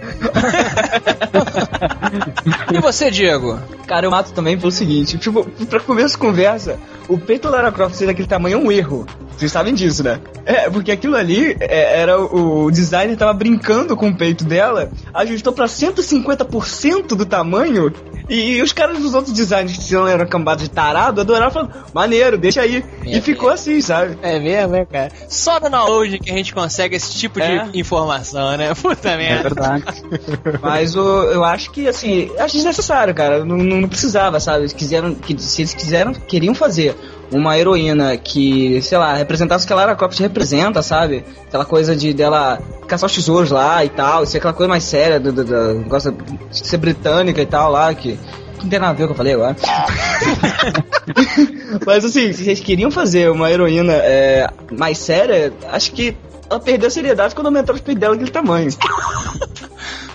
E 2.72 2.80
você, 2.80 3.10
Diego? 3.10 3.60
Cara, 3.88 4.06
eu 4.06 4.12
mato 4.12 4.32
também 4.34 4.58
pelo 4.58 4.72
seguinte, 4.72 5.18
tipo, 5.18 5.44
pra 5.66 5.80
começo 5.80 6.16
de 6.16 6.18
conversa, 6.18 6.80
o 7.08 7.18
peito 7.18 7.50
da 7.50 7.58
Lara 7.58 7.72
Croft 7.72 7.96
ser 7.96 8.06
daquele 8.06 8.28
tamanho 8.28 8.56
é 8.56 8.58
um 8.58 8.72
erro. 8.72 9.06
Vocês 9.38 9.52
sabem 9.52 9.74
disso, 9.74 10.04
né? 10.04 10.20
É, 10.46 10.70
porque 10.70 10.92
aquilo 10.92 11.16
ali 11.16 11.56
é, 11.60 12.02
era 12.02 12.20
o, 12.20 12.66
o 12.66 12.72
designer 12.72 13.18
tava 13.18 13.34
brincando 13.34 13.96
com 13.98 14.10
o 14.10 14.16
peito 14.18 14.44
dela, 14.46 14.92
ajustou 15.14 15.52
pra 15.54 15.66
150% 15.66 17.08
do 17.16 17.26
tamanho, 17.26 17.92
e, 18.30 18.62
os 18.62 18.72
caras 18.72 19.00
dos 19.00 19.14
outros 19.14 19.34
designers 19.34 19.78
que 19.78 19.94
não 19.94 20.08
eram 20.08 20.26
cambados 20.26 20.64
de 20.64 20.70
tarado 20.70 21.20
adoraram 21.20 21.52
falando, 21.52 21.74
maneiro, 21.94 22.38
deixa 22.38 22.62
aí. 22.62 22.84
É, 23.06 23.18
e 23.18 23.22
ficou 23.22 23.50
assim, 23.50 23.82
sabe? 23.82 24.18
É 24.22 24.40
mesmo, 24.40 24.76
é, 24.76 24.86
cara? 24.86 25.12
Só 25.28 25.60
no 25.60 25.70
download 25.70 26.20
que 26.20 26.32
a 26.32 26.34
gente 26.34 26.54
consegue 26.54 26.96
esse 26.96 27.14
tipo 27.14 27.40
É. 27.40 27.66
de 27.68 27.80
informação, 27.80 28.56
né? 28.56 28.74
Puta 28.82 29.10
É 29.10 29.18
merda. 29.18 29.44
verdade. 29.50 30.04
Mas 30.62 30.96
o, 30.96 31.24
eu 31.24 31.44
acho 31.44 31.70
que, 31.72 31.88
assim, 31.88 32.32
acho 32.40 32.56
desnecessário, 32.56 33.14
cara. 33.14 33.44
Não, 33.44 33.58
não, 33.58 33.82
não 33.82 33.90
precisava, 33.90 34.40
sabe? 34.40 34.60
Eles 34.60 34.74
quiseram, 34.74 35.14
que, 35.14 35.38
se 35.42 35.62
eles 35.62 35.74
quiseram, 35.74 36.14
queriam 36.14 36.56
fazer 36.56 36.96
uma 37.34 37.58
heroína 37.58 38.16
que, 38.16 38.82
sei 38.82 38.98
lá, 38.98 39.14
representasse 39.14 39.66
o 39.66 39.68
que 39.68 39.74
a 39.74 39.76
Lara 39.76 39.96
Croft 39.96 40.20
representa, 40.20 40.82
sabe? 40.82 41.26
Aquela 41.48 41.66
coisa 41.66 41.96
de 41.96 42.14
dela 42.14 42.60
caçar 42.88 43.08
os 43.08 43.16
tesouros 43.16 43.52
lá 43.52 43.84
e 43.84 43.90
tal, 43.90 44.26
ser 44.26 44.38
aquela 44.38 44.54
coisa 44.54 44.70
mais 44.70 44.84
séria, 44.84 45.20
do, 45.20 45.32
do, 45.32 45.44
do, 45.44 45.84
gosta 45.88 46.12
de 46.12 46.68
ser 46.68 46.78
britânica 46.78 47.42
e 47.42 47.46
tal 47.46 47.72
lá, 47.72 47.94
que. 47.94 48.20
Não 48.62 48.70
tem 48.70 48.80
nada 48.80 48.92
a 48.92 48.94
ver 48.94 49.00
com 49.00 49.04
o 49.04 49.08
que 49.08 49.14
eu 49.14 49.18
falei 49.18 49.34
agora. 49.34 49.58
Mas 51.86 52.06
assim, 52.06 52.32
se 52.32 52.46
vocês 52.46 52.62
queriam 52.62 52.90
fazer 52.90 53.30
uma 53.30 53.52
heroína 53.52 53.92
é, 53.92 54.48
mais 54.72 54.98
séria, 55.00 55.52
acho 55.70 55.92
que 55.92 56.16
ela 56.50 56.62
perdeu 56.62 56.88
a 56.88 56.92
seriedade 56.92 57.36
quando 57.36 57.48
aumentaram 57.48 57.76
os 57.76 57.82
peitos 57.82 58.00
dela 58.00 58.14
daquele 58.14 58.32
tamanho. 58.32 58.70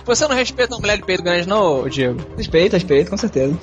Você 0.05 0.27
não 0.27 0.35
respeita 0.35 0.73
uma 0.73 0.79
mulher 0.79 0.97
de 0.97 1.03
peito 1.03 1.21
grande, 1.21 1.47
não, 1.47 1.87
Diego? 1.87 2.19
Respeito, 2.35 2.73
respeito, 2.73 3.11
com 3.11 3.17
certeza. 3.17 3.55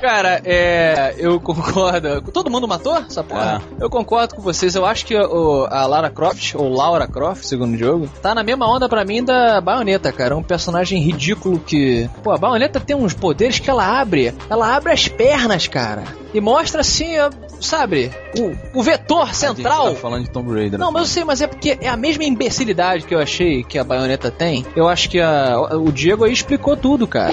Cara, 0.00 0.40
é. 0.44 1.14
Eu 1.18 1.40
concordo. 1.40 2.22
Todo 2.32 2.50
mundo 2.50 2.66
matou 2.68 2.96
essa 2.96 3.22
porra? 3.24 3.60
Eu 3.80 3.90
concordo 3.90 4.34
com 4.36 4.42
vocês. 4.42 4.74
Eu 4.74 4.84
acho 4.86 5.04
que 5.06 5.16
o- 5.16 5.66
a 5.70 5.86
Lara 5.86 6.10
Croft, 6.10 6.54
ou 6.54 6.72
Laura 6.72 7.06
Croft, 7.06 7.44
segundo 7.44 7.74
o 7.74 7.78
jogo, 7.78 8.08
tá 8.22 8.34
na 8.34 8.42
mesma 8.42 8.66
onda 8.70 8.88
pra 8.88 9.04
mim 9.04 9.24
da 9.24 9.60
Bayonetta, 9.60 10.12
cara. 10.12 10.36
Um 10.36 10.42
personagem 10.42 11.00
ridículo 11.00 11.58
que. 11.58 12.08
Pô, 12.22 12.30
a 12.32 12.38
Bayonetta 12.38 12.80
tem 12.80 12.94
uns 12.96 13.14
poderes 13.14 13.58
que 13.58 13.68
ela 13.70 14.00
abre. 14.00 14.34
Ela 14.48 14.74
abre 14.76 14.92
as 14.92 15.08
pernas, 15.08 15.66
cara. 15.66 16.04
E 16.34 16.40
mostra 16.40 16.82
assim, 16.82 17.14
sabe, 17.58 18.10
o, 18.38 18.78
o 18.78 18.82
vetor 18.82 19.34
central. 19.34 19.90
tá 19.94 19.96
falando 19.96 20.24
de 20.24 20.30
Tomb 20.30 20.52
Raider. 20.52 20.78
Não, 20.78 20.92
mas 20.92 21.02
eu 21.02 21.08
sei, 21.08 21.24
mas 21.24 21.40
é 21.40 21.46
porque 21.46 21.78
é 21.80 21.88
a 21.88 21.96
mesma 21.96 22.22
imbecilidade 22.24 23.04
que 23.06 23.14
eu 23.14 23.18
achei 23.18 23.64
que 23.64 23.78
a 23.78 23.84
baioneta 23.84 24.30
tem. 24.30 24.64
Eu 24.76 24.86
acho 24.88 25.08
que 25.08 25.18
a- 25.20 25.58
o 25.72 25.90
Diego 25.90 26.24
aí 26.24 26.32
explicou 26.32 26.76
tudo, 26.76 27.06
cara. 27.06 27.32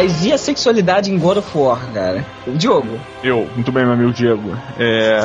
Mas 0.00 0.24
e 0.24 0.32
a 0.32 0.38
sexualidade 0.38 1.12
em 1.12 1.18
God 1.18 1.36
of 1.36 1.50
War, 1.54 1.78
cara? 1.92 2.24
O 2.46 2.52
Diogo. 2.52 2.98
Eu, 3.22 3.46
muito 3.54 3.70
bem, 3.70 3.84
meu 3.84 3.92
amigo 3.92 4.14
Diego. 4.14 4.56
É. 4.78 5.20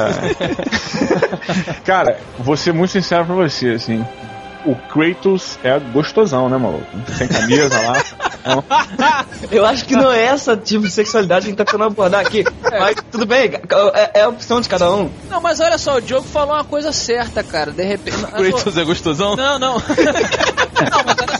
Cara, 1.85 2.19
vou 2.38 2.57
ser 2.57 2.73
muito 2.73 2.91
sincero 2.91 3.23
pra 3.23 3.35
você, 3.35 3.69
assim. 3.69 4.05
O 4.65 4.75
Kratos 4.75 5.57
é 5.63 5.79
gostosão, 5.79 6.49
né, 6.49 6.57
maluco? 6.57 6.85
Sem 7.17 7.25
camisa 7.25 7.79
lá. 7.79 8.03
Eu 9.49 9.65
acho 9.65 9.85
que 9.85 9.95
não 9.95 10.11
é 10.11 10.23
essa 10.25 10.57
tipo 10.57 10.83
de 10.83 10.91
sexualidade 10.91 11.45
que 11.45 11.47
a 11.47 11.51
gente 11.51 11.57
tá 11.57 11.63
tentando 11.63 11.85
abordar 11.85 12.19
aqui. 12.19 12.43
Mas 12.61 12.97
tudo 13.09 13.25
bem, 13.25 13.51
é, 13.93 14.19
é 14.19 14.21
a 14.23 14.29
opção 14.29 14.59
de 14.59 14.67
cada 14.67 14.91
um. 14.91 15.09
Não, 15.29 15.39
mas 15.39 15.61
olha 15.61 15.77
só, 15.77 15.95
o 15.95 16.01
Diogo 16.01 16.27
falou 16.27 16.53
uma 16.53 16.65
coisa 16.65 16.91
certa, 16.91 17.43
cara. 17.43 17.71
De 17.71 17.83
repente. 17.83 18.17
Kratos 18.27 18.77
é 18.77 18.83
gostosão? 18.83 19.38
Não, 19.38 19.57
não. 19.57 19.75
não, 19.75 21.03
mas. 21.05 21.34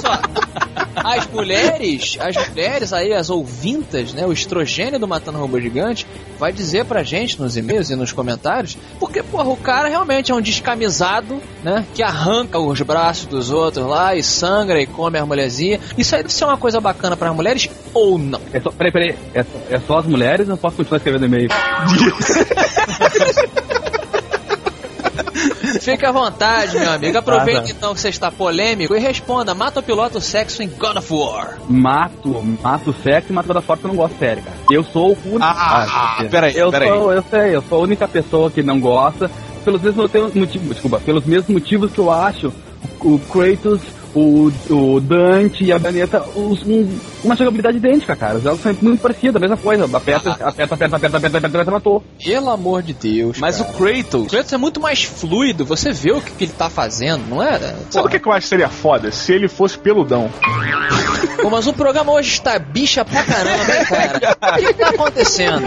As 1.06 1.28
mulheres, 1.28 2.18
as 2.20 2.50
mulheres 2.50 2.92
aí, 2.92 3.14
as 3.14 3.30
ouvintas, 3.30 4.12
né? 4.12 4.26
O 4.26 4.34
estrogênio 4.34 5.00
do 5.00 5.08
Matando 5.08 5.38
Robô 5.38 5.60
Gigante 5.60 6.08
vai 6.40 6.52
dizer 6.52 6.84
pra 6.86 7.04
gente 7.04 7.40
nos 7.40 7.56
e-mails 7.56 7.92
e 7.92 7.96
nos 7.96 8.12
comentários, 8.12 8.76
porque, 9.00 9.22
porra, 9.22 9.50
o 9.50 9.56
cara 9.56 9.88
realmente 9.88 10.32
é 10.32 10.36
um 10.36 10.42
descamisado, 10.42 11.40
né? 11.64 11.86
Que 11.94 12.02
arranca 12.02 12.58
os 12.58 12.82
braços 12.82 13.28
dos 13.28 13.52
outros 13.52 13.86
lá 13.86 14.16
e 14.16 14.24
sangra 14.24 14.82
e 14.82 14.88
come 14.88 15.20
as 15.20 15.28
mulherzinhas. 15.28 15.80
Isso 15.96 16.16
aí 16.16 16.24
deve 16.24 16.34
ser 16.34 16.46
uma 16.46 16.58
coisa 16.58 16.82
bacana 16.82 17.16
para 17.16 17.32
mulheres 17.32 17.70
ou 17.94 18.18
não? 18.18 18.42
É 18.52 18.60
só, 18.60 18.72
peraí, 18.72 18.92
peraí. 18.92 19.16
É 19.34 19.44
só, 19.44 19.60
é 19.70 19.80
só 19.80 20.00
as 20.00 20.08
mulheres 20.08 20.50
ou 20.50 20.58
posso 20.58 20.78
continuar 20.78 20.98
escrevendo 20.98 21.28
e-mail? 21.28 21.50
Fique 25.80 26.06
à 26.06 26.12
vontade, 26.12 26.78
meu 26.78 26.92
amigo. 26.92 27.18
Aproveita 27.18 27.62
Ah, 27.62 27.64
tá. 27.64 27.70
então 27.70 27.94
que 27.94 28.00
você 28.02 28.10
está 28.10 28.32
polêmico 28.32 28.96
e 28.96 29.00
responda: 29.00 29.54
mata 29.54 29.80
o 29.80 30.22
sexo 30.22 30.62
em 30.64 30.68
God 30.70 30.98
of 30.98 31.14
War? 31.14 31.58
Mato, 31.70 32.44
mato 32.62 32.90
o 32.92 32.94
sexo 33.04 33.32
e 33.32 33.34
mato 33.34 33.54
da 33.54 33.62
forte 33.62 33.82
que 33.82 33.86
eu 33.86 33.90
não 33.90 33.96
gosto 33.96 34.18
sério, 34.18 34.44
cara. 34.44 34.58
Eu 34.72 34.84
sou 34.84 35.12
o 35.12 35.18
único. 35.28 35.44
Ah, 35.44 36.16
porque- 36.18 36.30
peraí, 36.30 36.58
eu 36.58 36.72
peraí. 36.72 36.88
Sou, 36.90 37.14
eu 37.14 37.24
sei, 37.30 37.56
eu 37.56 37.64
sou 37.68 37.80
a 37.80 37.82
única 37.84 38.08
pessoa 38.08 38.50
que 38.52 38.62
não 38.64 38.80
gosta. 38.80 39.30
Pelos 39.64 39.82
mesmos 39.82 40.12
motivos, 40.36 40.70
desculpa, 40.70 41.00
pelos 41.00 41.26
mesmos 41.26 41.50
motivos 41.50 41.92
que 41.92 41.98
eu 42.00 42.12
acho 42.12 42.54
o 43.02 43.18
Kratos, 43.20 43.82
o, 44.16 44.52
o 44.70 45.00
Dante 45.02 45.64
e 45.66 45.72
a 45.72 45.78
Daneta 45.78 46.22
os- 46.36 46.64
um- 46.64 46.98
uma 47.24 47.36
jogabilidade 47.36 47.78
idêntica, 47.78 48.16
cara. 48.16 48.38
Os 48.38 48.44
jogos 48.44 48.62
são 48.62 48.76
muito 48.82 49.02
parecidos, 49.02 49.36
a 49.36 49.40
mesma 49.40 49.58
coisa. 49.58 49.86
Aperta, 49.86 50.32
aperta, 50.32 50.52
aperta, 50.76 50.76
aperta, 50.76 50.96
aperta, 50.96 51.18
aperta, 51.28 51.48
aperta, 51.48 51.72
matou. 51.72 52.04
Pelo 52.24 52.50
amor 52.50 52.82
de 52.82 52.94
Deus. 52.94 53.38
Mas 53.40 53.58
cara. 53.58 53.70
o 53.70 53.74
Kratos. 53.74 54.24
O 54.24 54.28
Kratos 54.28 54.54
é 54.54 54.58
muito 54.58 54.80
mais 54.80 55.04
fluido, 55.04 55.66
você 55.66 55.92
vê 55.92 56.12
o 56.12 56.22
que, 56.22 56.32
que 56.32 56.44
ele 56.46 56.54
tá 56.54 56.70
fazendo, 56.70 57.24
não 57.30 57.44
é? 57.44 57.76
Sabe 57.90 58.08
o 58.08 58.10
que, 58.10 58.20
que 58.20 58.28
eu 58.28 58.32
acho 58.32 58.42
que 58.44 58.48
seria 58.50 58.70
foda? 58.70 59.12
Se 59.12 59.34
ele 59.34 59.48
fosse 59.48 59.78
peludão. 59.78 60.30
Pô, 61.42 61.50
mas 61.50 61.68
o 61.68 61.74
programa 61.74 62.12
hoje 62.14 62.32
está 62.32 62.58
bicha 62.58 63.04
pra 63.04 63.24
caramba, 63.24 63.76
hein, 63.76 63.86
cara? 63.86 64.54
O 64.54 64.58
que, 64.60 64.66
que 64.68 64.74
tá 64.74 64.90
acontecendo? 64.90 65.62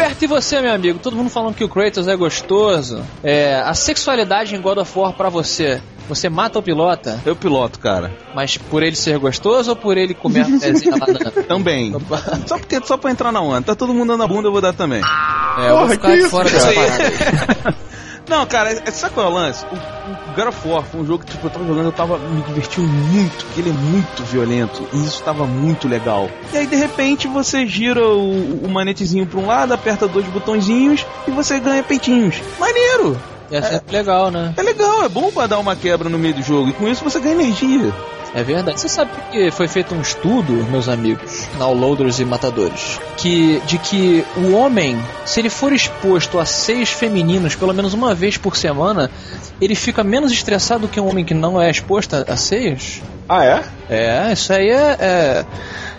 Roberto, 0.00 0.22
e 0.22 0.26
você, 0.26 0.60
meu 0.60 0.72
amigo? 0.72 0.98
Todo 0.98 1.14
mundo 1.14 1.28
falando 1.28 1.54
que 1.54 1.62
o 1.62 1.68
Kratos 1.68 2.08
é 2.08 2.16
gostoso. 2.16 3.02
É, 3.22 3.56
a 3.56 3.74
sexualidade 3.74 4.54
em 4.54 4.60
God 4.60 4.78
of 4.78 4.98
War 4.98 5.12
pra 5.12 5.28
você, 5.28 5.80
você 6.08 6.30
mata 6.30 6.58
ou 6.58 6.62
pilota? 6.62 7.20
Eu 7.26 7.36
piloto, 7.36 7.78
cara. 7.78 8.10
Mas 8.34 8.56
por 8.56 8.82
ele 8.82 8.96
ser 8.96 9.18
gostoso 9.18 9.70
ou 9.70 9.76
por 9.76 9.98
ele 9.98 10.14
comer 10.14 10.40
a 10.40 10.58
pezinha 10.58 10.96
lá 10.96 11.06
na... 11.06 11.30
Também. 11.44 11.94
Só 12.46 12.58
porque 12.58 12.80
só 12.84 12.96
pra 12.96 13.10
entrar 13.10 13.30
na 13.30 13.40
onda. 13.42 13.62
Tá 13.62 13.74
todo 13.74 13.92
mundo 13.92 14.08
dando 14.08 14.22
a 14.22 14.26
bunda, 14.26 14.48
eu 14.48 14.52
vou 14.52 14.60
dar 14.60 14.72
também. 14.72 15.02
É, 15.02 15.70
eu 15.70 15.76
vou 15.76 15.78
Porra, 15.80 15.90
ficar 15.90 16.08
que 16.08 16.14
de 16.14 16.20
isso, 16.20 16.30
fora 16.30 16.50
cara? 16.50 16.64
dessa 16.64 16.74
parada. 16.74 17.76
Não, 18.28 18.46
cara, 18.46 18.70
é- 18.72 18.90
sabe 18.90 19.14
qual 19.14 19.26
é 19.26 19.28
o 19.30 19.32
lance? 19.32 19.64
O, 19.66 19.74
o 19.74 20.34
God 20.34 20.48
of 20.48 20.68
War 20.68 20.82
foi 20.84 21.00
um 21.00 21.06
jogo 21.06 21.24
que 21.24 21.32
tipo, 21.32 21.46
eu 21.46 21.50
tava 21.50 21.66
jogando, 21.66 21.86
eu 21.86 21.92
tava 21.92 22.18
me 22.18 22.42
divertindo 22.42 22.86
muito, 22.86 23.44
porque 23.46 23.60
ele 23.60 23.70
é 23.70 23.72
muito 23.72 24.22
violento, 24.24 24.86
e 24.92 25.04
isso 25.04 25.22
tava 25.22 25.46
muito 25.46 25.88
legal. 25.88 26.30
E 26.52 26.56
aí, 26.58 26.66
de 26.66 26.76
repente, 26.76 27.26
você 27.26 27.66
gira 27.66 28.06
o, 28.06 28.64
o 28.64 28.68
manetezinho 28.68 29.26
pra 29.26 29.40
um 29.40 29.46
lado, 29.46 29.72
aperta 29.74 30.06
dois 30.06 30.26
botõezinhos 30.26 31.04
e 31.26 31.30
você 31.30 31.58
ganha 31.58 31.82
peitinhos. 31.82 32.40
Maneiro! 32.58 33.18
E 33.50 33.56
é 33.56 33.62
sempre 33.62 33.96
legal, 33.96 34.30
né? 34.30 34.54
É 34.56 34.62
legal, 34.62 35.04
é 35.04 35.08
bom 35.08 35.30
pra 35.30 35.46
dar 35.46 35.58
uma 35.58 35.74
quebra 35.74 36.08
no 36.08 36.18
meio 36.18 36.34
do 36.34 36.42
jogo, 36.42 36.70
e 36.70 36.72
com 36.72 36.88
isso 36.88 37.02
você 37.02 37.18
ganha 37.18 37.34
energia. 37.34 37.92
É 38.34 38.42
verdade. 38.42 38.80
Você 38.80 38.88
sabe 38.88 39.10
que 39.30 39.50
foi 39.50 39.66
feito 39.66 39.94
um 39.94 40.00
estudo, 40.00 40.52
meus 40.70 40.88
amigos, 40.88 41.48
downloaders 41.58 42.20
e 42.20 42.24
matadores, 42.24 43.00
que 43.16 43.60
de 43.66 43.76
que 43.78 44.24
o 44.36 44.52
homem, 44.52 44.96
se 45.24 45.40
ele 45.40 45.50
for 45.50 45.72
exposto 45.72 46.38
a 46.38 46.46
seios 46.46 46.90
femininos 46.90 47.56
pelo 47.56 47.74
menos 47.74 47.92
uma 47.92 48.14
vez 48.14 48.36
por 48.36 48.56
semana, 48.56 49.10
ele 49.60 49.74
fica 49.74 50.04
menos 50.04 50.30
estressado 50.30 50.86
que 50.86 51.00
um 51.00 51.08
homem 51.08 51.24
que 51.24 51.34
não 51.34 51.60
é 51.60 51.70
exposto 51.70 52.14
a, 52.14 52.32
a 52.32 52.36
seios? 52.36 53.00
Ah, 53.28 53.44
é? 53.44 53.64
É, 53.88 54.32
isso 54.32 54.52
aí 54.52 54.68
é, 54.68 54.96
é, 55.00 55.44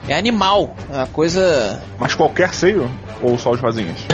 é 0.08 0.18
animal. 0.18 0.76
É 0.90 0.98
uma 0.98 1.08
coisa. 1.08 1.82
Mas 2.00 2.16
qualquer 2.16 2.54
seio? 2.54 2.90
Ou 3.22 3.38
só 3.38 3.52
os 3.52 3.62
vazinhos? 3.62 4.00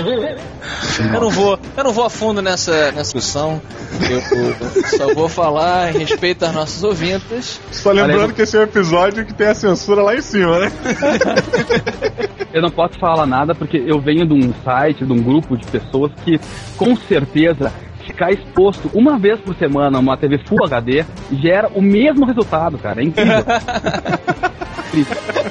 Eu 1.00 1.22
não 1.22 1.30
vou, 1.30 1.58
eu 1.78 1.84
não 1.84 1.94
vou 1.94 2.06
a 2.06 2.10
fundo 2.10 2.42
nessa, 2.42 2.92
nessa 2.92 3.14
discussão. 3.14 3.62
Eu, 4.10 4.38
eu 4.38 4.84
só 4.98 5.14
vou 5.14 5.30
falar 5.30 5.94
em 5.94 6.00
respeito 6.00 6.44
aos 6.44 6.54
nossos 6.54 6.84
ouvintes. 6.84 7.62
Só 7.72 7.92
lembrando 7.92 8.24
Olha, 8.24 8.34
que 8.34 8.42
esse 8.42 8.58
é 8.58 8.60
o 8.60 8.64
episódio 8.64 9.26
que 9.26 9.34
tem 9.34 9.48
a 9.48 9.56
censura 9.56 10.02
lá 10.02 10.16
em 10.16 10.22
cima, 10.22 10.60
né? 10.60 10.72
Eu 12.52 12.62
não 12.62 12.72
posso 12.72 12.98
falar 13.00 13.26
nada 13.26 13.54
porque 13.54 13.78
eu 13.78 14.00
venho 14.00 14.26
de 14.26 14.34
um 14.34 14.54
site, 14.64 15.06
de 15.06 15.14
um 15.14 15.22
grupo 15.22 15.56
de 15.56 15.68
pessoas 15.68 16.12
que 16.26 16.40
com 16.76 16.96
certeza 16.96 17.72
ficar 18.08 18.32
exposto 18.32 18.90
uma 18.94 19.20
vez 19.20 19.40
por 19.42 19.56
semana 19.56 19.98
a 19.98 20.02
uma 20.02 20.18
TV 20.18 20.40
Full 20.48 20.66
HD 20.66 21.06
gera 21.32 21.70
o 21.76 21.82
mesmo 21.82 22.26
resultado, 22.26 22.78
cara. 22.78 23.02
É 23.02 23.04
incrível. 23.06 23.44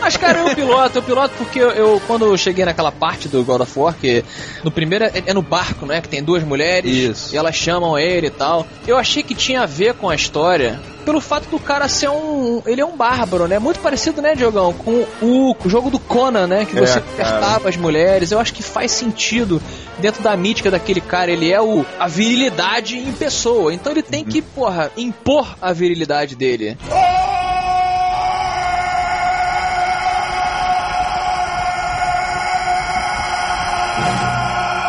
Mas, 0.00 0.16
cara, 0.16 0.38
eu 0.40 0.54
piloto, 0.54 0.98
eu 0.98 1.02
piloto 1.02 1.34
porque 1.36 1.58
eu, 1.60 1.70
eu- 1.70 2.02
quando 2.06 2.24
eu 2.24 2.36
cheguei 2.36 2.64
naquela 2.64 2.90
parte 2.90 3.28
do 3.28 3.44
God 3.44 3.60
of 3.60 3.78
War, 3.78 3.94
que 3.94 4.24
no 4.64 4.70
primeiro 4.70 5.04
é, 5.04 5.12
é 5.26 5.34
no 5.34 5.42
barco, 5.42 5.84
né? 5.86 6.00
Que 6.00 6.08
tem 6.08 6.22
duas 6.22 6.42
mulheres 6.42 6.90
Isso. 6.90 7.34
e 7.34 7.38
elas 7.38 7.54
chamam 7.54 7.98
ele 7.98 8.28
e 8.28 8.30
tal. 8.30 8.66
Eu 8.86 8.96
achei 8.96 9.22
que 9.22 9.34
tinha 9.34 9.62
a 9.62 9.66
ver 9.66 9.94
com 9.94 10.08
a 10.08 10.14
história. 10.14 10.80
Pelo 11.06 11.20
fato 11.20 11.48
do 11.48 11.58
cara 11.60 11.88
ser 11.88 12.10
um. 12.10 12.60
Ele 12.66 12.80
é 12.80 12.84
um 12.84 12.96
bárbaro, 12.96 13.46
né? 13.46 13.60
Muito 13.60 13.78
parecido, 13.78 14.20
né, 14.20 14.34
Diogão? 14.34 14.72
Com 14.72 15.06
o, 15.22 15.54
com 15.54 15.68
o 15.68 15.70
jogo 15.70 15.88
do 15.88 16.00
Conan, 16.00 16.48
né? 16.48 16.64
Que 16.64 16.76
É, 16.76 16.80
você 16.84 17.00
cara. 17.00 17.28
apertava 17.38 17.68
as 17.68 17.76
mulheres. 17.76 18.32
Eu 18.32 18.40
acho 18.40 18.52
que 18.52 18.60
faz 18.62 18.90
sentido 18.90 19.62
dentro 20.00 20.20
da 20.20 20.36
mítica 20.36 20.68
daquele 20.68 21.00
cara. 21.00 21.30
Ele 21.30 21.52
é 21.52 21.62
o, 21.62 21.86
a 22.00 22.08
virilidade 22.08 22.98
em 22.98 23.12
pessoa. 23.12 23.72
Então 23.72 23.92
ele 23.92 24.02
tem 24.02 24.24
que, 24.24 24.42
porra, 24.42 24.90
impor 24.96 25.56
a 25.62 25.72
virilidade 25.72 26.34
dele. 26.34 26.76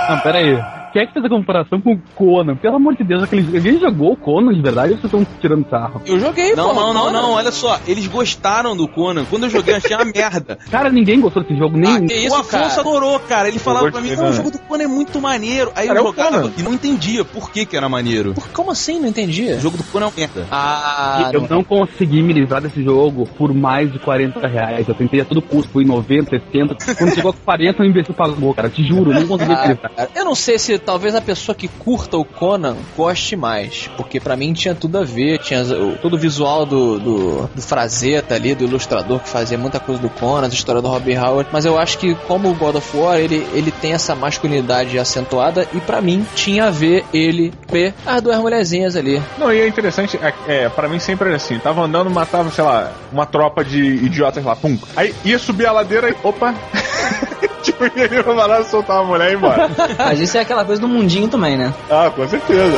Não, 0.09 0.19
pera 0.21 0.37
aí. 0.39 0.76
Quem 0.93 1.01
é 1.01 1.05
que 1.05 1.13
fez 1.13 1.25
a 1.25 1.29
comparação 1.29 1.79
com 1.81 1.93
o 1.93 1.99
Conan? 2.15 2.55
Pelo 2.55 2.77
amor 2.77 2.95
de 2.95 3.03
Deus, 3.03 3.23
aquele... 3.23 3.57
alguém 3.57 3.79
jogou 3.79 4.13
o 4.13 4.15
Conan 4.15 4.53
de 4.53 4.61
verdade 4.61 4.93
ou 4.93 4.97
vocês 4.99 5.05
estão 5.13 5.27
tirando 5.39 5.69
sarro? 5.69 6.01
Eu 6.05 6.19
joguei, 6.19 6.53
Não, 6.55 6.69
porra, 6.69 6.93
não, 6.93 6.93
não, 6.93 7.11
não, 7.11 7.31
olha 7.31 7.51
só, 7.51 7.79
eles 7.87 8.07
gostaram 8.07 8.75
do 8.75 8.87
Conan. 8.87 9.25
Quando 9.29 9.43
eu 9.43 9.49
joguei, 9.49 9.73
eu 9.73 9.77
achei 9.77 9.95
uma 9.95 10.05
merda. 10.13 10.57
Cara, 10.71 10.89
ninguém 10.89 11.19
gostou 11.19 11.43
desse 11.43 11.57
jogo, 11.57 11.77
nem. 11.77 11.95
Ah, 11.97 12.01
que 12.01 12.13
isso, 12.13 12.35
o 12.35 12.39
Afonso 12.39 12.51
cara? 12.51 12.79
adorou, 12.81 13.19
cara. 13.19 13.47
Ele 13.47 13.59
falava 13.59 13.91
pra 13.91 14.01
mim, 14.01 14.15
não, 14.15 14.29
o 14.29 14.33
jogo 14.33 14.51
do 14.51 14.59
Conan 14.59 14.83
é 14.83 14.87
muito 14.87 15.19
maneiro. 15.21 15.71
Aí 15.75 15.87
Cara, 15.87 15.99
eu 15.99 16.03
jogava 16.05 16.51
e 16.57 16.63
não 16.63 16.73
entendia 16.73 17.23
por 17.25 17.51
que 17.51 17.65
que 17.65 17.75
era 17.77 17.87
maneiro. 17.89 18.33
Por- 18.33 18.47
Como 18.49 18.71
assim? 18.71 18.99
Não 18.99 19.07
entendi. 19.09 19.51
O 19.51 19.59
jogo 19.59 19.77
do 19.77 19.83
Conan 19.83 20.05
é 20.05 20.09
uma 20.09 20.15
merda. 20.17 20.47
Ah, 20.51 21.29
eu 21.33 21.47
não 21.49 21.63
consegui 21.63 22.21
me 22.23 22.33
livrar 22.33 22.61
desse 22.61 22.81
jogo 22.83 23.27
por 23.37 23.53
mais 23.53 23.91
de 23.91 23.99
40 23.99 24.47
reais. 24.47 24.87
Eu 24.87 24.95
tentei 24.95 25.21
a 25.21 25.25
todo 25.25 25.41
custo, 25.41 25.71
fui 25.71 25.85
90, 25.85 26.29
60. 26.51 26.95
Quando 26.95 27.13
chegou 27.13 27.31
a 27.31 27.33
40, 27.33 27.83
o 27.83 27.85
imbecil 27.85 28.13
pagou, 28.13 28.53
cara. 28.53 28.69
Te 28.69 28.83
juro, 28.83 29.11
não 29.13 29.27
consegui 29.27 29.51
me 29.51 29.57
Ah, 29.57 29.67
livrar. 29.67 29.91
cara, 29.95 30.09
eu 30.15 30.25
não 30.25 30.35
sei 30.35 30.57
se 30.57 30.76
talvez 30.79 31.15
a 31.15 31.21
pessoa 31.21 31.55
que 31.55 31.67
curta 31.67 32.17
o 32.17 32.25
Conan 32.25 32.75
goste 32.95 33.35
mais. 33.35 33.89
Porque 33.95 34.19
pra 34.19 34.35
mim 34.35 34.53
tinha 34.53 34.75
tudo 34.75 34.97
a 34.97 35.03
ver. 35.03 35.39
Tinha 35.39 35.63
todo 36.01 36.15
o 36.15 36.17
visual 36.17 36.65
do, 36.65 36.99
do, 36.99 37.49
do 37.53 37.61
Frazetta 37.61 38.35
ali, 38.35 38.55
do 38.55 38.63
ilustrador 38.63 39.19
que 39.19 39.29
fazia 39.29 39.57
muita 39.57 39.79
coisa 39.79 40.01
do 40.01 40.09
Conan, 40.09 40.47
a 40.47 40.49
história 40.49 40.81
do 40.81 40.87
Robbie 40.87 41.17
Howard. 41.17 41.49
Mas 41.51 41.65
eu 41.65 41.77
acho 41.77 41.97
que, 41.97 42.15
como 42.27 42.49
o 42.49 42.55
God 42.55 42.75
of 42.75 42.97
War, 42.97 43.17
ele, 43.17 43.47
ele 43.53 43.71
tem 43.71 43.93
essa 43.93 44.15
masculinidade 44.15 44.97
acentuada. 44.97 45.67
E 45.73 45.79
pra 45.79 46.01
mim 46.01 46.25
tinha 46.35 46.65
a 46.65 46.71
ver 46.71 47.05
ele 47.13 47.53
ver 47.69 47.93
as 48.05 48.21
duas 48.21 48.37
mulherzinhas 48.37 48.95
ali. 48.95 49.21
Não, 49.37 49.51
e 49.51 49.59
é 49.59 49.67
interessante, 49.67 50.17
é, 50.17 50.33
é, 50.47 50.69
pra 50.69 50.87
mim 50.87 50.99
sempre 50.99 51.27
era 51.27 51.37
assim, 51.37 51.59
tava 51.59 51.81
andando, 51.81 52.09
matava, 52.09 52.49
sei 52.51 52.63
lá, 52.63 52.91
uma 53.11 53.25
tropa 53.25 53.63
de 53.63 53.79
idiotas 53.79 54.43
lá, 54.43 54.55
pum. 54.55 54.77
Aí 54.95 55.13
ia 55.23 55.39
subir 55.39 55.65
a 55.67 55.71
ladeira 55.71 56.09
e, 56.09 56.15
opa, 56.23 56.53
tipo, 57.63 57.83
ia 57.85 58.23
pra 58.23 58.45
lá, 58.45 58.63
soltar 58.63 58.99
a 58.99 59.03
mulher 59.03 59.29
e 59.29 59.33
ir 59.33 59.37
embora. 59.37 59.69
Mas 59.97 60.19
isso 60.19 60.37
é 60.37 60.41
aquela 60.41 60.65
coisa 60.65 60.81
do 60.81 60.87
mundinho 60.87 61.27
também, 61.27 61.57
né? 61.57 61.73
ah, 61.89 62.11
com 62.13 62.27
certeza. 62.27 62.77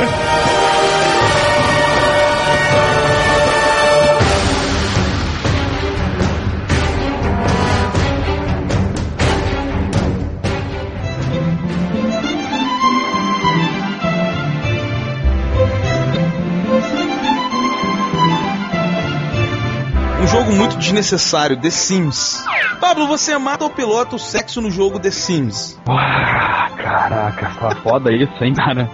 Desnecessário, 20.89 21.57
The 21.57 21.69
Sims. 21.69 22.43
Pablo, 22.79 23.07
você 23.07 23.37
mata 23.37 23.63
ou 23.63 23.69
pilota 23.69 24.15
o 24.15 24.19
sexo 24.19 24.59
no 24.59 24.71
jogo 24.71 24.99
The 24.99 25.11
Sims? 25.11 25.79
Ah, 25.87 26.69
caraca, 26.75 27.75
foda 27.83 28.11
isso, 28.11 28.43
hein, 28.43 28.53
cara? 28.53 28.89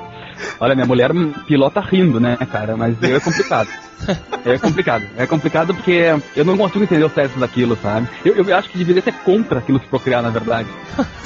Olha, 0.59 0.75
minha 0.75 0.87
mulher 0.87 1.11
pilota 1.47 1.79
rindo, 1.81 2.19
né, 2.19 2.37
cara? 2.51 2.75
Mas 2.77 2.95
eu 3.01 3.17
é 3.17 3.19
complicado. 3.19 3.69
É 4.45 4.57
complicado. 4.57 5.03
É 5.17 5.25
complicado 5.25 5.73
porque 5.73 6.13
eu 6.35 6.45
não 6.45 6.57
consigo 6.57 6.83
entender 6.83 7.03
o 7.03 7.09
sexo 7.09 7.39
daquilo, 7.39 7.77
sabe? 7.81 8.07
Eu, 8.23 8.35
eu 8.35 8.55
acho 8.55 8.69
que 8.69 8.77
deveria 8.77 9.01
ser 9.01 9.13
contra 9.13 9.59
aquilo 9.59 9.79
se 9.79 9.87
procriar, 9.87 10.21
na 10.21 10.29
verdade. 10.29 10.69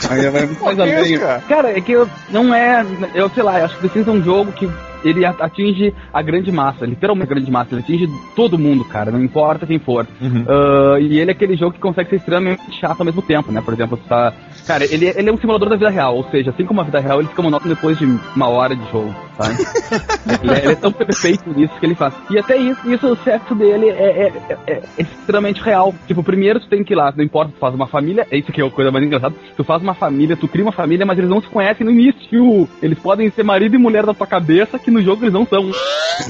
Aí 0.09 0.29
vai 0.29 0.45
muito 0.45 0.63
mais 0.63 0.79
além. 0.79 1.13
isso, 1.13 1.25
cara? 1.47 1.77
É 1.77 1.81
que 1.81 1.91
eu, 1.91 2.09
não 2.29 2.53
é. 2.53 2.85
Eu 3.13 3.29
sei 3.29 3.43
lá, 3.43 3.59
eu 3.59 3.65
acho 3.65 3.77
que 3.79 3.89
Sims 3.89 4.07
é 4.07 4.11
um 4.11 4.23
jogo 4.23 4.51
que 4.51 4.69
ele 5.03 5.25
atinge 5.25 5.93
a 6.13 6.21
grande 6.21 6.51
massa, 6.51 6.85
literalmente 6.85 7.31
a 7.31 7.35
grande 7.35 7.51
massa. 7.51 7.73
Ele 7.73 7.81
atinge 7.81 8.07
todo 8.35 8.57
mundo, 8.57 8.83
cara, 8.85 9.11
não 9.11 9.21
importa 9.21 9.65
quem 9.65 9.79
for. 9.79 10.05
Ah, 10.47 10.99
e 10.99 11.19
ele 11.19 11.31
é 11.31 11.33
aquele 11.33 11.55
jogo 11.55 11.73
que 11.73 11.79
consegue 11.79 12.09
ser 12.09 12.17
extremamente 12.17 12.61
chato 12.79 12.99
ao 12.99 13.05
mesmo 13.05 13.21
tempo, 13.21 13.51
né? 13.51 13.61
Por 13.61 13.73
exemplo, 13.73 13.97
você 13.97 14.07
tá. 14.07 14.33
Cara, 14.69 14.85
ele, 14.85 15.07
é- 15.07 15.15
ele 15.19 15.27
é 15.29 15.33
um 15.33 15.37
simulador 15.39 15.67
da 15.67 15.75
vida 15.75 15.89
real, 15.89 16.15
ou 16.15 16.23
seja, 16.29 16.51
assim 16.51 16.63
como 16.63 16.79
a 16.79 16.83
vida 16.83 16.99
real, 16.99 17.19
ele 17.19 17.27
fica 17.27 17.41
monótono 17.41 17.73
depois 17.73 17.97
de 17.97 18.05
uma 18.35 18.47
hora 18.49 18.75
de 18.75 18.91
jogo, 18.91 19.15
sabe? 19.35 19.55
ele, 20.43 20.53
é, 20.53 20.57
ele 20.63 20.73
é 20.73 20.75
tão 20.75 20.91
perfeito 20.91 21.49
nisso 21.49 21.73
que 21.79 21.85
ele 21.87 21.95
faz. 21.95 22.13
E 22.29 22.37
até 22.37 22.55
isso, 22.55 22.79
isso 22.87 23.07
o 23.07 23.15
sexo 23.23 23.55
dele 23.55 23.89
é, 23.89 24.27
é, 24.27 24.33
é- 24.67 24.73
é 24.73 24.81
extremamente 25.01 25.59
real. 25.59 25.91
Tipo, 26.05 26.21
primeiro 26.21 26.59
tu 26.59 26.67
tem 26.67 26.83
que 26.83 26.93
ir 26.93 26.95
lá, 26.95 27.11
não 27.17 27.23
importa, 27.23 27.51
tu 27.51 27.59
faz 27.59 27.73
uma 27.73 27.87
família, 27.87 28.27
é 28.29 28.37
isso 28.37 28.51
que 28.51 28.61
é 28.61 28.63
a 28.63 28.69
coisa 28.69 28.91
mais 28.91 29.03
engraçada. 29.03 29.33
Tu 29.57 29.63
faz 29.63 29.81
uma 29.81 29.95
família, 29.95 30.37
tu 30.37 30.47
cria 30.47 30.63
uma 30.63 30.71
família, 30.71 31.03
mas 31.03 31.17
eles 31.17 31.31
não 31.31 31.41
se 31.41 31.47
conhecem 31.47 31.83
no 31.83 31.91
início. 31.91 32.69
Eles 32.79 32.99
podem 32.99 33.31
ser 33.31 33.41
marido 33.43 33.73
e 33.73 33.79
mulher 33.79 34.05
da 34.05 34.13
tua 34.13 34.27
cabeça, 34.27 34.77
que 34.77 34.91
no 34.91 35.01
jogo 35.01 35.23
eles 35.23 35.33
não 35.33 35.47
são. 35.47 35.71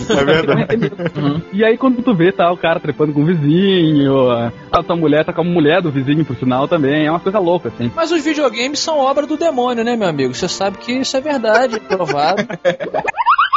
É 0.10 0.26
verdade. 0.26 0.92
E 1.54 1.64
aí 1.64 1.78
quando 1.78 2.02
tu 2.02 2.14
vê, 2.14 2.32
tá 2.32 2.52
o 2.52 2.58
cara 2.58 2.80
trepando 2.80 3.14
com 3.14 3.22
o 3.22 3.26
vizinho, 3.26 4.30
a 4.72 4.84
tua 4.84 4.96
mulher 4.96 5.26
tá 5.26 5.34
com 5.34 5.42
a 5.42 5.44
mulher 5.44 5.82
do 5.82 5.92
vizinho, 5.92 6.26
por 6.26 6.36
sinal, 6.36 6.68
também. 6.68 7.06
É 7.06 7.12
uma 7.12 7.20
coisa 7.20 7.40
louca, 7.40 7.70
assim. 7.70 7.92
Mas 7.96 8.12
os 8.12 8.24
videogames 8.24 8.80
são 8.80 8.98
obra 8.98 9.26
do 9.26 9.38
demônio, 9.38 9.84
né, 9.84 9.96
meu 9.96 10.08
amigo? 10.08 10.34
Você 10.34 10.48
sabe 10.48 10.78
que 10.78 10.92
isso 10.92 11.16
é 11.16 11.22
verdade, 11.22 11.76
é 11.76 11.80
provado. 11.80 12.44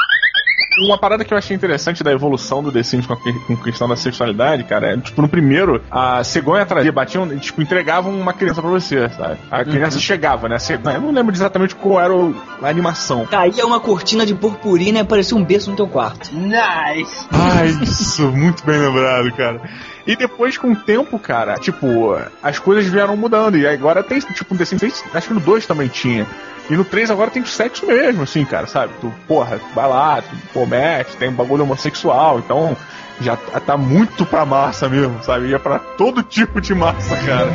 Uma 0.85 0.99
parada 0.99 1.25
que 1.25 1.33
eu 1.33 1.39
achei 1.39 1.55
interessante 1.57 2.03
da 2.03 2.11
evolução 2.13 2.63
do 2.63 2.71
The 2.73 2.83
Sims 2.83 3.07
com 3.07 3.17
com 3.17 3.57
questão 3.57 3.89
da 3.89 3.97
sexualidade, 3.97 4.65
cara, 4.65 4.93
é, 4.93 4.97
tipo, 4.97 5.21
no 5.23 5.29
primeiro, 5.29 5.81
a 5.91 6.23
cegonha 6.25 6.65
trazia, 6.67 6.91
batiam, 6.93 7.27
tipo, 7.39 7.63
entregavam 7.63 8.13
uma 8.13 8.33
criança 8.33 8.61
pra 8.61 8.71
você, 8.71 9.09
sabe? 9.11 9.39
A 9.51 9.65
criança 9.65 9.99
chegava, 9.99 10.49
né? 10.49 10.57
a 10.57 10.59
cegonha- 10.59 10.97
Eu 10.97 11.01
não 11.03 11.13
lembro 11.13 11.35
exatamente 11.35 11.75
qual 11.75 12.01
era 12.01 12.15
o- 12.15 12.35
a 12.63 12.69
animação. 12.69 13.27
Caía 13.27 13.65
uma 13.67 13.81
cortina 13.81 14.25
de 14.27 14.35
purpurina 14.35 15.01
e 15.01 15.05
parecia 15.05 15.37
um 15.37 15.45
berço 15.45 15.71
no 15.71 15.77
teu 15.77 15.87
quarto. 15.87 16.31
Nice. 16.35 17.27
Ai, 17.33 17.69
isso, 17.83 18.27
muito 18.33 18.65
bem 18.65 18.79
lembrado, 18.79 19.31
cara. 19.33 19.61
E 20.07 20.17
depois, 20.17 20.59
com 20.59 20.73
o 20.73 20.77
tempo, 20.77 21.19
cara, 21.19 21.55
tipo, 21.55 22.17
as 22.43 22.59
coisas 22.59 22.87
vieram 22.87 23.17
mudando. 23.17 23.57
E 23.57 23.67
agora 23.67 24.03
tem, 24.03 24.19
tipo, 24.19 24.55
um 24.55 24.57
The 24.57 24.65
Sims 24.65 24.81
3, 24.81 25.05
acho 25.15 25.29
que 25.29 25.35
no 25.35 25.41
2 25.41 25.67
também 25.67 25.89
tinha. 25.89 26.27
E 26.69 26.77
no 26.77 26.85
3 26.85 27.11
agora 27.11 27.31
tem 27.31 27.45
sexo 27.45 27.87
mesmo, 27.87 28.23
assim, 28.23 28.45
cara, 28.45 28.67
sabe? 28.67 28.93
Tu, 29.01 29.13
porra, 29.29 29.61
vai 29.75 29.89
lá, 29.89 30.23
tu, 30.23 30.37
pô, 30.53 30.67
mexe, 30.67 31.17
tem 31.17 31.29
um 31.29 31.35
bagulho 31.35 31.65
homossexual, 31.65 32.39
então 32.39 32.77
já 33.21 33.37
tá 33.37 33.61
tá 33.61 33.77
muito 33.77 34.27
pra 34.27 34.45
massa 34.45 34.89
mesmo, 34.89 35.23
sabe? 35.23 35.49
Ia 35.49 35.59
pra 35.59 35.79
todo 35.79 36.23
tipo 36.23 36.61
de 36.61 36.75
massa, 36.75 37.17
cara. 37.17 37.51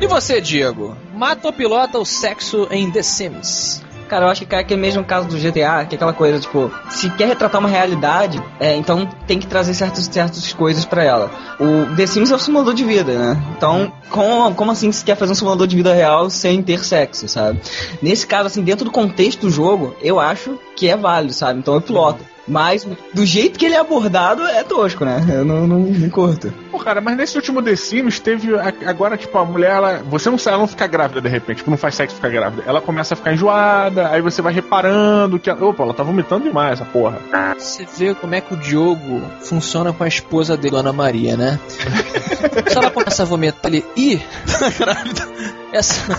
E 0.00 0.06
você, 0.06 0.40
Diego? 0.40 0.96
Mata 1.14 1.48
ou 1.48 1.52
pilota 1.52 1.98
o 1.98 2.04
sexo 2.04 2.68
em 2.70 2.90
The 2.90 3.02
Sims? 3.02 3.85
Cara, 4.08 4.26
eu 4.26 4.28
acho 4.28 4.42
que 4.42 4.46
cai 4.46 4.60
aquele 4.60 4.80
mesmo 4.80 5.02
caso 5.04 5.26
do 5.26 5.36
GTA, 5.36 5.84
que 5.84 5.94
é 5.94 5.96
aquela 5.96 6.12
coisa, 6.12 6.38
tipo, 6.38 6.70
se 6.88 7.10
quer 7.10 7.26
retratar 7.26 7.60
uma 7.60 7.68
realidade, 7.68 8.40
é, 8.60 8.76
então 8.76 9.08
tem 9.26 9.38
que 9.38 9.46
trazer 9.46 9.74
certas, 9.74 10.06
certas 10.06 10.52
coisas 10.52 10.84
pra 10.84 11.02
ela. 11.02 11.30
O 11.58 11.94
The 11.96 12.06
Sims 12.06 12.30
é 12.30 12.36
um 12.36 12.38
simulador 12.38 12.74
de 12.74 12.84
vida, 12.84 13.12
né? 13.12 13.42
Então, 13.56 13.92
como, 14.08 14.54
como 14.54 14.70
assim 14.70 14.92
se 14.92 15.04
quer 15.04 15.16
fazer 15.16 15.32
um 15.32 15.34
simulador 15.34 15.66
de 15.66 15.74
vida 15.74 15.92
real 15.92 16.30
sem 16.30 16.62
ter 16.62 16.84
sexo, 16.84 17.28
sabe? 17.28 17.60
Nesse 18.00 18.26
caso, 18.26 18.46
assim, 18.46 18.62
dentro 18.62 18.84
do 18.84 18.90
contexto 18.90 19.40
do 19.40 19.50
jogo, 19.50 19.96
eu 20.00 20.20
acho 20.20 20.58
que 20.76 20.88
é 20.88 20.96
válido, 20.96 21.32
sabe? 21.32 21.58
Então 21.58 21.74
eu 21.74 21.80
piloto. 21.80 22.35
Mas 22.48 22.86
do 23.12 23.26
jeito 23.26 23.58
que 23.58 23.66
ele 23.66 23.74
é 23.74 23.78
abordado, 23.80 24.46
é 24.46 24.62
tosco, 24.62 25.04
né? 25.04 25.24
Eu 25.28 25.44
não, 25.44 25.66
não, 25.66 25.78
não 25.80 26.10
curto. 26.10 26.52
Pô, 26.70 26.78
cara, 26.78 27.00
mas 27.00 27.16
nesse 27.16 27.36
último 27.36 27.60
The 27.62 27.74
Sims 27.74 28.20
teve. 28.20 28.54
a- 28.54 28.72
Agora, 28.86 29.16
tipo, 29.16 29.36
a 29.36 29.44
mulher, 29.44 29.70
ela. 29.72 30.02
Você 30.08 30.30
não 30.30 30.38
sai, 30.38 30.52
ela 30.52 30.60
não 30.60 30.68
fica 30.68 30.86
grávida 30.86 31.20
de 31.20 31.28
repente, 31.28 31.58
tipo, 31.58 31.70
não 31.70 31.76
faz 31.78 31.94
sexo 31.96 32.14
ficar 32.16 32.28
grávida. 32.28 32.62
Ela 32.66 32.80
começa 32.80 33.14
a 33.14 33.16
ficar 33.16 33.32
enjoada, 33.32 34.08
aí 34.10 34.20
você 34.22 34.40
vai 34.40 34.52
reparando 34.52 35.38
que. 35.38 35.50
ela- 35.50 35.64
Opa, 35.64 35.82
ela 35.82 35.94
tá 35.94 36.02
vomitando 36.04 36.44
demais 36.44 36.74
essa 36.74 36.84
porra. 36.84 37.18
Você 37.58 37.84
vê 37.98 38.14
como 38.14 38.34
é 38.34 38.40
que 38.40 38.54
o 38.54 38.56
Diogo 38.56 39.22
funciona 39.40 39.92
com 39.92 40.04
a 40.04 40.08
esposa 40.08 40.56
dele, 40.56 40.76
Ana 40.76 40.92
Maria, 40.92 41.36
né? 41.36 41.58
Se 42.70 42.78
ela 42.78 42.90
começa 42.90 43.22
a 43.22 43.26
vomitar 43.26 43.66
ali, 43.66 43.84
ih, 43.96 44.22
tá 44.58 44.70
grávida. 44.70 45.28
Essa, 45.72 46.16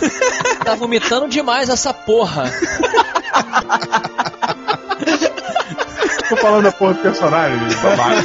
tá 0.66 0.76
vomitando 0.76 1.28
demais 1.30 1.70
essa 1.70 1.94
porra. 1.94 2.52
Tô 6.30 6.36
falando 6.36 6.64
da 6.64 6.72
porra 6.72 6.94
do 6.94 7.02
personagem, 7.02 7.58
babaca. 7.82 8.22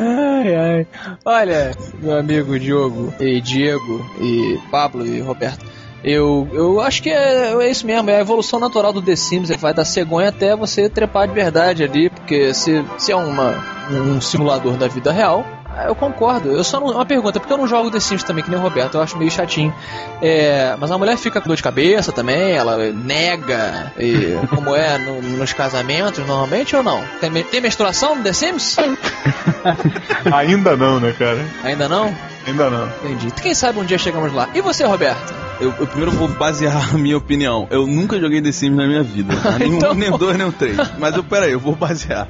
Ai, 0.00 0.54
ai. 0.54 0.86
Olha, 1.24 1.70
meu 2.00 2.18
amigo 2.18 2.58
Diogo 2.58 3.14
e 3.18 3.40
Diego 3.40 4.04
e 4.20 4.58
Pablo 4.70 5.06
e 5.06 5.20
Roberto. 5.20 5.64
Eu, 6.02 6.48
eu 6.52 6.80
acho 6.80 7.02
que 7.02 7.10
é, 7.10 7.52
é 7.52 7.70
isso 7.70 7.86
mesmo, 7.86 8.08
é 8.08 8.16
a 8.16 8.20
evolução 8.20 8.58
natural 8.58 8.90
do 8.90 9.02
The 9.02 9.16
Sims, 9.16 9.50
ele 9.50 9.58
vai 9.58 9.74
da 9.74 9.84
cegonha 9.84 10.30
até 10.30 10.56
você 10.56 10.88
trepar 10.88 11.28
de 11.28 11.34
verdade 11.34 11.84
ali, 11.84 12.08
porque 12.08 12.54
se, 12.54 12.82
se 12.96 13.12
é 13.12 13.16
uma, 13.16 13.54
um 13.90 14.18
simulador 14.18 14.78
da 14.78 14.88
vida 14.88 15.12
real, 15.12 15.44
eu 15.86 15.94
concordo. 15.94 16.50
Eu 16.50 16.62
só 16.64 16.78
não. 16.80 16.88
Uma 16.88 17.06
pergunta, 17.06 17.38
porque 17.40 17.52
eu 17.52 17.56
não 17.58 17.66
jogo 17.66 17.90
The 17.90 18.00
Sims 18.00 18.22
também, 18.22 18.42
que 18.44 18.50
nem 18.50 18.58
o 18.58 18.62
Roberto, 18.62 18.94
eu 18.96 19.02
acho 19.02 19.16
meio 19.16 19.30
chatinho. 19.30 19.74
É, 20.20 20.74
mas 20.78 20.90
a 20.90 20.98
mulher 20.98 21.16
fica 21.16 21.40
com 21.40 21.48
dor 21.48 21.56
de 21.56 21.62
cabeça 21.62 22.12
também, 22.12 22.52
ela 22.52 22.76
nega, 22.92 23.92
e, 23.98 24.36
como 24.54 24.74
é 24.76 24.98
no- 24.98 25.22
nos 25.22 25.52
casamentos 25.52 26.26
normalmente 26.26 26.74
ou 26.76 26.82
não? 26.82 27.02
Tem, 27.20 27.30
tem 27.44 27.60
menstruação 27.60 28.14
no 28.16 28.22
The 28.22 28.32
Sims? 28.32 28.76
Ainda 30.32 30.76
não, 30.76 31.00
né, 31.00 31.14
cara? 31.18 31.44
Ainda 31.64 31.88
não? 31.88 32.14
Ainda 32.46 32.70
não. 32.70 32.88
Entendi. 33.04 33.30
Quem 33.40 33.54
sabe 33.54 33.78
um 33.78 33.84
dia 33.84 33.98
chegamos 33.98 34.32
lá. 34.32 34.48
E 34.54 34.60
você, 34.60 34.84
Roberto? 34.84 35.34
Eu, 35.60 35.74
eu 35.78 35.86
primeiro 35.86 36.10
vou 36.12 36.26
basear 36.28 36.90
a 36.94 36.98
minha 36.98 37.16
opinião. 37.18 37.66
Eu 37.70 37.86
nunca 37.86 38.18
joguei 38.18 38.40
The 38.40 38.50
Sims 38.52 38.76
na 38.76 38.86
minha 38.86 39.02
vida. 39.02 39.34
tá? 39.36 39.52
Nenhum, 39.58 39.76
Então- 39.76 39.94
Nem 39.94 40.10
o 40.12 40.16
dois, 40.18 40.36
nem 40.38 40.46
o 40.46 40.52
três. 40.52 40.76
Mas 40.98 41.14
eu, 41.16 41.22
peraí, 41.24 41.52
eu 41.52 41.60
vou 41.60 41.74
basear. 41.74 42.26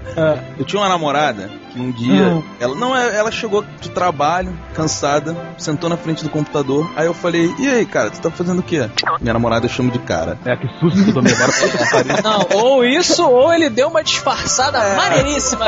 Eu 0.58 0.64
tinha 0.64 0.80
uma 0.82 0.88
namorada 0.88 1.50
que 1.72 1.78
um 1.80 1.90
dia. 1.92 2.42
Ela 2.58 2.74
não, 2.74 2.96
é- 2.96 3.16
ela 3.16 3.30
chegou 3.30 3.64
de 3.80 3.90
trabalho, 3.90 4.52
cansada, 4.74 5.36
sentou 5.56 5.88
na 5.88 5.96
frente 5.96 6.22
do 6.24 6.28
computador. 6.30 6.90
Aí 6.96 7.06
eu 7.06 7.14
falei, 7.14 7.54
e 7.58 7.68
aí, 7.68 7.86
cara, 7.86 8.10
tu 8.10 8.20
tá 8.20 8.30
fazendo 8.30 8.58
o 8.58 8.62
quê? 8.62 8.88
Minha 9.20 9.34
namorada 9.34 9.66
eu 9.66 9.70
chamo 9.70 9.90
de 9.92 9.98
cara. 10.00 10.36
É, 10.44 10.56
que 10.56 10.66
susto 10.80 11.02
que 11.04 11.10
eu 11.10 11.14
tomei 11.14 11.32
agora. 11.32 11.50
Não, 12.24 12.46
ou 12.60 12.84
isso, 12.84 13.24
ou 13.24 13.52
ele 13.52 13.70
deu 13.70 13.88
uma 13.88 14.02
disfarçada 14.02 14.78
maneiríssima. 14.96 15.66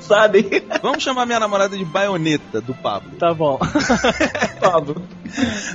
Sabe? 0.00 0.64
Vamos 0.82 1.02
chamar 1.02 1.26
minha 1.26 1.40
namorada 1.40 1.76
de 1.76 1.84
baioneta 1.84 2.60
do 2.60 2.72
Pablo. 2.74 3.10
Tá 3.18 3.34
bom. 3.34 3.58
Pablo. 4.60 5.02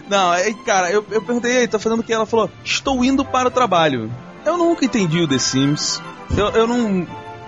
Não, 0.10 0.32
aí, 0.32 0.54
cara, 0.66 0.90
eu, 0.90 1.01
eu 1.10 1.22
perguntei, 1.22 1.54
e 1.54 1.58
aí, 1.58 1.68
tá 1.68 1.80
fazendo 1.80 2.00
o 2.00 2.04
que? 2.04 2.14
Ela 2.14 2.26
falou, 2.26 2.50
estou 2.64 3.04
indo 3.04 3.24
para 3.26 3.48
o 3.48 3.52
trabalho. 3.52 4.12
Eu 4.46 4.58
nunca 4.58 4.84
entendi 4.86 5.20
o 5.22 5.28
The 5.28 5.38
Sims. 5.38 6.02
Eu, 6.36 6.50
eu 6.50 6.68
não. 6.68 7.06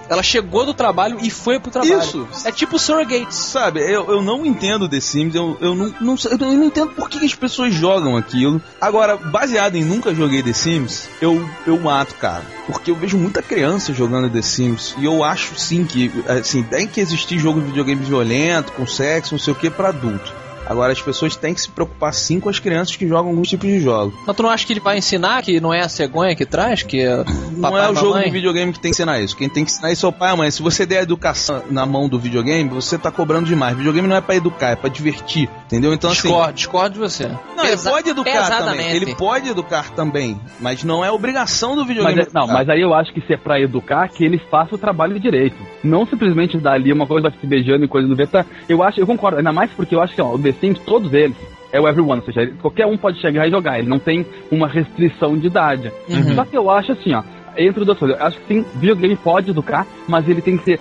Ela 0.10 0.22
chegou 0.22 0.66
do 0.66 0.74
trabalho 0.74 1.18
e 1.22 1.30
foi 1.32 1.60
pro 1.60 1.72
trabalho. 1.72 1.98
Isso. 2.02 2.28
É 2.46 2.52
tipo 2.52 2.78
Surrogates. 2.78 3.36
Sabe, 3.36 3.80
eu, 3.80 4.06
eu 4.12 4.22
não 4.22 4.46
entendo 4.46 4.88
The 4.88 5.00
Sims, 5.00 5.34
eu, 5.34 5.58
eu, 5.62 5.74
não, 5.74 5.94
não, 6.02 6.16
eu 6.30 6.38
não- 6.38 6.54
eu 6.54 6.64
entendo 6.66 6.92
por 6.92 7.10
que 7.10 7.26
as 7.26 7.34
pessoas 7.34 7.74
jogam 7.74 8.18
aquilo. 8.18 8.62
Agora, 8.82 9.16
baseado 9.16 9.76
em 9.76 9.84
nunca 9.84 10.14
joguei 10.14 10.44
The 10.44 10.52
Sims, 10.54 11.08
eu, 11.22 11.50
eu 11.66 11.80
mato, 11.80 12.14
cara. 12.16 12.44
Porque 12.68 12.92
eu 12.92 12.96
vejo 12.96 13.18
muita 13.18 13.42
criança 13.42 13.94
jogando 13.94 14.30
The 14.30 14.42
Sims. 14.42 14.94
E 15.00 15.06
eu 15.06 15.24
acho 15.24 15.58
sim 15.58 15.86
que, 15.86 16.12
assim, 16.28 16.62
tem 16.64 16.86
que 16.86 17.00
existir 17.00 17.40
jogo 17.40 17.62
de 17.62 17.68
videogame 17.68 18.04
violento, 18.04 18.74
com 18.74 18.86
sexo, 18.86 19.34
não 19.34 19.40
sei 19.40 19.54
o 19.54 19.56
que, 19.56 19.70
pra 19.70 19.88
adulto. 19.88 20.32
Agora, 20.68 20.92
as 20.94 21.02
pessoas 21.02 21.36
têm 21.36 21.54
que 21.54 21.62
se 21.62 21.70
preocupar 21.70 22.14
sim 22.14 22.40
com 22.40 22.50
as 22.50 22.60
crianças 22.60 22.96
que 22.96 23.08
jogam 23.08 23.32
alguns 23.32 23.50
tipos 23.50 23.68
de 23.68 23.80
jogos. 23.80 24.14
Mas 24.26 24.36
tu 24.36 24.44
não 24.44 24.50
acha 24.50 24.66
que 24.66 24.74
ele 24.74 24.80
vai 24.80 24.98
ensinar 24.98 25.42
que 25.44 25.60
não 25.60 25.74
é 25.74 25.82
a 25.82 25.90
cegonha 25.90 26.36
que 26.36 26.46
traz, 26.46 26.84
que 26.84 27.02
é 27.02 27.24
Não 27.58 27.78
é 27.78 27.90
o 27.90 27.96
jogo 27.96 28.10
mamãe? 28.12 28.26
de 28.26 28.32
videogame 28.32 28.72
que 28.72 28.80
tem 28.80 28.92
que 28.92 28.96
ensinar 28.96 29.20
isso. 29.20 29.36
Quem 29.36 29.50
tem 29.50 29.66
que 29.66 29.72
ensinar 29.72 29.92
isso 29.92 30.06
é 30.06 30.10
o 30.10 30.14
pai 30.14 30.30
e 30.30 30.34
a 30.34 30.36
mãe. 30.38 30.52
Se 30.52 30.62
você 30.62 30.86
der 30.86 31.00
a 31.00 31.04
educação 31.04 31.64
na 31.70 31.86
mão 31.86 32.08
do 32.08 32.18
videogame, 32.20 32.70
você 32.70 32.98
tá 32.98 33.12
cobrando 33.12 33.46
demais. 33.48 33.76
Videogame 33.76 34.08
não 34.08 34.16
é 34.16 34.22
pra 34.22 34.36
educar, 34.36 34.70
é 34.70 34.76
pra 34.76 34.90
divertir. 34.90 35.50
Entendeu? 35.66 35.94
Então, 35.94 36.10
assim. 36.12 36.22
Discordo, 36.24 36.54
discordo 36.54 36.94
de 36.94 37.00
você. 37.00 37.28
Não, 37.28 37.64
ele 37.64 37.70
Pesa- 37.72 37.90
pode 37.92 38.10
educar 38.10 38.32
pesadamente. 38.32 38.78
também. 38.78 38.96
Ele 38.96 39.16
pode 39.16 39.50
educar 39.50 39.90
também, 39.92 40.40
mas 40.60 40.84
não 40.84 41.04
é 41.04 41.12
obrigação 41.12 41.76
do 41.76 41.86
videogame. 41.86 42.16
Mas, 42.18 42.28
é- 42.28 42.32
não, 42.34 42.48
mas 42.48 42.70
aí 42.70 42.82
eu 42.82 42.94
acho 42.94 43.14
que 43.14 43.22
se 43.22 43.34
é 43.34 43.38
pra 43.38 43.60
educar, 43.60 44.08
que 44.10 44.24
ele 44.24 44.40
faça 44.50 44.76
o 44.76 44.78
trabalho 44.78 45.20
direito. 45.20 45.56
Não 45.84 46.06
simplesmente 46.06 46.58
dar 46.58 46.74
ali 46.74 46.92
uma 46.94 47.06
coisa, 47.08 47.30
vai 47.30 47.40
se 47.40 47.46
beijando 47.48 47.84
e 47.84 47.88
coisa 47.88 48.08
do 48.08 48.16
beta. 48.16 48.46
Eu 48.70 48.82
acho, 48.84 49.00
eu 49.00 49.06
concordo, 49.08 49.38
ainda 49.38 49.52
mais 49.52 49.70
porque 49.72 49.96
eu 49.96 50.02
acho 50.02 50.14
que 50.14 50.22
ó, 50.22 50.34
o 50.34 50.38
The 50.54 50.60
Sims, 50.60 50.80
todos 50.80 51.14
eles, 51.14 51.36
é 51.72 51.80
o 51.80 51.88
everyone, 51.88 52.22
ou 52.26 52.34
seja, 52.34 52.54
qualquer 52.62 52.86
um 52.86 52.98
pode 52.98 53.20
chegar 53.20 53.48
e 53.48 53.52
jogar, 53.52 53.80
ele 53.80 53.90
não 53.90 54.00
tem 54.00 54.26
uma 54.52 54.68
restrição 54.68 55.38
de 55.38 55.48
idade. 55.48 55.92
Uhum. 56.08 56.36
Só 56.36 56.46
que 56.46 56.56
eu 56.56 56.70
acho 56.70 56.92
assim, 56.92 57.14
ó, 57.14 57.24
entre 57.58 57.84
duas 57.84 57.98
coisas, 57.98 58.18
eu 58.20 58.26
acho 58.26 58.38
que 58.40 58.48
sim, 58.48 58.66
videogame 58.76 59.16
pode 59.16 59.50
educar, 59.50 59.86
mas 60.08 60.28
ele 60.30 60.42
tem 60.42 60.58
que 60.58 60.64
ser 60.64 60.80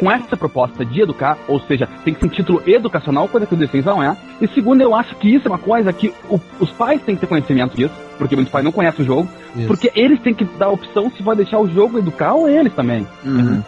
com 0.00 0.10
essa 0.10 0.36
proposta 0.36 0.84
de 0.84 1.02
educar, 1.02 1.36
ou 1.46 1.60
seja, 1.60 1.86
tem 2.04 2.14
que 2.14 2.20
ser 2.20 2.26
um 2.26 2.30
título 2.30 2.62
educacional, 2.66 3.28
coisa 3.28 3.46
que 3.46 3.54
o 3.54 3.58
The 3.58 3.66
Sims 3.66 3.84
não 3.84 4.02
é. 4.02 4.16
E 4.40 4.48
segundo, 4.48 4.80
eu 4.80 4.94
acho 4.94 5.14
que 5.16 5.32
isso 5.34 5.46
é 5.46 5.50
uma 5.50 5.58
coisa 5.58 5.92
que 5.92 6.12
o- 6.28 6.40
os 6.58 6.70
pais 6.70 7.00
têm 7.02 7.14
que 7.14 7.20
ter 7.20 7.26
conhecimento 7.26 7.76
disso, 7.76 7.92
porque 8.18 8.34
muitos 8.34 8.50
pais 8.52 8.64
não 8.64 8.72
conhecem 8.72 9.02
o 9.04 9.06
jogo, 9.06 9.28
Isso. 9.56 9.66
porque 9.66 9.90
eles 9.94 10.20
têm 10.20 10.32
que 10.34 10.44
dar 10.44 10.66
a 10.66 10.70
opção 10.70 11.10
se 11.16 11.22
vai 11.22 11.36
deixar 11.36 11.58
o 11.58 11.68
jogo 11.68 11.98
educar 11.98 12.32
ou 12.34 12.48
eles 12.48 12.72
também. 12.74 13.06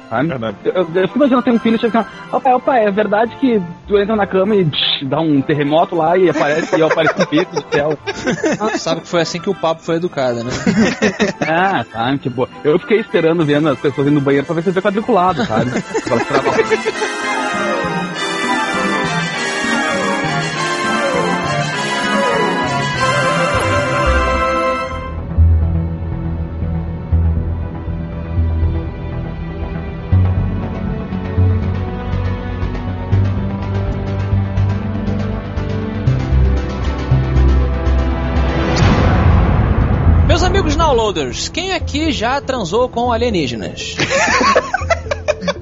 Sabe? 0.09 0.29
Verdade. 0.29 0.57
Eu, 0.65 0.73
eu, 0.73 0.89
eu 0.95 1.03
fico 1.09 1.19
imaginando 1.19 1.43
ter 1.43 1.51
um 1.53 1.59
filho 1.59 1.77
e 1.77 1.79
chega 1.79 2.07
ó 2.33 2.41
pai, 2.41 2.53
ó 2.55 2.59
pai, 2.59 2.85
é 2.87 2.91
verdade 2.91 3.35
que 3.37 3.61
tu 3.87 3.99
entra 3.99 4.17
na 4.17 4.27
cama 4.27 4.55
e 4.57 4.65
tch, 4.65 5.05
dá 5.05 5.21
um 5.21 5.41
terremoto 5.43 5.95
lá 5.95 6.17
e 6.17 6.31
aparece, 6.31 6.77
e 6.79 6.83
aparece 6.83 7.15
um 7.23 7.27
peito 7.27 7.55
do 7.55 7.65
céu. 7.71 7.99
Tu 8.05 8.79
sabe 8.81 9.01
que 9.03 9.09
foi 9.09 9.21
assim 9.21 9.41
que 9.41 9.51
o 9.51 9.55
papo 9.55 9.83
foi 9.83 9.97
educado, 9.97 10.43
né? 10.45 10.51
Ah, 11.49 11.85
sabe? 11.93 12.19
Tipo, 12.19 12.49
eu 12.65 12.79
fiquei 12.79 13.01
esperando 13.01 13.45
vendo 13.45 13.69
as 13.69 13.79
pessoas 13.79 14.07
indo 14.07 14.15
no 14.15 14.21
banheiro 14.21 14.47
pra 14.47 14.55
ver 14.55 14.63
se 14.63 14.71
vê 14.71 14.81
quadriculado, 14.81 15.45
sabe? 15.45 15.71
Meus 40.33 40.43
amigos 40.43 40.75
downloaders, 40.75 41.49
quem 41.49 41.73
aqui 41.73 42.11
já 42.11 42.41
transou 42.41 42.89
com 42.89 43.13
alienígenas? 43.13 43.97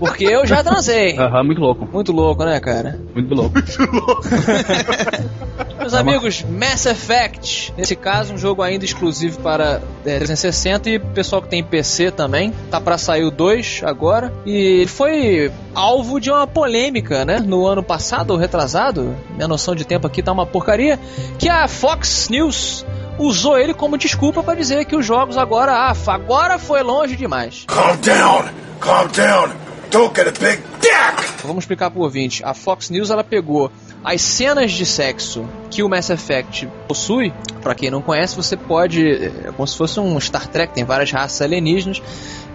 Porque 0.00 0.24
eu 0.24 0.46
já 0.46 0.64
transei. 0.64 1.16
Aham, 1.18 1.44
muito 1.44 1.60
louco, 1.60 1.86
Muito 1.92 2.10
louco, 2.10 2.42
né, 2.44 2.58
cara? 2.58 2.98
muito 3.14 3.34
louco. 3.34 3.54
Meus 5.78 5.94
amigos, 5.94 6.44
Mass 6.48 6.86
Effect. 6.86 7.72
Nesse 7.76 7.94
caso, 7.94 8.34
um 8.34 8.38
jogo 8.38 8.62
ainda 8.62 8.84
exclusivo 8.84 9.38
para 9.40 9.80
é, 10.04 10.18
360 10.18 10.90
e 10.90 10.98
pessoal 10.98 11.42
que 11.42 11.48
tem 11.48 11.62
PC 11.62 12.10
também. 12.10 12.52
Tá 12.70 12.80
pra 12.80 12.96
sair 12.96 13.24
o 13.24 13.30
2 13.30 13.82
agora. 13.84 14.32
E 14.46 14.54
ele 14.54 14.86
foi 14.86 15.52
alvo 15.74 16.18
de 16.18 16.30
uma 16.30 16.46
polêmica, 16.46 17.24
né? 17.24 17.38
No 17.38 17.66
ano 17.66 17.82
passado 17.82 18.30
ou 18.30 18.38
retrasado. 18.38 19.14
Minha 19.34 19.48
noção 19.48 19.74
de 19.74 19.84
tempo 19.84 20.06
aqui 20.06 20.22
tá 20.22 20.32
uma 20.32 20.46
porcaria. 20.46 20.98
Que 21.38 21.48
a 21.48 21.68
Fox 21.68 22.28
News 22.30 22.86
usou 23.18 23.58
ele 23.58 23.74
como 23.74 23.98
desculpa 23.98 24.42
para 24.42 24.54
dizer 24.54 24.86
que 24.86 24.96
os 24.96 25.04
jogos 25.04 25.36
agora, 25.36 25.72
ah, 25.72 25.94
agora 26.06 26.58
foi 26.58 26.82
longe 26.82 27.16
demais. 27.16 27.64
Calm 27.66 27.96
down. 27.96 28.44
Calm 28.80 29.08
down. 29.08 29.50
Vamos 31.42 31.64
explicar 31.64 31.90
pro 31.90 32.02
ouvinte. 32.02 32.42
A 32.44 32.54
Fox 32.54 32.90
News 32.90 33.10
ela 33.10 33.24
pegou 33.24 33.70
as 34.04 34.20
cenas 34.22 34.72
de 34.72 34.86
sexo 34.86 35.44
que 35.70 35.82
o 35.82 35.88
Mass 35.88 36.10
Effect 36.10 36.68
possui. 36.86 37.32
Pra 37.62 37.74
quem 37.74 37.90
não 37.90 38.00
conhece, 38.00 38.36
você 38.36 38.56
pode, 38.56 39.06
é 39.06 39.52
como 39.54 39.66
se 39.66 39.76
fosse 39.76 40.00
um 40.00 40.18
Star 40.20 40.46
Trek, 40.46 40.72
tem 40.72 40.84
várias 40.84 41.10
raças 41.10 41.42
alienígenas. 41.42 42.02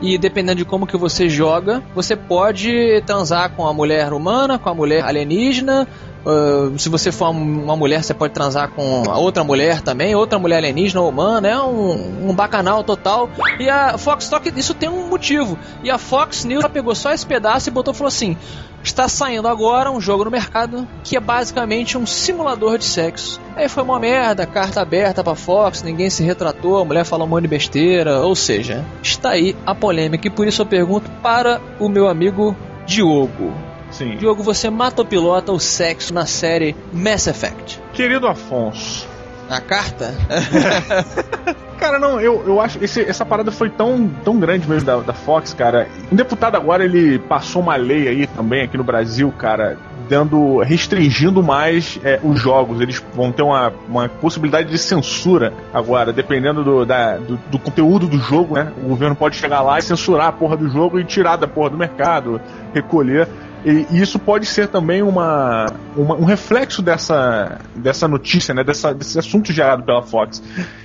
E 0.01 0.17
dependendo 0.17 0.57
de 0.57 0.65
como 0.65 0.87
que 0.87 0.97
você 0.97 1.29
joga, 1.29 1.83
você 1.93 2.15
pode 2.15 3.01
transar 3.05 3.51
com 3.51 3.67
a 3.67 3.73
mulher 3.73 4.13
humana, 4.13 4.57
com 4.57 4.69
a 4.69 4.73
mulher 4.73 5.03
alienígena. 5.03 5.87
Ah, 6.25 6.71
se 6.77 6.89
você 6.89 7.11
for 7.11 7.29
uma 7.29 7.75
mulher, 7.75 8.03
você 8.03 8.13
pode 8.13 8.33
transar 8.33 8.71
com 8.71 9.03
outra 9.09 9.43
mulher 9.43 9.81
também, 9.81 10.15
outra 10.15 10.39
mulher 10.39 10.57
alienígena 10.57 11.01
ou 11.01 11.09
humana, 11.09 11.47
é 11.47 11.59
um, 11.59 12.29
um 12.29 12.33
bacanal 12.33 12.83
total. 12.83 13.29
E 13.59 13.69
a 13.69 13.97
Fox 13.97 14.27
Talk, 14.27 14.51
isso 14.55 14.73
tem 14.73 14.89
um 14.89 15.07
motivo. 15.07 15.57
E 15.83 15.89
a 15.89 15.97
Fox 15.97 16.43
News 16.43 16.65
pegou 16.67 16.95
só 16.95 17.13
esse 17.13 17.25
pedaço 17.25 17.69
e 17.69 17.71
botou 17.71 17.93
falou 17.93 18.07
assim: 18.07 18.35
está 18.83 19.07
saindo 19.07 19.47
agora 19.47 19.91
um 19.91 20.01
jogo 20.01 20.25
no 20.25 20.31
mercado 20.31 20.87
que 21.03 21.15
é 21.15 21.19
basicamente 21.19 21.97
um 21.97 22.05
simulador 22.05 22.77
de 22.77 22.85
sexo. 22.85 23.39
Aí 23.55 23.69
foi 23.69 23.83
uma 23.83 23.99
merda, 23.99 24.45
carta 24.45 24.81
aberta 24.81 25.23
pra 25.23 25.35
Fox, 25.35 25.81
ninguém 25.83 26.09
se 26.09 26.23
retratou, 26.23 26.79
a 26.79 26.85
mulher 26.85 27.05
falou 27.05 27.25
um 27.25 27.29
monte 27.29 27.43
de 27.43 27.47
besteira, 27.47 28.19
ou 28.19 28.35
seja, 28.35 28.83
está 29.01 29.29
aí 29.29 29.55
a 29.65 29.73
polêmica 29.73 30.27
e 30.27 30.31
por 30.31 30.47
isso 30.47 30.61
eu 30.61 30.65
pergunto 30.65 31.09
para 31.21 31.61
o 31.79 31.87
meu 31.87 32.07
amigo 32.07 32.55
Diogo. 32.85 33.64
Sim. 33.97 34.17
Diogo, 34.17 34.43
você 34.43 34.69
mata 34.69 35.01
ou 35.01 35.07
pilota 35.07 35.53
o 35.53 35.59
sexo 35.59 36.13
na 36.13 36.25
série 36.25 36.75
Mass 36.91 37.27
Effect? 37.27 37.81
Querido 37.93 38.27
Afonso. 38.27 39.07
Na 39.49 39.61
carta? 39.61 40.13
Cara, 41.79 41.97
não, 41.97 42.19
eu, 42.19 42.43
eu 42.45 42.59
acho 42.59 42.83
esse, 42.83 43.01
essa 43.01 43.25
parada 43.25 43.51
foi 43.51 43.69
tão, 43.69 44.09
tão 44.23 44.37
grande 44.37 44.67
mesmo 44.67 44.85
da, 44.85 44.97
da 44.97 45.13
Fox, 45.13 45.53
cara. 45.53 45.87
Um 46.11 46.15
deputado 46.15 46.55
agora 46.55 46.83
ele 46.83 47.19
passou 47.19 47.61
uma 47.61 47.75
lei 47.75 48.07
aí 48.07 48.27
também 48.27 48.63
aqui 48.63 48.77
no 48.77 48.83
Brasil, 48.83 49.31
cara, 49.37 49.77
dando 50.09 50.59
restringindo 50.59 51.43
mais 51.43 51.99
é, 52.03 52.19
os 52.23 52.39
jogos. 52.39 52.81
Eles 52.81 53.03
vão 53.13 53.31
ter 53.31 53.43
uma, 53.43 53.73
uma 53.87 54.09
possibilidade 54.09 54.69
de 54.69 54.77
censura 54.77 55.53
agora, 55.73 56.11
dependendo 56.13 56.63
do, 56.63 56.85
da, 56.85 57.17
do, 57.17 57.37
do 57.51 57.59
conteúdo 57.59 58.07
do 58.07 58.17
jogo, 58.17 58.55
né? 58.55 58.71
O 58.83 58.89
governo 58.89 59.15
pode 59.15 59.35
chegar 59.35 59.61
lá 59.61 59.77
e 59.77 59.81
censurar 59.81 60.27
a 60.27 60.31
porra 60.31 60.57
do 60.57 60.69
jogo 60.69 60.99
e 60.99 61.03
tirar 61.03 61.35
da 61.35 61.47
porra 61.47 61.69
do 61.69 61.77
mercado, 61.77 62.41
recolher. 62.73 63.27
E, 63.65 63.87
e 63.89 64.01
isso 64.01 64.19
pode 64.19 64.45
ser 64.45 64.67
também 64.67 65.01
uma, 65.01 65.65
uma- 65.97 66.15
um 66.15 66.23
reflexo 66.23 66.81
dessa, 66.83 67.59
dessa 67.75 68.07
notícia, 68.07 68.53
né? 68.53 68.63
Dessa, 68.63 68.93
desse 68.93 69.17
assunto 69.17 69.51
gerado 69.51 69.81
pela 69.83 70.03
Fox. 70.03 70.41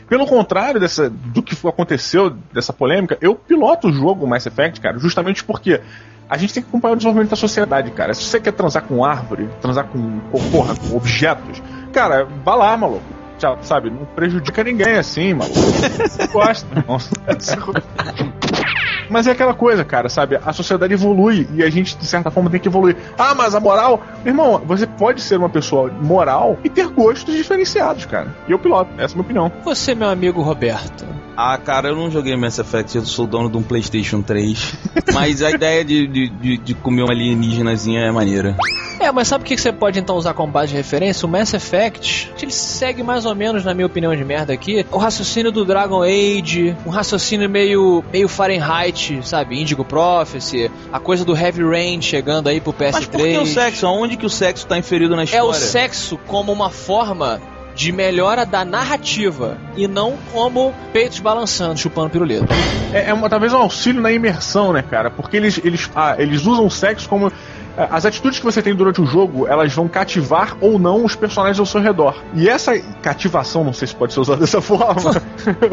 Pelo 0.09 0.27
contrário 0.27 0.81
dessa, 0.81 1.11
do 1.11 1.43
que 1.43 1.55
aconteceu, 1.69 2.31
dessa 2.53 2.73
polêmica, 2.73 3.19
eu 3.21 3.35
piloto 3.35 3.89
o 3.89 3.93
jogo 3.93 4.27
Mass 4.27 4.47
Effect, 4.47 4.81
cara, 4.81 4.99
justamente 4.99 5.45
porque 5.45 5.81
a 6.29 6.37
gente 6.39 6.55
tem 6.55 6.63
que 6.63 6.69
acompanhar 6.71 6.93
o 6.95 6.97
desenvolvimento 6.97 7.31
da 7.31 7.37
sociedade, 7.37 7.91
cara. 7.91 8.15
Se 8.15 8.23
você 8.25 8.41
quer 8.41 8.53
transar 8.53 8.83
com 8.85 9.05
árvore, 9.05 9.49
transar 9.61 9.85
com, 9.89 10.19
com 10.33 10.51
porra, 10.51 10.75
com 10.75 10.97
objetos, 10.97 11.63
cara, 11.93 12.27
vá 12.45 12.55
lá, 12.55 12.77
maluco. 12.77 13.05
Sabe, 13.63 13.89
não 13.91 14.05
prejudica 14.05 14.63
ninguém 14.63 14.97
assim, 14.99 15.33
maluco. 15.33 15.55
Você 15.59 16.27
gosta. 16.27 16.85
Nossa. 16.87 17.11
Mas 19.11 19.27
é 19.27 19.33
aquela 19.33 19.53
coisa, 19.53 19.85
cara, 19.85 20.09
sabe? 20.09 20.39
A 20.43 20.53
sociedade 20.53 20.95
evolui 20.95 21.49
e 21.53 21.63
a 21.63 21.69
gente, 21.69 21.99
de 21.99 22.07
certa 22.07 22.31
forma, 22.31 22.49
tem 22.49 22.61
que 22.61 22.69
evoluir. 22.69 22.97
Ah, 23.19 23.35
mas 23.35 23.55
a 23.55 23.61
moral. 23.61 24.03
Irmão, 24.25 24.63
você 24.65 24.87
pode 24.87 25.21
ser 25.21 25.37
uma 25.37 25.49
pessoa 25.49 25.91
moral 26.01 26.57
e 26.63 26.71
ter 26.71 26.89
gostos 26.89 27.35
diferenciados, 27.35 28.07
cara. 28.07 28.35
E 28.47 28.53
eu 28.53 28.59
piloto, 28.59 28.93
essa 28.95 29.03
é 29.03 29.07
a 29.13 29.17
minha 29.17 29.25
opinião. 29.25 29.53
Você, 29.65 29.95
meu 29.95 30.09
amigo 30.09 30.41
Roberto. 30.41 31.05
Ah, 31.43 31.57
cara, 31.57 31.89
eu 31.89 31.97
não 31.97 32.11
joguei 32.11 32.37
Mass 32.37 32.59
Effect, 32.59 32.99
eu 32.99 33.07
sou 33.07 33.27
dono 33.27 33.49
de 33.49 33.57
um 33.57 33.63
PlayStation 33.63 34.21
3. 34.21 34.75
Mas 35.15 35.41
a 35.41 35.51
ideia 35.51 35.83
de, 35.83 36.07
de, 36.07 36.59
de, 36.59 36.75
comer 36.75 37.03
uma 37.03 37.15
alienígenazinha 37.15 38.01
é 38.01 38.11
maneira. 38.11 38.59
É, 38.99 39.11
mas 39.11 39.29
sabe 39.29 39.43
o 39.43 39.47
que 39.47 39.57
você 39.57 39.73
pode 39.73 39.99
então 39.99 40.17
usar 40.17 40.35
como 40.35 40.53
base 40.53 40.73
de 40.73 40.77
referência? 40.77 41.25
O 41.25 41.29
Mass 41.29 41.55
Effect, 41.55 42.31
ele 42.43 42.51
segue 42.51 43.03
mais 43.03 43.25
ou 43.25 43.35
menos, 43.35 43.65
na 43.65 43.73
minha 43.73 43.87
opinião 43.87 44.15
de 44.15 44.23
merda 44.23 44.53
aqui, 44.53 44.85
o 44.93 44.99
raciocínio 44.99 45.51
do 45.51 45.65
Dragon 45.65 46.03
Age, 46.03 46.77
um 46.85 46.91
raciocínio 46.91 47.49
meio, 47.49 48.05
meio 48.13 48.29
Fahrenheit, 48.29 49.21
sabe? 49.27 49.59
Indigo 49.59 49.83
Prophecy, 49.83 50.71
a 50.93 51.01
coisa 51.01 51.25
do 51.25 51.35
Heavy 51.35 51.63
Rain 51.65 52.03
chegando 52.03 52.49
aí 52.49 52.61
pro 52.61 52.75
PS3. 52.75 52.93
Mas 52.93 53.07
por 53.07 53.23
que 53.23 53.39
o 53.39 53.47
sexo? 53.47 53.87
Aonde 53.87 54.19
que 54.19 54.27
o 54.27 54.31
sexo 54.31 54.67
tá 54.67 54.77
inferido 54.77 55.17
na 55.17 55.23
É 55.23 55.25
história? 55.25 55.49
o 55.49 55.55
sexo 55.55 56.19
como 56.27 56.53
uma 56.53 56.69
forma 56.69 57.41
de 57.81 57.93
melhora 57.93 58.45
da 58.45 58.63
narrativa 58.63 59.57
e 59.75 59.89
não 59.89 60.19
como 60.35 60.75
peitos 60.93 61.19
balançando, 61.19 61.79
chupando 61.79 62.11
pirulito. 62.11 62.45
É, 62.93 63.09
é 63.09 63.15
uma, 63.15 63.27
talvez 63.27 63.55
um 63.55 63.57
auxílio 63.57 64.03
na 64.03 64.13
imersão, 64.13 64.71
né, 64.71 64.83
cara? 64.83 65.11
Porque 65.11 65.39
eles, 65.39 65.59
eles, 65.65 65.91
ah, 65.97 66.15
eles 66.19 66.45
usam 66.45 66.67
o 66.67 66.71
sexo 66.71 67.09
como. 67.09 67.33
Ah, 67.77 67.89
As 67.91 68.05
atitudes 68.07 68.39
que 68.39 68.45
você 68.45 68.61
tem 68.63 68.75
durante 68.75 69.01
o 69.01 69.07
jogo, 69.07 69.47
elas 69.47 69.73
vão 69.73 69.89
cativar 69.89 70.57
ou 70.61 70.79
não 70.79 71.05
os 71.05 71.15
personagens 71.17 71.59
ao 71.59 71.67
seu 71.67 71.81
redor. 71.81 72.15
E 72.35 72.49
essa 72.49 72.79
cativação, 73.03 73.65
não 73.65 73.73
sei 73.73 73.89
se 73.89 73.95
pode 73.95 74.13
ser 74.13 74.21
usada 74.21 74.41
dessa 74.41 74.61
forma, 74.61 75.13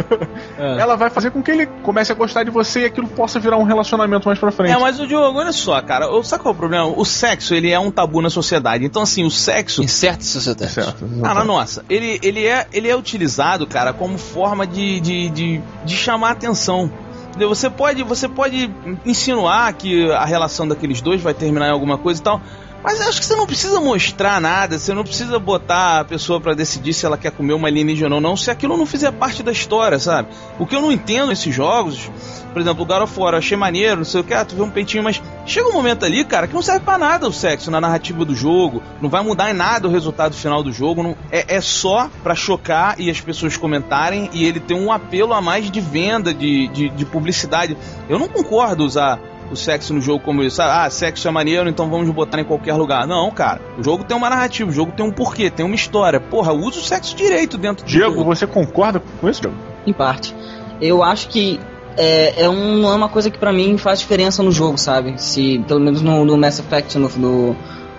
ela 0.57 0.95
vai 0.95 1.09
fazer 1.09 1.31
com 1.31 1.41
que 1.41 1.51
ele 1.51 1.65
comece 1.83 2.11
a 2.11 2.15
gostar 2.15 2.43
de 2.43 2.51
você 2.51 2.81
e 2.81 2.85
aquilo 2.85 3.07
possa 3.07 3.39
virar 3.39 3.57
um 3.57 3.63
relacionamento 3.63 4.27
mais 4.27 4.39
pra 4.39 4.51
frente. 4.51 4.71
É, 4.73 4.77
mas 4.79 4.99
o 4.99 5.07
Diogo, 5.07 5.39
olha 5.39 5.51
só, 5.51 5.81
cara, 5.81 6.09
o- 6.11 6.23
sabe 6.23 6.43
qual 6.43 6.53
é 6.53 6.55
o 6.55 6.59
problema? 6.59 6.85
O 6.87 7.05
sexo, 7.05 7.53
ele 7.53 7.71
é 7.71 7.79
um 7.79 7.91
tabu 7.91 8.21
na 8.21 8.29
sociedade. 8.29 8.85
Então, 8.85 9.01
assim, 9.01 9.25
o 9.25 9.31
sexo. 9.31 9.83
Em 9.83 9.87
certas 9.87 10.27
sociedades. 10.27 10.73
Certo. 10.73 11.05
Ah, 11.23 11.33
na 11.33 11.43
nossa. 11.43 11.83
Ele, 11.89 12.19
ele, 12.21 12.45
é, 12.45 12.67
ele 12.73 12.89
é 12.89 12.95
utilizado, 12.95 13.65
cara, 13.67 13.93
como 13.93 14.17
forma 14.17 14.65
de, 14.65 14.99
de, 14.99 15.29
de, 15.29 15.61
de 15.85 15.95
chamar 15.95 16.31
atenção. 16.31 16.91
Entendeu? 17.37 17.49
Você 17.49 17.69
pode, 17.69 18.01
você 18.01 18.27
pode 18.27 18.67
insinuar 19.05 19.71
que 19.71 20.11
a 20.11 20.25
relação 20.25 20.67
daqueles 20.67 21.01
dois 21.01 21.21
vai 21.21 21.35
terminar 21.35 21.67
em 21.67 21.71
alguma 21.71 21.95
coisa 21.95 22.19
e 22.19 22.23
tal. 22.23 22.41
Mas 22.83 23.01
acho 23.01 23.19
que 23.19 23.25
você 23.25 23.35
não 23.35 23.45
precisa 23.47 23.81
mostrar 23.81 24.39
nada, 24.39 24.77
você 24.79 24.93
não 24.93 25.03
precisa 25.03 25.37
botar 25.39 25.99
a 26.01 26.05
pessoa 26.05 26.39
pra 26.39 26.53
decidir 26.53 26.93
se 26.93 27.05
ela 27.05 27.17
quer 27.17 27.31
comer 27.31 27.53
uma 27.53 27.67
alienígena 27.67 28.15
ou 28.15 28.21
não, 28.21 28.37
se 28.37 28.49
aquilo 28.51 28.77
não 28.77 28.85
fizer 28.85 29.11
parte 29.11 29.43
da 29.43 29.51
história, 29.51 29.99
sabe? 29.99 30.29
O 30.59 30.65
que 30.65 30.75
eu 30.75 30.81
não 30.81 30.91
entendo 30.91 31.27
nesses 31.27 31.53
jogos, 31.53 32.09
por 32.53 32.61
exemplo, 32.61 32.83
o 32.83 32.85
God 32.85 33.01
of 33.01 33.19
War, 33.19 33.33
eu 33.33 33.39
achei 33.39 33.57
maneiro, 33.57 33.97
não 33.97 34.05
sei 34.05 34.21
o 34.21 34.23
que, 34.23 34.33
ah, 34.33 34.45
tu 34.45 34.55
vê 34.55 34.61
um 34.61 34.69
peitinho, 34.69 35.03
mas 35.03 35.21
chega 35.45 35.67
um 35.67 35.73
momento 35.73 36.05
ali, 36.05 36.23
cara, 36.23 36.47
que 36.47 36.53
não 36.53 36.61
serve 36.61 36.81
pra 36.81 36.97
nada 36.97 37.27
o 37.27 37.33
sexo 37.33 37.69
na 37.71 37.81
narrativa 37.81 38.23
do 38.23 38.35
jogo, 38.35 38.81
não 39.01 39.09
vai 39.09 39.21
mudar 39.23 39.49
em 39.49 39.53
nada 39.53 39.87
o 39.87 39.91
resultado 39.91 40.33
final 40.35 40.63
do 40.63 40.71
jogo, 40.71 41.03
não- 41.03 41.15
é, 41.31 41.55
é 41.57 41.61
só 41.61 42.09
pra 42.23 42.35
chocar 42.35 42.95
e 42.99 43.09
as 43.09 43.19
pessoas 43.19 43.57
comentarem 43.57 44.29
e 44.31 44.45
ele 44.45 44.59
ter 44.59 44.75
um 44.75 44.91
apelo 44.91 45.33
a 45.33 45.41
mais 45.41 45.69
de 45.69 45.81
venda, 45.81 46.33
de, 46.33 46.67
de, 46.69 46.89
de 46.89 47.05
publicidade. 47.05 47.75
Eu 48.07 48.17
não 48.19 48.27
concordo 48.29 48.85
usar 48.85 49.19
o 49.51 49.55
sexo 49.55 49.93
no 49.93 50.01
jogo 50.01 50.23
como 50.23 50.43
isso. 50.43 50.61
Ah, 50.61 50.89
sexo 50.89 51.27
é 51.27 51.31
maneiro, 51.31 51.69
então 51.69 51.89
vamos 51.89 52.09
botar 52.09 52.39
em 52.39 52.43
qualquer 52.43 52.73
lugar. 52.73 53.07
Não, 53.07 53.29
cara. 53.31 53.61
O 53.77 53.83
jogo 53.83 54.03
tem 54.03 54.15
uma 54.15 54.29
narrativa, 54.29 54.69
o 54.69 54.73
jogo 54.73 54.91
tem 54.91 55.05
um 55.05 55.11
porquê, 55.11 55.49
tem 55.49 55.65
uma 55.65 55.75
história. 55.75 56.19
Porra, 56.19 56.53
usa 56.53 56.79
o 56.79 56.83
sexo 56.83 57.15
direito 57.15 57.57
dentro 57.57 57.85
do 57.85 57.89
Diego, 57.89 58.15
jogo. 58.15 58.23
você 58.25 58.45
concorda 58.45 59.01
com 59.21 59.29
isso, 59.29 59.41
Diego? 59.41 59.57
Em 59.85 59.93
parte. 59.93 60.35
Eu 60.81 61.03
acho 61.03 61.29
que 61.29 61.59
é, 61.97 62.43
é, 62.43 62.49
um, 62.49 62.77
não 62.77 62.91
é 62.91 62.95
uma 62.95 63.09
coisa 63.09 63.29
que 63.29 63.39
pra 63.39 63.51
mim 63.51 63.77
faz 63.77 63.99
diferença 63.99 64.43
no 64.43 64.51
jogo, 64.51 64.77
sabe? 64.77 65.21
Se, 65.21 65.59
pelo 65.67 65.79
menos 65.79 66.01
no, 66.01 66.23
no 66.23 66.37
Mass 66.37 66.59
Effect, 66.59 66.97
no, 66.97 67.09
no, 67.09 67.55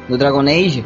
no 0.09 0.17
Dragon 0.17 0.41
Age, 0.43 0.85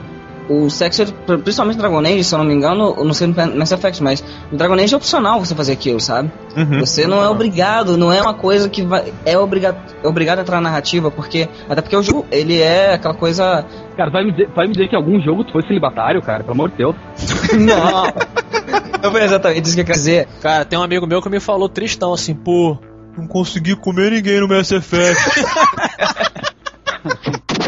o 0.49 0.69
sexo, 0.69 1.13
principalmente 1.43 1.77
no 1.77 1.83
Dragon 1.83 2.01
Age, 2.01 2.25
se 2.25 2.35
eu 2.35 2.39
não 2.39 2.45
me 2.45 2.55
engano, 2.55 2.95
eu 2.97 3.05
não 3.05 3.15
sei 3.15 3.27
no 3.27 3.35
Mass 3.57 3.73
Effect, 3.73 4.03
mas 4.03 4.25
no 4.51 4.59
Dragon 4.59 4.75
Age 4.75 4.95
é 4.95 4.97
opcional 4.97 5.39
você 5.39 5.55
fazer 5.55 5.73
aquilo, 5.73 6.01
sabe? 6.01 6.31
Uhum. 6.57 6.81
Você 6.81 7.07
não 7.07 7.23
é 7.23 7.29
obrigado, 7.29 7.97
não 7.97 8.13
é 8.13 8.21
uma 8.21 8.35
coisa 8.35 8.69
que 8.69 8.83
vai, 8.83 9.13
é, 9.25 9.39
obrigado, 9.39 9.77
é 10.03 10.07
obrigado 10.07 10.41
a 10.41 10.43
entrar 10.43 10.57
na 10.57 10.69
narrativa, 10.69 11.11
porque. 11.11 11.49
Até 11.69 11.81
porque 11.81 11.97
o 11.97 12.03
jogo, 12.03 12.27
ele 12.31 12.61
é 12.61 12.95
aquela 12.95 13.15
coisa. 13.15 13.65
Cara, 13.97 14.11
vai 14.11 14.25
me 14.25 14.33
dizer, 14.33 14.49
vai 14.55 14.67
me 14.67 14.73
dizer 14.73 14.89
que 14.89 14.95
em 14.95 14.99
algum 14.99 15.21
jogo 15.21 15.45
tu 15.45 15.53
foi 15.53 15.63
celibatário, 15.63 16.21
cara? 16.23 16.43
Pelo 16.43 16.53
amor 16.53 16.71
de 16.71 16.77
Deus. 16.77 16.97
não! 17.59 19.11
Foi 19.11 19.23
exatamente 19.23 19.67
isso 19.67 19.75
que 19.75 19.81
eu 19.81 19.87
quero 19.87 19.99
dizer. 19.99 20.29
Cara, 20.41 20.65
tem 20.65 20.79
um 20.79 20.83
amigo 20.83 21.07
meu 21.07 21.21
que 21.23 21.29
me 21.29 21.41
falou 21.41 21.69
tristão 21.69 22.13
assim, 22.13 22.35
pô, 22.35 22.79
não 23.17 23.27
consegui 23.27 23.77
comer 23.77 24.13
ninguém 24.13 24.41
no 24.41 24.49
Mass 24.49 24.71
Effect. 24.71 25.21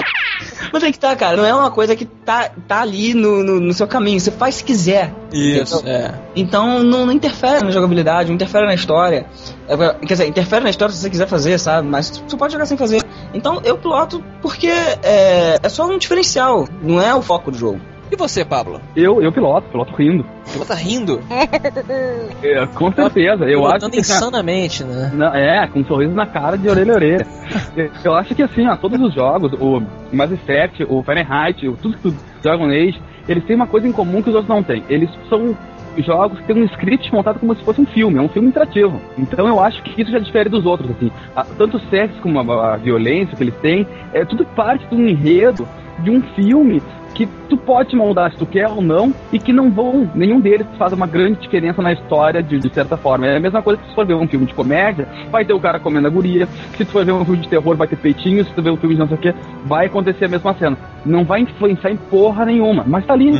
Mas 0.75 0.83
é 0.83 0.91
que 0.91 0.99
tá, 0.99 1.15
cara, 1.15 1.37
não 1.37 1.47
é 1.47 1.55
uma 1.55 1.71
coisa 1.71 1.95
que 1.95 2.05
tá, 2.05 2.51
tá 2.67 2.81
ali 2.81 3.15
no, 3.15 3.45
no, 3.45 3.61
no 3.61 3.73
seu 3.73 3.87
caminho, 3.87 4.19
você 4.19 4.33
faz 4.33 4.57
se 4.57 4.65
quiser. 4.65 5.15
Isso, 5.33 5.81
é. 5.87 6.13
Então 6.35 6.83
não, 6.83 7.07
não 7.07 7.13
interfere 7.13 7.65
na 7.65 7.71
jogabilidade, 7.71 8.27
não 8.27 8.35
interfere 8.35 8.67
na 8.67 8.75
história. 8.75 9.25
É, 9.69 9.77
quer 9.77 10.15
dizer, 10.15 10.27
interfere 10.27 10.65
na 10.65 10.71
história 10.71 10.93
se 10.93 11.01
você 11.01 11.09
quiser 11.09 11.29
fazer, 11.29 11.61
sabe? 11.61 11.87
Mas 11.87 12.11
você 12.11 12.37
pode 12.37 12.53
jogar 12.53 12.67
sem 12.67 12.77
fazer. 12.77 13.05
Então 13.33 13.61
eu 13.63 13.79
piloto 13.79 14.21
porque 14.43 14.67
é, 14.67 15.61
é 15.63 15.69
só 15.69 15.87
um 15.87 15.97
diferencial, 15.97 16.67
não 16.83 17.01
é 17.01 17.15
o 17.15 17.23
foco 17.23 17.53
do 17.53 17.57
jogo. 17.57 17.81
E 18.11 18.17
você, 18.17 18.45
Pablo? 18.45 18.81
Eu, 18.95 19.21
eu 19.23 19.33
piloto, 19.33 19.69
piloto 19.71 19.93
rindo. 19.95 20.25
Você 20.45 20.65
tá 20.65 20.75
rindo? 20.75 21.21
É, 22.43 22.67
com 22.67 22.93
certeza, 22.93 23.45
eu 23.45 23.61
acho 23.67 23.91
que. 23.91 23.99
insanamente, 24.01 24.85
né? 24.85 25.11
Não, 25.15 25.35
é, 25.35 25.67
com 25.67 25.81
um 25.81 25.85
sorriso 25.85 26.13
na 26.15 26.27
cara 26.27 26.57
de 26.57 26.69
orelha 26.69 26.93
a 26.93 26.97
orelha. 26.97 27.27
Eu- 28.05 28.15
acho 28.15 28.35
que 28.35 28.43
assim, 28.43 28.67
ó, 28.69 28.77
todos 28.77 29.01
os 29.01 29.15
jogos, 29.15 29.53
o 29.55 29.83
Mass 30.13 30.31
Effect, 30.31 30.85
o 30.89 31.03
Fahrenheit, 31.03 31.67
o 31.69 31.77
tudo, 31.77 31.97
tudo 32.03 32.17
Dragon 32.43 32.67
Age, 32.69 33.01
eles 33.29 33.45
têm 33.45 33.57
uma 33.57 33.67
coisa 33.67 33.89
em 33.89 33.93
comum 33.93 34.23
que 34.23 34.29
os 34.31 34.35
outros 34.37 34.55
não 34.55 34.63
têm. 34.63 34.85
Eles 34.89 35.09
são 35.29 35.57
jogos 35.99 36.39
que 36.41 36.47
têm 36.47 36.63
um 36.63 36.65
script 36.67 37.13
montado 37.13 37.39
como 37.39 37.55
se 37.57 37.63
fosse 37.65 37.81
um 37.81 37.87
filme, 37.87 38.19
é 38.19 38.21
um 38.23 38.29
filme 38.29 38.49
interativo. 38.49 39.01
Então 39.19 39.47
eu 39.49 39.59
acho 39.61 39.83
que 39.83 40.01
isso 40.03 40.11
já 40.11 40.19
difere 40.19 40.49
dos 40.49 40.65
outros, 40.67 40.91
assim. 40.91 41.11
A- 41.35 41.45
Tanto 41.57 41.79
o 41.79 41.81
sexo 41.91 42.21
como 42.21 42.39
a, 42.53 42.75
a 42.75 42.77
violência 42.77 43.37
que 43.37 43.43
eles 43.43 43.55
têm, 43.57 43.87
é 44.13 44.25
tudo 44.25 44.45
parte 44.45 44.87
de 44.87 44.95
um 44.95 45.07
enredo 45.09 45.67
de 46.01 46.11
um 46.11 46.21
filme 46.35 46.83
que 47.15 47.27
tu 47.49 47.57
pode 47.57 47.95
moldar 47.97 48.33
se 48.33 48.39
tu 48.39 48.47
quer 48.47 48.69
ou 48.69 48.83
não 48.83 49.15
e 49.33 49.39
que 49.39 49.53
não 49.53 49.71
vão, 49.71 50.11
nenhum 50.15 50.41
deles 50.41 50.67
faz 50.77 50.93
uma 50.93 51.07
grande 51.07 51.41
diferença 51.41 51.81
na 51.81 51.93
história 51.93 52.43
de, 52.43 52.59
de 52.59 52.69
certa 52.75 52.97
forma. 52.97 53.27
É 53.27 53.37
a 53.37 53.41
mesma 53.41 53.63
coisa 53.63 53.81
que 53.81 53.87
se 53.87 53.93
tu 53.93 53.95
for 53.95 54.07
ver 54.07 54.15
um 54.15 54.27
filme 54.27 54.47
de 54.47 54.55
comédia, 54.55 55.09
vai 55.31 55.45
ter 55.45 55.55
o 55.55 55.61
cara 55.61 55.79
comendo 55.79 56.09
a 56.09 56.11
guria, 56.11 56.47
se 56.77 56.85
tu 56.85 56.91
for 56.91 57.05
ver 57.05 57.13
um 57.13 57.25
filme 57.25 57.43
de 57.43 57.49
terror 57.49 57.77
vai 57.77 57.87
ter 57.87 57.97
peitinho, 57.97 58.45
se 58.45 58.53
tu 58.53 58.63
ver 58.63 58.71
um 58.71 58.77
filme 58.77 58.95
de 58.95 59.01
não 59.01 59.09
sei 59.09 59.17
o 59.17 59.21
que, 59.21 59.35
vai 59.65 59.87
acontecer 59.87 60.25
a 60.25 60.29
mesma 60.29 60.55
cena. 60.55 60.77
Não 61.07 61.25
vai 61.25 61.41
influenciar 61.41 61.91
em 61.91 61.97
porra 61.97 62.45
nenhuma, 62.45 62.85
mas 62.87 63.07
tá 63.07 63.15
ali. 63.15 63.33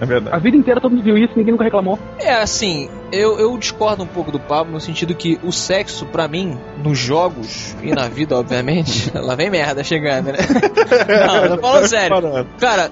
É 0.00 0.06
verdade. 0.06 0.34
A 0.36 0.38
vida 0.38 0.56
inteira 0.56 0.80
todo 0.80 0.92
mundo 0.92 1.02
viu 1.02 1.18
isso, 1.18 1.32
ninguém 1.36 1.52
nunca 1.52 1.64
reclamou. 1.64 1.98
É, 2.18 2.34
assim, 2.34 2.88
eu, 3.10 3.38
eu 3.38 3.56
discordo 3.58 4.02
um 4.02 4.06
pouco 4.06 4.30
do 4.30 4.38
Pablo 4.38 4.72
no 4.72 4.80
sentido 4.80 5.14
que 5.14 5.38
o 5.42 5.52
sexo, 5.52 6.06
pra 6.06 6.28
mim, 6.28 6.56
nos 6.82 6.98
jogos 6.98 7.74
e 7.82 7.90
na 7.92 8.08
vida, 8.08 8.36
obviamente, 8.38 9.10
lá 9.18 9.34
vem 9.34 9.50
merda 9.50 9.82
chegando, 9.82 10.26
né? 10.32 10.38
Não, 11.48 11.56
tô 11.56 11.62
falando 11.62 11.86
sério. 11.86 12.46
Cara, 12.58 12.90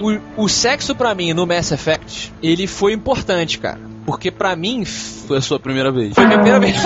o, 0.00 0.44
o 0.44 0.48
sexo 0.48 0.94
pra 0.94 1.14
mim 1.14 1.32
no 1.32 1.46
Mass 1.46 1.70
Effect, 1.70 2.32
ele 2.42 2.66
foi 2.66 2.92
importante, 2.92 3.58
cara. 3.58 3.78
Porque 4.04 4.32
pra 4.32 4.56
mim, 4.56 4.84
Foi 4.84 5.38
a 5.38 5.40
sua 5.40 5.60
primeira 5.60 5.92
vez. 5.92 6.12
foi 6.14 6.24
a 6.24 6.26
minha 6.26 6.40
primeira 6.40 6.58
vez. 6.58 6.76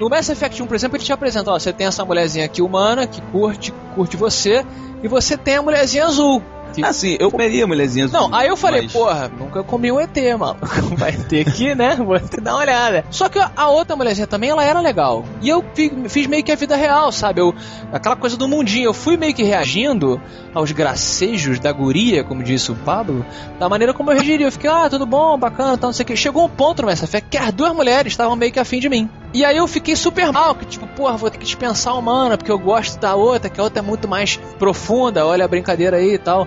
No 0.00 0.08
Mass 0.08 0.28
Effect 0.28 0.62
1, 0.62 0.66
por 0.66 0.74
exemplo, 0.74 0.96
ele 0.96 1.04
te 1.04 1.12
apresenta, 1.12 1.50
ó, 1.50 1.58
você 1.58 1.72
tem 1.72 1.86
essa 1.86 2.04
mulherzinha 2.04 2.44
aqui 2.44 2.60
humana 2.62 3.06
que 3.06 3.20
curte, 3.20 3.72
curte 3.94 4.16
você, 4.16 4.64
e 5.02 5.08
você 5.08 5.36
tem 5.36 5.56
a 5.56 5.62
mulherzinha 5.62 6.04
azul. 6.06 6.42
que- 6.74 6.84
Assim, 6.84 7.16
eu 7.20 7.30
comeria 7.30 7.64
mulherzinhas. 7.68 8.10
Não, 8.10 8.34
aí 8.34 8.48
eu 8.48 8.56
falei, 8.56 8.82
mas- 8.82 8.92
porra, 8.92 9.28
nunca 9.38 9.62
comi 9.62 9.92
um 9.92 10.00
ET, 10.00 10.16
mano. 10.36 10.56
Vai 10.98 11.12
ter 11.12 11.44
que, 11.52 11.72
né? 11.72 11.94
Vou 12.04 12.18
ter 12.18 12.40
dar 12.40 12.54
uma 12.54 12.62
olhada. 12.62 13.04
Só 13.12 13.28
que 13.28 13.38
a 13.38 13.68
outra 13.68 13.94
mulherzinha 13.94 14.26
também, 14.26 14.50
ela 14.50 14.64
era 14.64 14.80
legal. 14.80 15.24
E 15.40 15.48
eu 15.48 15.64
fi- 15.72 15.92
fiz 16.08 16.26
meio 16.26 16.42
que 16.42 16.50
a 16.50 16.56
vida 16.56 16.74
real, 16.74 17.12
sabe? 17.12 17.40
Eu, 17.40 17.54
aquela 17.92 18.16
coisa 18.16 18.36
do 18.36 18.48
mundinho. 18.48 18.86
Eu 18.86 18.92
fui 18.92 19.16
meio 19.16 19.32
que 19.32 19.44
reagindo 19.44 20.20
aos 20.52 20.72
gracejos 20.72 21.60
da 21.60 21.70
guria, 21.70 22.24
como 22.24 22.42
disse 22.42 22.72
o 22.72 22.74
Pablo, 22.74 23.24
da 23.56 23.68
maneira 23.68 23.94
como 23.94 24.10
eu 24.10 24.16
reagiria. 24.16 24.48
Eu 24.48 24.52
fiquei, 24.52 24.68
ah, 24.68 24.90
tudo 24.90 25.06
bom, 25.06 25.38
bacana, 25.38 25.78
tal, 25.78 25.90
não 25.90 25.94
sei 25.94 26.02
o 26.02 26.06
que. 26.06 26.16
Chegou 26.16 26.44
um 26.44 26.48
ponto 26.48 26.82
no 26.82 26.88
Mass 26.88 27.04
Effect 27.04 27.28
que 27.30 27.38
as 27.38 27.52
duas 27.52 27.72
mulheres 27.72 28.12
estavam 28.14 28.34
meio 28.34 28.50
que 28.50 28.58
afim 28.58 28.80
de 28.80 28.88
mim. 28.88 29.08
E 29.34 29.44
aí 29.44 29.56
eu 29.56 29.66
fiquei 29.66 29.96
super 29.96 30.32
mal, 30.32 30.54
que 30.54 30.64
tipo, 30.64 30.86
porra, 30.86 31.16
vou 31.16 31.28
ter 31.28 31.38
que 31.38 31.44
dispensar 31.44 31.92
uma 31.94 32.02
mana, 32.02 32.38
porque 32.38 32.52
eu 32.52 32.58
gosto 32.58 33.00
da 33.00 33.16
outra, 33.16 33.50
que 33.50 33.60
a 33.60 33.64
outra 33.64 33.80
é 33.80 33.82
muito 33.82 34.06
mais 34.06 34.36
profunda, 34.60 35.26
olha 35.26 35.44
a 35.44 35.48
brincadeira 35.48 35.96
aí 35.96 36.14
e 36.14 36.18
tal. 36.18 36.46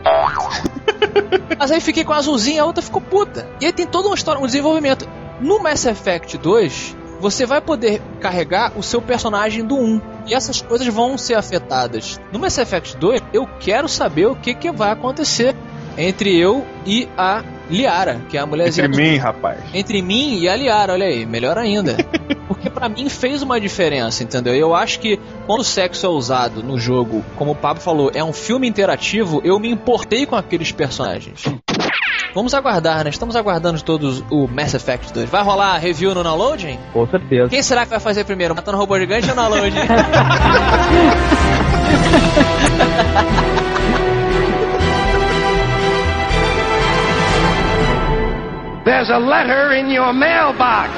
Mas 1.59 1.69
aí 1.69 1.81
fiquei 1.81 2.05
com 2.05 2.13
a 2.13 2.15
azulzinha, 2.15 2.61
a 2.61 2.65
outra 2.65 2.81
ficou 2.81 3.01
puta. 3.01 3.45
E 3.59 3.65
aí 3.65 3.73
tem 3.73 3.85
toda 3.85 4.07
uma 4.07 4.15
história, 4.15 4.41
um 4.41 4.45
desenvolvimento. 4.45 5.05
No 5.41 5.59
Mass 5.59 5.85
Effect 5.85 6.37
2, 6.37 6.95
você 7.19 7.45
vai 7.45 7.59
poder 7.59 8.01
carregar 8.21 8.71
o 8.77 8.81
seu 8.81 9.01
personagem 9.01 9.65
do 9.65 9.75
1. 9.75 10.01
E 10.27 10.33
essas 10.33 10.61
coisas 10.61 10.87
vão 10.87 11.17
ser 11.17 11.33
afetadas. 11.33 12.21
No 12.31 12.39
Mass 12.39 12.57
Effect 12.57 12.95
2, 12.95 13.21
eu 13.33 13.45
quero 13.59 13.89
saber 13.89 14.27
o 14.27 14.35
que, 14.35 14.53
que 14.53 14.71
vai 14.71 14.91
acontecer 14.91 15.53
entre 15.97 16.33
eu 16.37 16.65
e 16.85 17.09
a 17.17 17.43
Liara, 17.69 18.21
que 18.29 18.37
é 18.37 18.41
a 18.41 18.45
mulherzinha 18.45 18.87
Entre 18.87 19.03
do- 19.05 19.11
mim, 19.11 19.17
rapaz. 19.17 19.59
entre 19.73 20.01
mim 20.01 20.37
e 20.39 20.47
a 20.47 20.55
Liara, 20.55 20.93
olha 20.93 21.05
aí, 21.05 21.25
melhor 21.25 21.57
ainda. 21.57 21.97
Porque 22.47 22.69
pra 22.69 22.87
mim 22.87 23.09
fez 23.09 23.41
uma 23.41 23.59
diferença, 23.59 24.23
entendeu? 24.23 24.55
Eu 24.55 24.73
acho 24.73 24.99
que 24.99 25.19
quando 25.45 25.59
o 25.59 25.63
sexo 25.65 26.05
é 26.05 26.09
usado 26.09 26.63
no 26.63 26.79
jogo, 26.79 27.23
como 27.35 27.51
o 27.51 27.55
Pablo 27.55 27.81
falou, 27.83 28.09
é 28.15 28.23
um 28.23 28.31
filme 28.31 28.67
interativo, 28.67 29.41
eu 29.43 29.59
me 29.59 29.69
importei 29.69 30.25
com 30.25 30.35
aqueles 30.35 30.71
personagens. 30.71 31.43
Vamos 32.33 32.53
aguardar, 32.53 33.03
né? 33.03 33.09
Estamos 33.09 33.35
aguardando 33.35 33.81
todos 33.81 34.23
o 34.29 34.47
Mass 34.47 34.73
Effect 34.73 35.11
2. 35.11 35.29
Vai 35.29 35.43
rolar 35.43 35.77
review 35.77 36.13
no 36.13 36.23
downloading? 36.23 36.77
Com 36.93 37.07
certeza. 37.07 37.49
Quem 37.49 37.63
será 37.63 37.83
que 37.83 37.89
vai 37.89 37.99
fazer 37.99 38.23
primeiro? 38.25 38.55
Matando 38.55 38.77
robô 38.77 38.97
gigante 38.99 39.29
ou 39.29 39.35
downloading? 39.35 39.75
There's 48.87 49.09
a 49.09 49.19
letter 49.19 49.73
in 49.73 49.89
your 49.89 50.13
mailbox. 50.13 50.91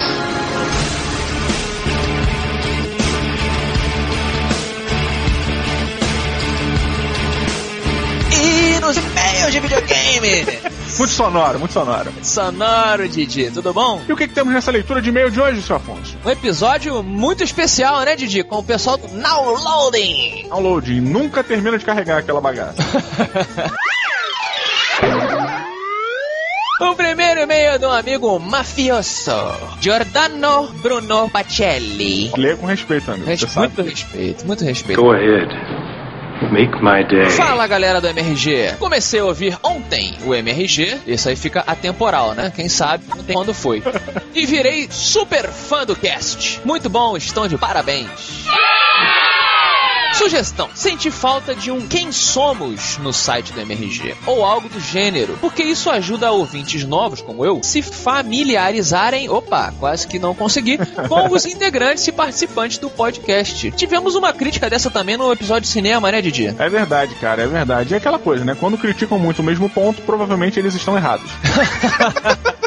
E 8.32 8.80
nos 8.80 8.96
e-mails 8.96 9.46
de 9.46 9.52
de 9.54 9.60
videogame. 9.60 10.46
Muito 11.00 11.14
sonoro, 11.14 11.60
muito 11.60 11.72
sonoro. 11.72 12.14
Sonoro, 12.22 13.08
Didi, 13.10 13.50
tudo 13.50 13.74
bom? 13.74 14.02
E 14.08 14.14
o 14.14 14.18
que, 14.18 14.28
que 14.28 14.34
temos 14.36 14.54
nessa 14.54 14.70
leitura 14.70 15.02
de 15.02 15.10
e-mail 15.10 15.32
de 15.32 15.40
hoje, 15.42 15.62
seu 15.62 15.76
Afonso? 15.78 16.16
Um 16.24 16.30
episódio 16.30 17.02
muito 17.02 17.44
especial, 17.44 18.02
né, 18.02 18.16
Didi? 18.16 18.44
Com 18.44 18.58
o 18.58 18.64
pessoal 18.64 18.98
do 18.98 19.08
Now 19.08 19.56
Loading. 19.56 20.48
Download. 20.50 21.02
Nunca 21.02 21.44
termina 21.44 21.78
de 21.78 21.86
carregar 21.86 22.18
aquela 22.20 22.42
bagaça. 22.42 22.76
O 26.80 26.96
primeiro 26.96 27.42
e-mail 27.42 27.78
do 27.78 27.90
amigo 27.90 28.40
mafioso, 28.40 29.32
Giordano 29.82 30.68
Bruno 30.82 31.30
Pacelli. 31.30 32.32
Lê 32.38 32.56
com 32.56 32.66
respeito, 32.66 33.12
amigo. 33.12 33.28
Res- 33.28 33.56
muito 33.56 33.82
respeito, 33.82 34.48
muito 34.48 34.64
respeito. 34.64 35.02
Go 35.02 35.12
ahead. 35.12 35.48
Make 36.54 36.82
my 36.82 37.04
day. 37.04 37.30
Fala 37.32 37.68
galera 37.68 38.00
do 38.00 38.08
MRG. 38.08 38.76
Comecei 38.80 39.20
a 39.20 39.26
ouvir 39.26 39.58
ontem 39.62 40.18
o 40.26 40.34
MRG. 40.34 41.02
Isso 41.06 41.28
aí 41.28 41.36
fica 41.36 41.66
atemporal, 41.68 42.34
né? 42.34 42.50
Quem 42.56 42.70
sabe 42.70 43.04
ontem 43.12 43.34
quando 43.34 43.54
foi. 43.54 43.84
E 44.34 44.46
virei 44.46 44.88
super 44.90 45.50
fã 45.50 45.86
do 45.86 45.96
cast. 45.96 46.62
Muito 46.64 46.88
bom, 46.90 47.18
estão 47.18 47.46
de 47.48 47.58
parabéns. 47.58 48.46
Sugestão: 50.20 50.70
senti 50.76 51.10
falta 51.10 51.56
de 51.56 51.72
um 51.72 51.88
Quem 51.88 52.12
Somos 52.12 52.98
no 52.98 53.14
site 53.14 53.54
do 53.54 53.62
MRG, 53.62 54.16
ou 54.26 54.44
algo 54.44 54.68
do 54.68 54.78
gênero, 54.78 55.38
porque 55.40 55.64
isso 55.64 55.90
ajuda 55.90 56.30
ouvintes 56.30 56.84
novos 56.84 57.22
como 57.22 57.46
eu 57.46 57.62
se 57.64 57.82
familiarizarem, 57.82 59.30
opa, 59.30 59.74
quase 59.80 60.06
que 60.06 60.20
não 60.20 60.36
consegui, 60.36 60.78
com 61.08 61.34
os 61.34 61.46
integrantes 61.46 62.06
e 62.06 62.12
participantes 62.12 62.80
do 62.80 62.90
podcast. 62.90 63.72
Tivemos 63.72 64.16
uma 64.16 64.34
crítica 64.34 64.70
dessa 64.70 64.92
também 64.92 65.16
no 65.16 65.32
episódio 65.32 65.62
de 65.62 65.68
cinema, 65.70 66.12
né, 66.12 66.22
Didi? 66.22 66.54
É 66.60 66.70
verdade, 66.70 67.16
cara, 67.16 67.44
é 67.44 67.48
verdade. 67.48 67.94
É 67.94 67.98
aquela 67.98 68.20
coisa, 68.20 68.44
né? 68.44 68.58
Quando 68.60 68.78
criticam 68.78 69.18
muito 69.18 69.40
o 69.40 69.46
mesmo 69.46 69.70
ponto, 69.70 70.02
provavelmente 70.02 70.60
eles 70.60 70.76
estão 70.76 70.98
errados. 70.98 71.32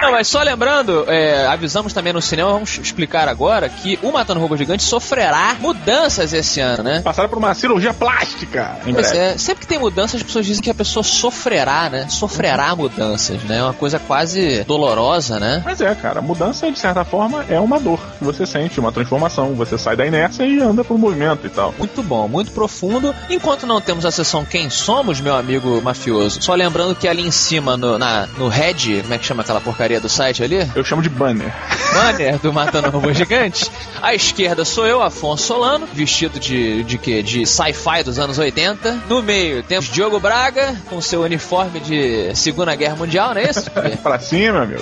Não, 0.00 0.12
mas 0.12 0.28
só 0.28 0.42
lembrando, 0.42 1.04
é, 1.08 1.46
avisamos 1.46 1.92
também 1.92 2.12
no 2.12 2.22
cinema, 2.22 2.50
vamos 2.52 2.78
explicar 2.78 3.28
agora 3.28 3.68
que 3.68 3.98
o 4.02 4.10
Matando 4.10 4.40
Robô 4.40 4.56
Gigante 4.56 4.82
sofrerá 4.82 5.56
mudanças 5.60 6.32
esse 6.32 6.58
ano, 6.58 6.82
né? 6.82 7.00
Passaram 7.02 7.28
por 7.28 7.38
uma 7.38 7.54
cirurgia 7.54 7.92
plástica. 7.92 8.78
Pois 8.82 9.12
é, 9.12 9.36
sempre 9.36 9.60
que 9.62 9.66
tem 9.66 9.78
mudanças, 9.78 10.16
as 10.16 10.22
pessoas 10.22 10.46
dizem 10.46 10.62
que 10.62 10.70
a 10.70 10.74
pessoa 10.74 11.02
sofrerá, 11.02 11.90
né? 11.90 12.06
Sofrerá 12.08 12.74
mudanças, 12.74 13.42
né? 13.44 13.58
É 13.58 13.62
uma 13.62 13.74
coisa 13.74 13.98
quase 13.98 14.64
dolorosa, 14.64 15.38
né? 15.38 15.62
Mas 15.64 15.80
é, 15.80 15.94
cara, 15.94 16.22
mudança, 16.22 16.70
de 16.70 16.78
certa 16.78 17.04
forma, 17.04 17.44
é 17.48 17.60
uma 17.60 17.78
dor 17.78 18.00
que 18.18 18.24
você 18.24 18.46
sente, 18.46 18.80
uma 18.80 18.92
transformação. 18.92 19.54
Você 19.54 19.76
sai 19.76 19.96
da 19.96 20.06
inércia 20.06 20.44
e 20.44 20.60
anda 20.60 20.82
pro 20.82 20.96
movimento 20.96 21.46
e 21.46 21.50
tal. 21.50 21.74
Muito 21.78 22.02
bom, 22.02 22.26
muito 22.26 22.52
profundo. 22.52 23.14
Enquanto 23.28 23.66
não 23.66 23.80
temos 23.80 24.06
a 24.06 24.10
sessão 24.10 24.44
Quem 24.44 24.70
Somos, 24.70 25.20
meu 25.20 25.34
amigo 25.34 25.80
mafioso, 25.82 26.40
só 26.40 26.54
lembrando 26.54 26.94
que 26.94 27.06
ali 27.06 27.22
em 27.22 27.30
cima, 27.30 27.76
no, 27.76 27.98
na, 27.98 28.26
no 28.38 28.48
head, 28.48 29.02
como 29.02 29.14
é 29.14 29.18
que 29.18 29.26
chama 29.26 29.42
aquela 29.42 29.60
porcaria 29.60 29.89
do 29.98 30.08
site 30.08 30.42
ali? 30.44 30.70
Eu 30.74 30.84
chamo 30.84 31.02
de 31.02 31.08
banner. 31.08 31.52
banner 31.92 32.38
do 32.38 32.52
Matando 32.52 32.90
Robô 32.90 33.12
Gigante. 33.12 33.70
À 34.02 34.14
esquerda 34.14 34.64
sou 34.64 34.86
eu, 34.86 35.02
Afonso 35.02 35.44
Solano, 35.44 35.86
vestido 35.92 36.38
de, 36.38 36.84
de 36.84 36.98
quê? 36.98 37.22
De 37.22 37.46
sci-fi 37.46 38.02
dos 38.04 38.18
anos 38.18 38.38
80. 38.38 39.00
No 39.08 39.22
meio 39.22 39.62
temos 39.62 39.86
Diogo 39.86 40.20
Braga, 40.20 40.74
com 40.88 41.00
seu 41.00 41.22
uniforme 41.22 41.80
de 41.80 42.34
Segunda 42.34 42.74
Guerra 42.74 42.96
Mundial, 42.96 43.34
não 43.34 43.40
é 43.40 43.50
isso? 43.50 43.70
pra 44.02 44.18
cima, 44.18 44.66
meu. 44.66 44.80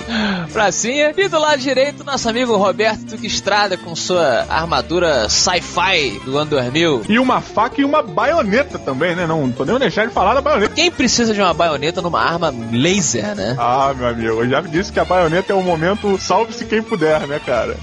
Pracinha. 0.51 1.13
E 1.17 1.27
do 1.27 1.39
lado 1.39 1.59
direito, 1.59 2.03
nosso 2.03 2.27
amigo 2.29 2.55
Roberto 2.55 3.05
Tuque 3.05 3.27
Estrada, 3.27 3.77
com 3.77 3.95
sua 3.95 4.45
armadura 4.49 5.29
sci-fi 5.29 6.19
do 6.25 6.37
ano 6.37 6.51
2000. 6.51 7.03
E 7.07 7.19
uma 7.19 7.41
faca 7.41 7.81
e 7.81 7.85
uma 7.85 8.01
baioneta 8.01 8.77
também, 8.79 9.15
né? 9.15 9.25
Não 9.25 9.51
podemos 9.51 9.79
deixar 9.79 10.07
de 10.07 10.13
falar 10.13 10.33
da 10.33 10.41
baioneta. 10.41 10.73
Quem 10.73 10.91
precisa 10.91 11.33
de 11.33 11.41
uma 11.41 11.53
baioneta 11.53 12.01
numa 12.01 12.21
arma 12.21 12.53
laser, 12.71 13.35
né? 13.35 13.55
Ah, 13.57 13.93
meu 13.95 14.07
amigo, 14.07 14.43
eu 14.43 14.49
já 14.49 14.61
disse 14.61 14.91
que 14.91 14.98
a 14.99 15.05
baioneta 15.05 15.53
é 15.53 15.55
o 15.55 15.61
momento 15.61 16.17
salve-se 16.19 16.65
quem 16.65 16.81
puder, 16.81 17.27
né, 17.27 17.39
cara? 17.43 17.77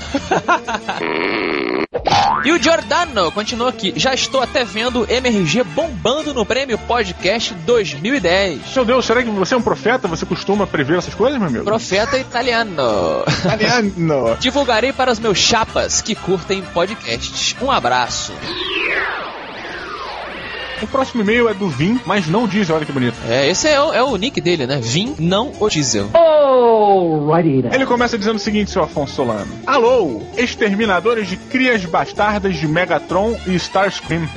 E 2.45 2.53
o 2.53 2.63
Giordano 2.63 3.33
continua 3.33 3.71
aqui. 3.71 3.93
Já 3.97 4.15
estou 4.15 4.41
até 4.43 4.65
vendo 4.65 5.03
o 5.03 5.11
MRG 5.11 5.65
bombando 5.65 6.33
no 6.33 6.45
Prêmio 6.45 6.79
Podcast 6.79 7.55
2010. 7.55 8.61
Meu 8.75 8.85
Deus, 8.85 9.05
será 9.05 9.23
que 9.23 9.31
você 9.31 9.55
é 9.55 9.57
um 9.57 9.63
profeta? 9.63 10.07
Você 10.07 10.25
costuma 10.27 10.67
prever 10.67 10.99
essas 10.99 11.15
coisas, 11.15 11.39
meu 11.39 11.49
amigo? 11.49 11.65
Profeta 11.65 12.19
italiano. 12.19 13.25
Italiano. 13.41 14.37
Divulgarei 14.39 14.93
para 14.93 15.11
os 15.11 15.19
meus 15.19 15.39
chapas 15.39 16.01
que 16.01 16.15
curtem 16.15 16.63
podcasts. 16.63 17.57
Um 17.61 17.71
abraço. 17.71 18.33
O 20.83 20.87
próximo 20.87 21.23
e-mail 21.23 21.49
é 21.49 21.55
do 21.55 21.69
Vim, 21.69 21.99
mas 22.05 22.27
não 22.27 22.47
diz, 22.47 22.69
olha 22.69 22.85
que 22.85 22.93
bonito. 22.93 23.17
É, 23.27 23.49
esse 23.49 23.67
é 23.67 23.81
o, 23.81 23.95
é 23.95 24.03
o 24.03 24.15
nick 24.17 24.41
dele, 24.43 24.67
né? 24.67 24.79
Vim, 24.83 25.15
não 25.19 25.53
o 25.59 25.69
diesel. 25.71 26.11
Ele 27.75 27.87
começa 27.87 28.17
dizendo 28.19 28.37
o 28.37 28.41
seguinte, 28.41 28.71
seu 28.71 28.83
Afonso 28.83 29.15
Solano. 29.15 29.53
Alô, 29.67 30.23
exterminadores 30.37 31.29
de 31.29 31.37
crias 31.37 31.85
bastardas 31.85 32.57
de 32.57 32.67
Megatron 32.67 33.37
e 33.47 33.55
Starscream. 33.55 34.29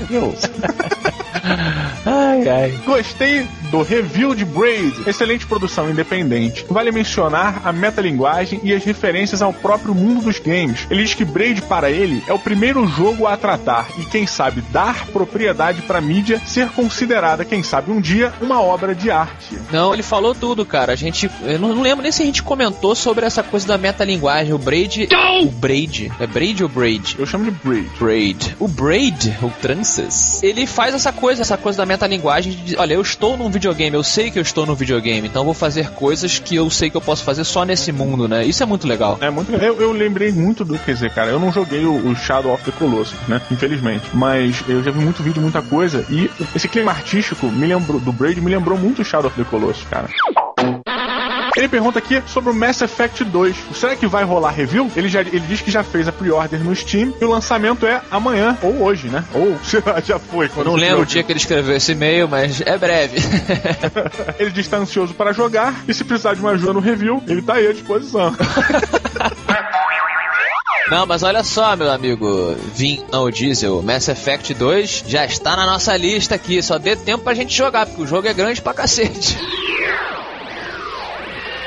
Ai, 2.04 2.48
ai. 2.48 2.80
Gostei 2.84 3.46
do 3.70 3.82
review 3.82 4.34
de 4.34 4.44
Braid, 4.44 5.08
excelente 5.08 5.46
produção 5.46 5.90
independente. 5.90 6.64
Vale 6.68 6.90
mencionar 6.90 7.62
a 7.64 7.72
metalinguagem 7.72 8.60
e 8.62 8.74
as 8.74 8.84
referências 8.84 9.42
ao 9.42 9.52
próprio 9.52 9.94
mundo 9.94 10.22
dos 10.22 10.38
games. 10.38 10.86
Ele 10.90 11.02
diz 11.02 11.14
que 11.14 11.24
Braid 11.24 11.62
para 11.62 11.90
ele 11.90 12.22
é 12.26 12.32
o 12.32 12.38
primeiro 12.38 12.86
jogo 12.86 13.26
a 13.26 13.36
tratar 13.36 13.88
e 13.98 14.04
quem 14.04 14.26
sabe 14.26 14.60
dar 14.72 15.06
propriedade 15.06 15.82
para 15.82 16.00
mídia 16.00 16.40
ser 16.46 16.68
considerada, 16.70 17.44
quem 17.44 17.62
sabe 17.62 17.90
um 17.90 18.00
dia, 18.00 18.32
uma 18.40 18.60
obra 18.60 18.94
de 18.94 19.10
arte. 19.10 19.58
Não, 19.70 19.92
ele 19.92 20.02
falou 20.02 20.34
tudo, 20.34 20.64
cara. 20.64 20.92
A 20.92 20.96
gente. 20.96 21.30
Eu 21.42 21.58
não, 21.58 21.74
não 21.74 21.82
lembro 21.82 22.02
nem 22.02 22.12
se 22.12 22.22
a 22.22 22.26
gente 22.26 22.42
comentou 22.42 22.94
sobre 22.94 23.24
essa 23.24 23.42
coisa 23.42 23.66
da 23.66 23.78
metalinguagem. 23.78 24.52
O 24.52 24.58
Braid. 24.58 25.08
O 25.42 25.50
Braid. 25.50 26.12
É 26.18 26.26
Braid 26.26 26.62
ou 26.62 26.68
Braid? 26.68 27.16
Eu 27.18 27.26
chamo 27.26 27.44
de 27.44 27.50
Braid. 27.50 27.90
Braid. 27.98 28.56
O 28.58 28.68
Braid, 28.68 29.38
o 29.42 29.50
Tranças, 29.60 30.42
ele 30.42 30.66
faz 30.66 30.94
essa 30.94 31.12
coisa, 31.12 31.42
essa 31.42 31.56
coisa 31.56 31.78
da 31.78 31.86
metalinguagem 31.86 32.52
de, 32.52 32.76
olha, 32.76 32.94
eu 32.94 33.02
estou 33.02 33.36
num 33.36 33.50
videogame, 33.60 33.94
eu 33.94 34.02
sei 34.02 34.30
que 34.30 34.38
eu 34.38 34.42
estou 34.42 34.64
num 34.64 34.74
videogame, 34.74 35.28
então 35.28 35.44
vou 35.44 35.52
fazer 35.52 35.90
coisas 35.90 36.38
que 36.38 36.56
eu 36.56 36.70
sei 36.70 36.88
que 36.88 36.96
eu 36.96 37.00
posso 37.00 37.22
fazer 37.22 37.44
só 37.44 37.62
nesse 37.62 37.92
mundo, 37.92 38.26
né? 38.26 38.42
Isso 38.42 38.62
é 38.62 38.66
muito 38.66 38.88
legal. 38.88 39.18
É 39.20 39.28
muito 39.28 39.52
eu, 39.52 39.78
eu 39.78 39.92
lembrei 39.92 40.32
muito 40.32 40.64
do, 40.64 40.78
quer 40.78 40.94
dizer, 40.94 41.10
cara, 41.12 41.30
eu 41.30 41.38
não 41.38 41.52
joguei 41.52 41.84
o, 41.84 41.94
o 41.94 42.16
Shadow 42.16 42.54
of 42.54 42.64
the 42.64 42.72
Colossus, 42.72 43.18
né? 43.28 43.40
Infelizmente. 43.50 44.04
Mas 44.14 44.64
eu 44.66 44.82
já 44.82 44.90
vi 44.90 45.00
muito 45.00 45.22
vídeo, 45.22 45.42
muita 45.42 45.60
coisa. 45.60 46.06
E 46.08 46.30
esse 46.56 46.68
clima 46.68 46.90
artístico 46.90 47.46
me 47.48 47.66
lembrou, 47.66 48.00
do 48.00 48.12
Braid 48.12 48.40
me 48.40 48.50
lembrou 48.50 48.78
muito 48.78 49.02
o 49.02 49.04
Shadow 49.04 49.28
of 49.28 49.36
the 49.36 49.44
Colossus, 49.48 49.84
cara. 49.90 50.08
Ele 51.56 51.68
pergunta 51.68 51.98
aqui 51.98 52.22
sobre 52.26 52.50
o 52.50 52.54
Mass 52.54 52.80
Effect 52.80 53.24
2. 53.24 53.56
Será 53.74 53.96
que 53.96 54.06
vai 54.06 54.24
rolar 54.24 54.50
review? 54.50 54.90
Ele, 54.96 55.08
já, 55.08 55.20
ele 55.20 55.40
diz 55.40 55.60
que 55.60 55.70
já 55.70 55.82
fez 55.82 56.08
a 56.08 56.12
pre-order 56.12 56.62
no 56.62 56.74
Steam 56.74 57.12
e 57.20 57.24
o 57.24 57.30
lançamento 57.30 57.86
é 57.86 58.00
amanhã, 58.10 58.56
ou 58.62 58.82
hoje, 58.82 59.08
né? 59.08 59.24
Ou 59.34 59.58
já 60.04 60.18
foi. 60.18 60.50
Não 60.64 60.74
lembro 60.74 61.02
o 61.02 61.06
dia 61.06 61.22
que 61.22 61.32
ele 61.32 61.38
escreveu 61.38 61.76
esse 61.76 61.92
e-mail, 61.92 62.28
mas 62.28 62.60
é 62.60 62.76
breve. 62.78 63.18
Ele 64.38 64.50
diz 64.50 64.66
que 64.66 64.70
tá 64.70 64.78
ansioso 64.78 65.14
para 65.14 65.32
jogar 65.32 65.74
e 65.86 65.92
se 65.92 66.04
precisar 66.04 66.34
de 66.34 66.40
uma 66.40 66.50
ajuda 66.50 66.72
no 66.72 66.80
review, 66.80 67.22
ele 67.26 67.42
tá 67.42 67.54
aí 67.54 67.66
à 67.66 67.72
disposição. 67.72 68.34
Não, 70.90 71.06
mas 71.06 71.22
olha 71.22 71.44
só, 71.44 71.76
meu 71.76 71.88
amigo 71.88 72.56
Vin, 72.74 73.04
não 73.12 73.22
o 73.22 73.30
Diesel, 73.30 73.80
Mass 73.80 74.08
Effect 74.08 74.52
2 74.52 75.04
já 75.06 75.24
está 75.24 75.54
na 75.54 75.64
nossa 75.64 75.96
lista 75.96 76.34
aqui. 76.34 76.60
Só 76.60 76.78
dê 76.78 76.96
tempo 76.96 77.22
pra 77.22 77.32
gente 77.32 77.56
jogar, 77.56 77.86
porque 77.86 78.02
o 78.02 78.06
jogo 78.06 78.26
é 78.26 78.34
grande 78.34 78.60
pra 78.60 78.74
cacete. 78.74 79.38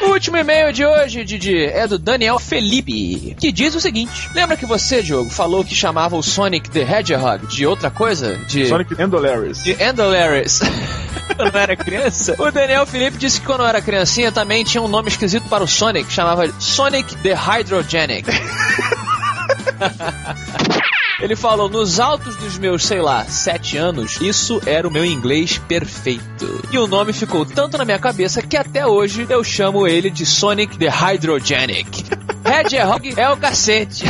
O 0.04 0.12
último 0.12 0.38
e-mail 0.38 0.74
de 0.74 0.86
hoje, 0.86 1.24
Didi, 1.24 1.66
é 1.66 1.88
do 1.88 1.98
Daniel 1.98 2.38
Felipe, 2.38 3.36
que 3.40 3.52
diz 3.52 3.74
o 3.74 3.80
seguinte: 3.80 4.30
Lembra 4.36 4.58
que 4.58 4.66
você, 4.66 5.02
Diogo, 5.02 5.30
falou 5.30 5.64
que 5.64 5.74
chamava 5.74 6.18
o 6.18 6.22
Sonic 6.22 6.70
the 6.70 6.82
Hedgehog 6.82 7.48
de 7.48 7.66
outra 7.66 7.90
coisa? 7.90 8.38
De 8.48 8.68
Sonic 8.68 9.02
Endolaris. 9.02 9.64
de 9.64 9.82
Endolaris. 9.82 10.60
quando 11.36 11.56
era 11.56 11.76
criança. 11.76 12.36
O 12.38 12.52
Daniel 12.52 12.86
Felipe 12.86 13.18
disse 13.18 13.40
que 13.40 13.46
quando 13.46 13.64
era 13.64 13.82
criancinha 13.82 14.32
também 14.32 14.64
tinha 14.64 14.82
um 14.82 14.88
nome 14.88 15.10
esquisito 15.10 15.48
para 15.48 15.64
o 15.64 15.68
Sonic, 15.68 16.12
chamava 16.12 16.52
Sonic 16.60 17.16
the 17.18 17.34
Hydrogenic. 17.34 18.28
Ele 21.20 21.36
falou, 21.36 21.70
nos 21.70 22.00
altos 22.00 22.36
dos 22.36 22.58
meus, 22.58 22.86
sei 22.86 23.02
lá, 23.02 23.26
sete 23.26 23.78
anos, 23.78 24.20
isso 24.20 24.62
era 24.66 24.88
o 24.88 24.92
meu 24.92 25.06
inglês 25.06 25.58
perfeito. 25.58 26.68
E 26.72 26.78
o 26.78 26.88
nome 26.88 27.14
ficou 27.14 27.46
tanto 27.46 27.78
na 27.78 27.86
minha 27.86 28.00
cabeça 28.00 28.42
que 28.42 28.58
até 28.58 28.86
hoje 28.86 29.26
eu 29.30 29.44
chamo 29.44 29.88
ele 29.88 30.10
de 30.10 30.26
Sonic 30.26 30.78
the 30.78 30.90
Hydrogenic. 30.90 32.04
Hedgehog 32.46 33.14
é 33.18 33.30
o 33.30 33.38
cacete. 33.38 34.06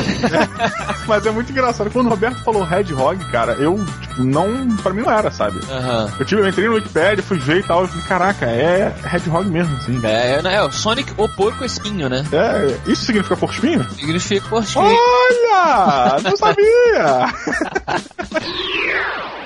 Mas 1.08 1.26
é 1.26 1.32
muito 1.32 1.52
engraçado. 1.52 1.90
Quando 1.92 2.08
o 2.08 2.10
Roberto 2.10 2.44
falou 2.44 2.68
Hedgehog, 2.70 3.24
cara, 3.32 3.54
eu, 3.54 3.84
tipo, 4.02 4.24
não. 4.24 4.76
Pra 4.78 4.94
mim 4.94 5.02
não 5.02 5.12
era, 5.12 5.32
sabe? 5.32 5.60
Aham. 5.70 6.12
Eu, 6.20 6.26
tive, 6.26 6.42
eu 6.42 6.48
entrei 6.48 6.68
no 6.68 6.76
Wikipedia, 6.76 7.24
fui 7.24 7.38
ver 7.38 7.60
e 7.60 7.64
tal. 7.64 7.82
Eu 7.82 7.88
falei, 7.88 8.04
caraca, 8.06 8.46
é 8.46 8.94
Hedgehog 9.14 9.50
mesmo, 9.50 9.76
assim. 9.78 10.00
É, 10.04 10.42
é, 10.44 10.56
é 10.56 10.62
o 10.64 10.72
Sonic 10.72 11.14
o 11.18 11.30
porco 11.30 11.64
espinho, 11.64 12.10
né? 12.10 12.26
É, 12.32 12.92
isso 12.92 13.06
significa 13.06 13.36
porco 13.36 13.54
espinho? 13.54 13.84
Significa 13.92 14.48
porco 14.50 14.68
espinho. 14.68 14.86
Olha! 14.86 16.18
Não 16.24 16.38
sabia! 16.38 17.34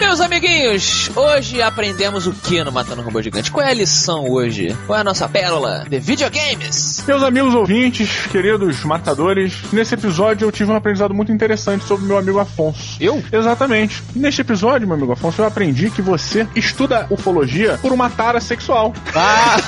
Meu 0.00 0.10
Meus 0.10 0.20
amiguinhos, 0.20 1.08
hoje 1.14 1.62
aprendemos 1.62 2.26
o 2.26 2.32
que 2.32 2.64
no 2.64 2.72
Matando 2.72 3.00
Robô 3.00 3.22
Gigante? 3.22 3.52
Qual 3.52 3.64
é 3.64 3.70
a 3.70 3.74
lição 3.74 4.28
hoje? 4.28 4.76
Qual 4.84 4.96
é 4.96 5.02
a 5.02 5.04
nossa 5.04 5.28
pérola 5.28 5.86
de 5.88 6.00
videogames? 6.00 7.04
Meus 7.06 7.22
amigos 7.22 7.54
ouvintes, 7.54 8.26
queridos 8.26 8.82
matadores, 8.82 9.54
nesse 9.72 9.94
episódio 9.94 10.48
eu 10.48 10.50
tive 10.52 10.72
um 10.72 10.74
aprendizado 10.74 11.14
muito 11.14 11.30
interessante 11.30 11.84
sobre 11.84 12.06
meu 12.06 12.18
amigo 12.18 12.40
Afonso. 12.40 12.96
Eu? 12.98 13.22
Exatamente. 13.30 14.02
Neste 14.16 14.40
episódio, 14.40 14.88
meu 14.88 14.96
amigo 14.96 15.12
Afonso, 15.12 15.42
eu 15.42 15.46
aprendi 15.46 15.90
que 15.90 16.02
você 16.02 16.44
estuda 16.56 17.06
ufologia 17.08 17.78
por 17.80 17.92
uma 17.92 18.10
tara 18.10 18.40
sexual. 18.40 18.92
Ah! 19.14 19.58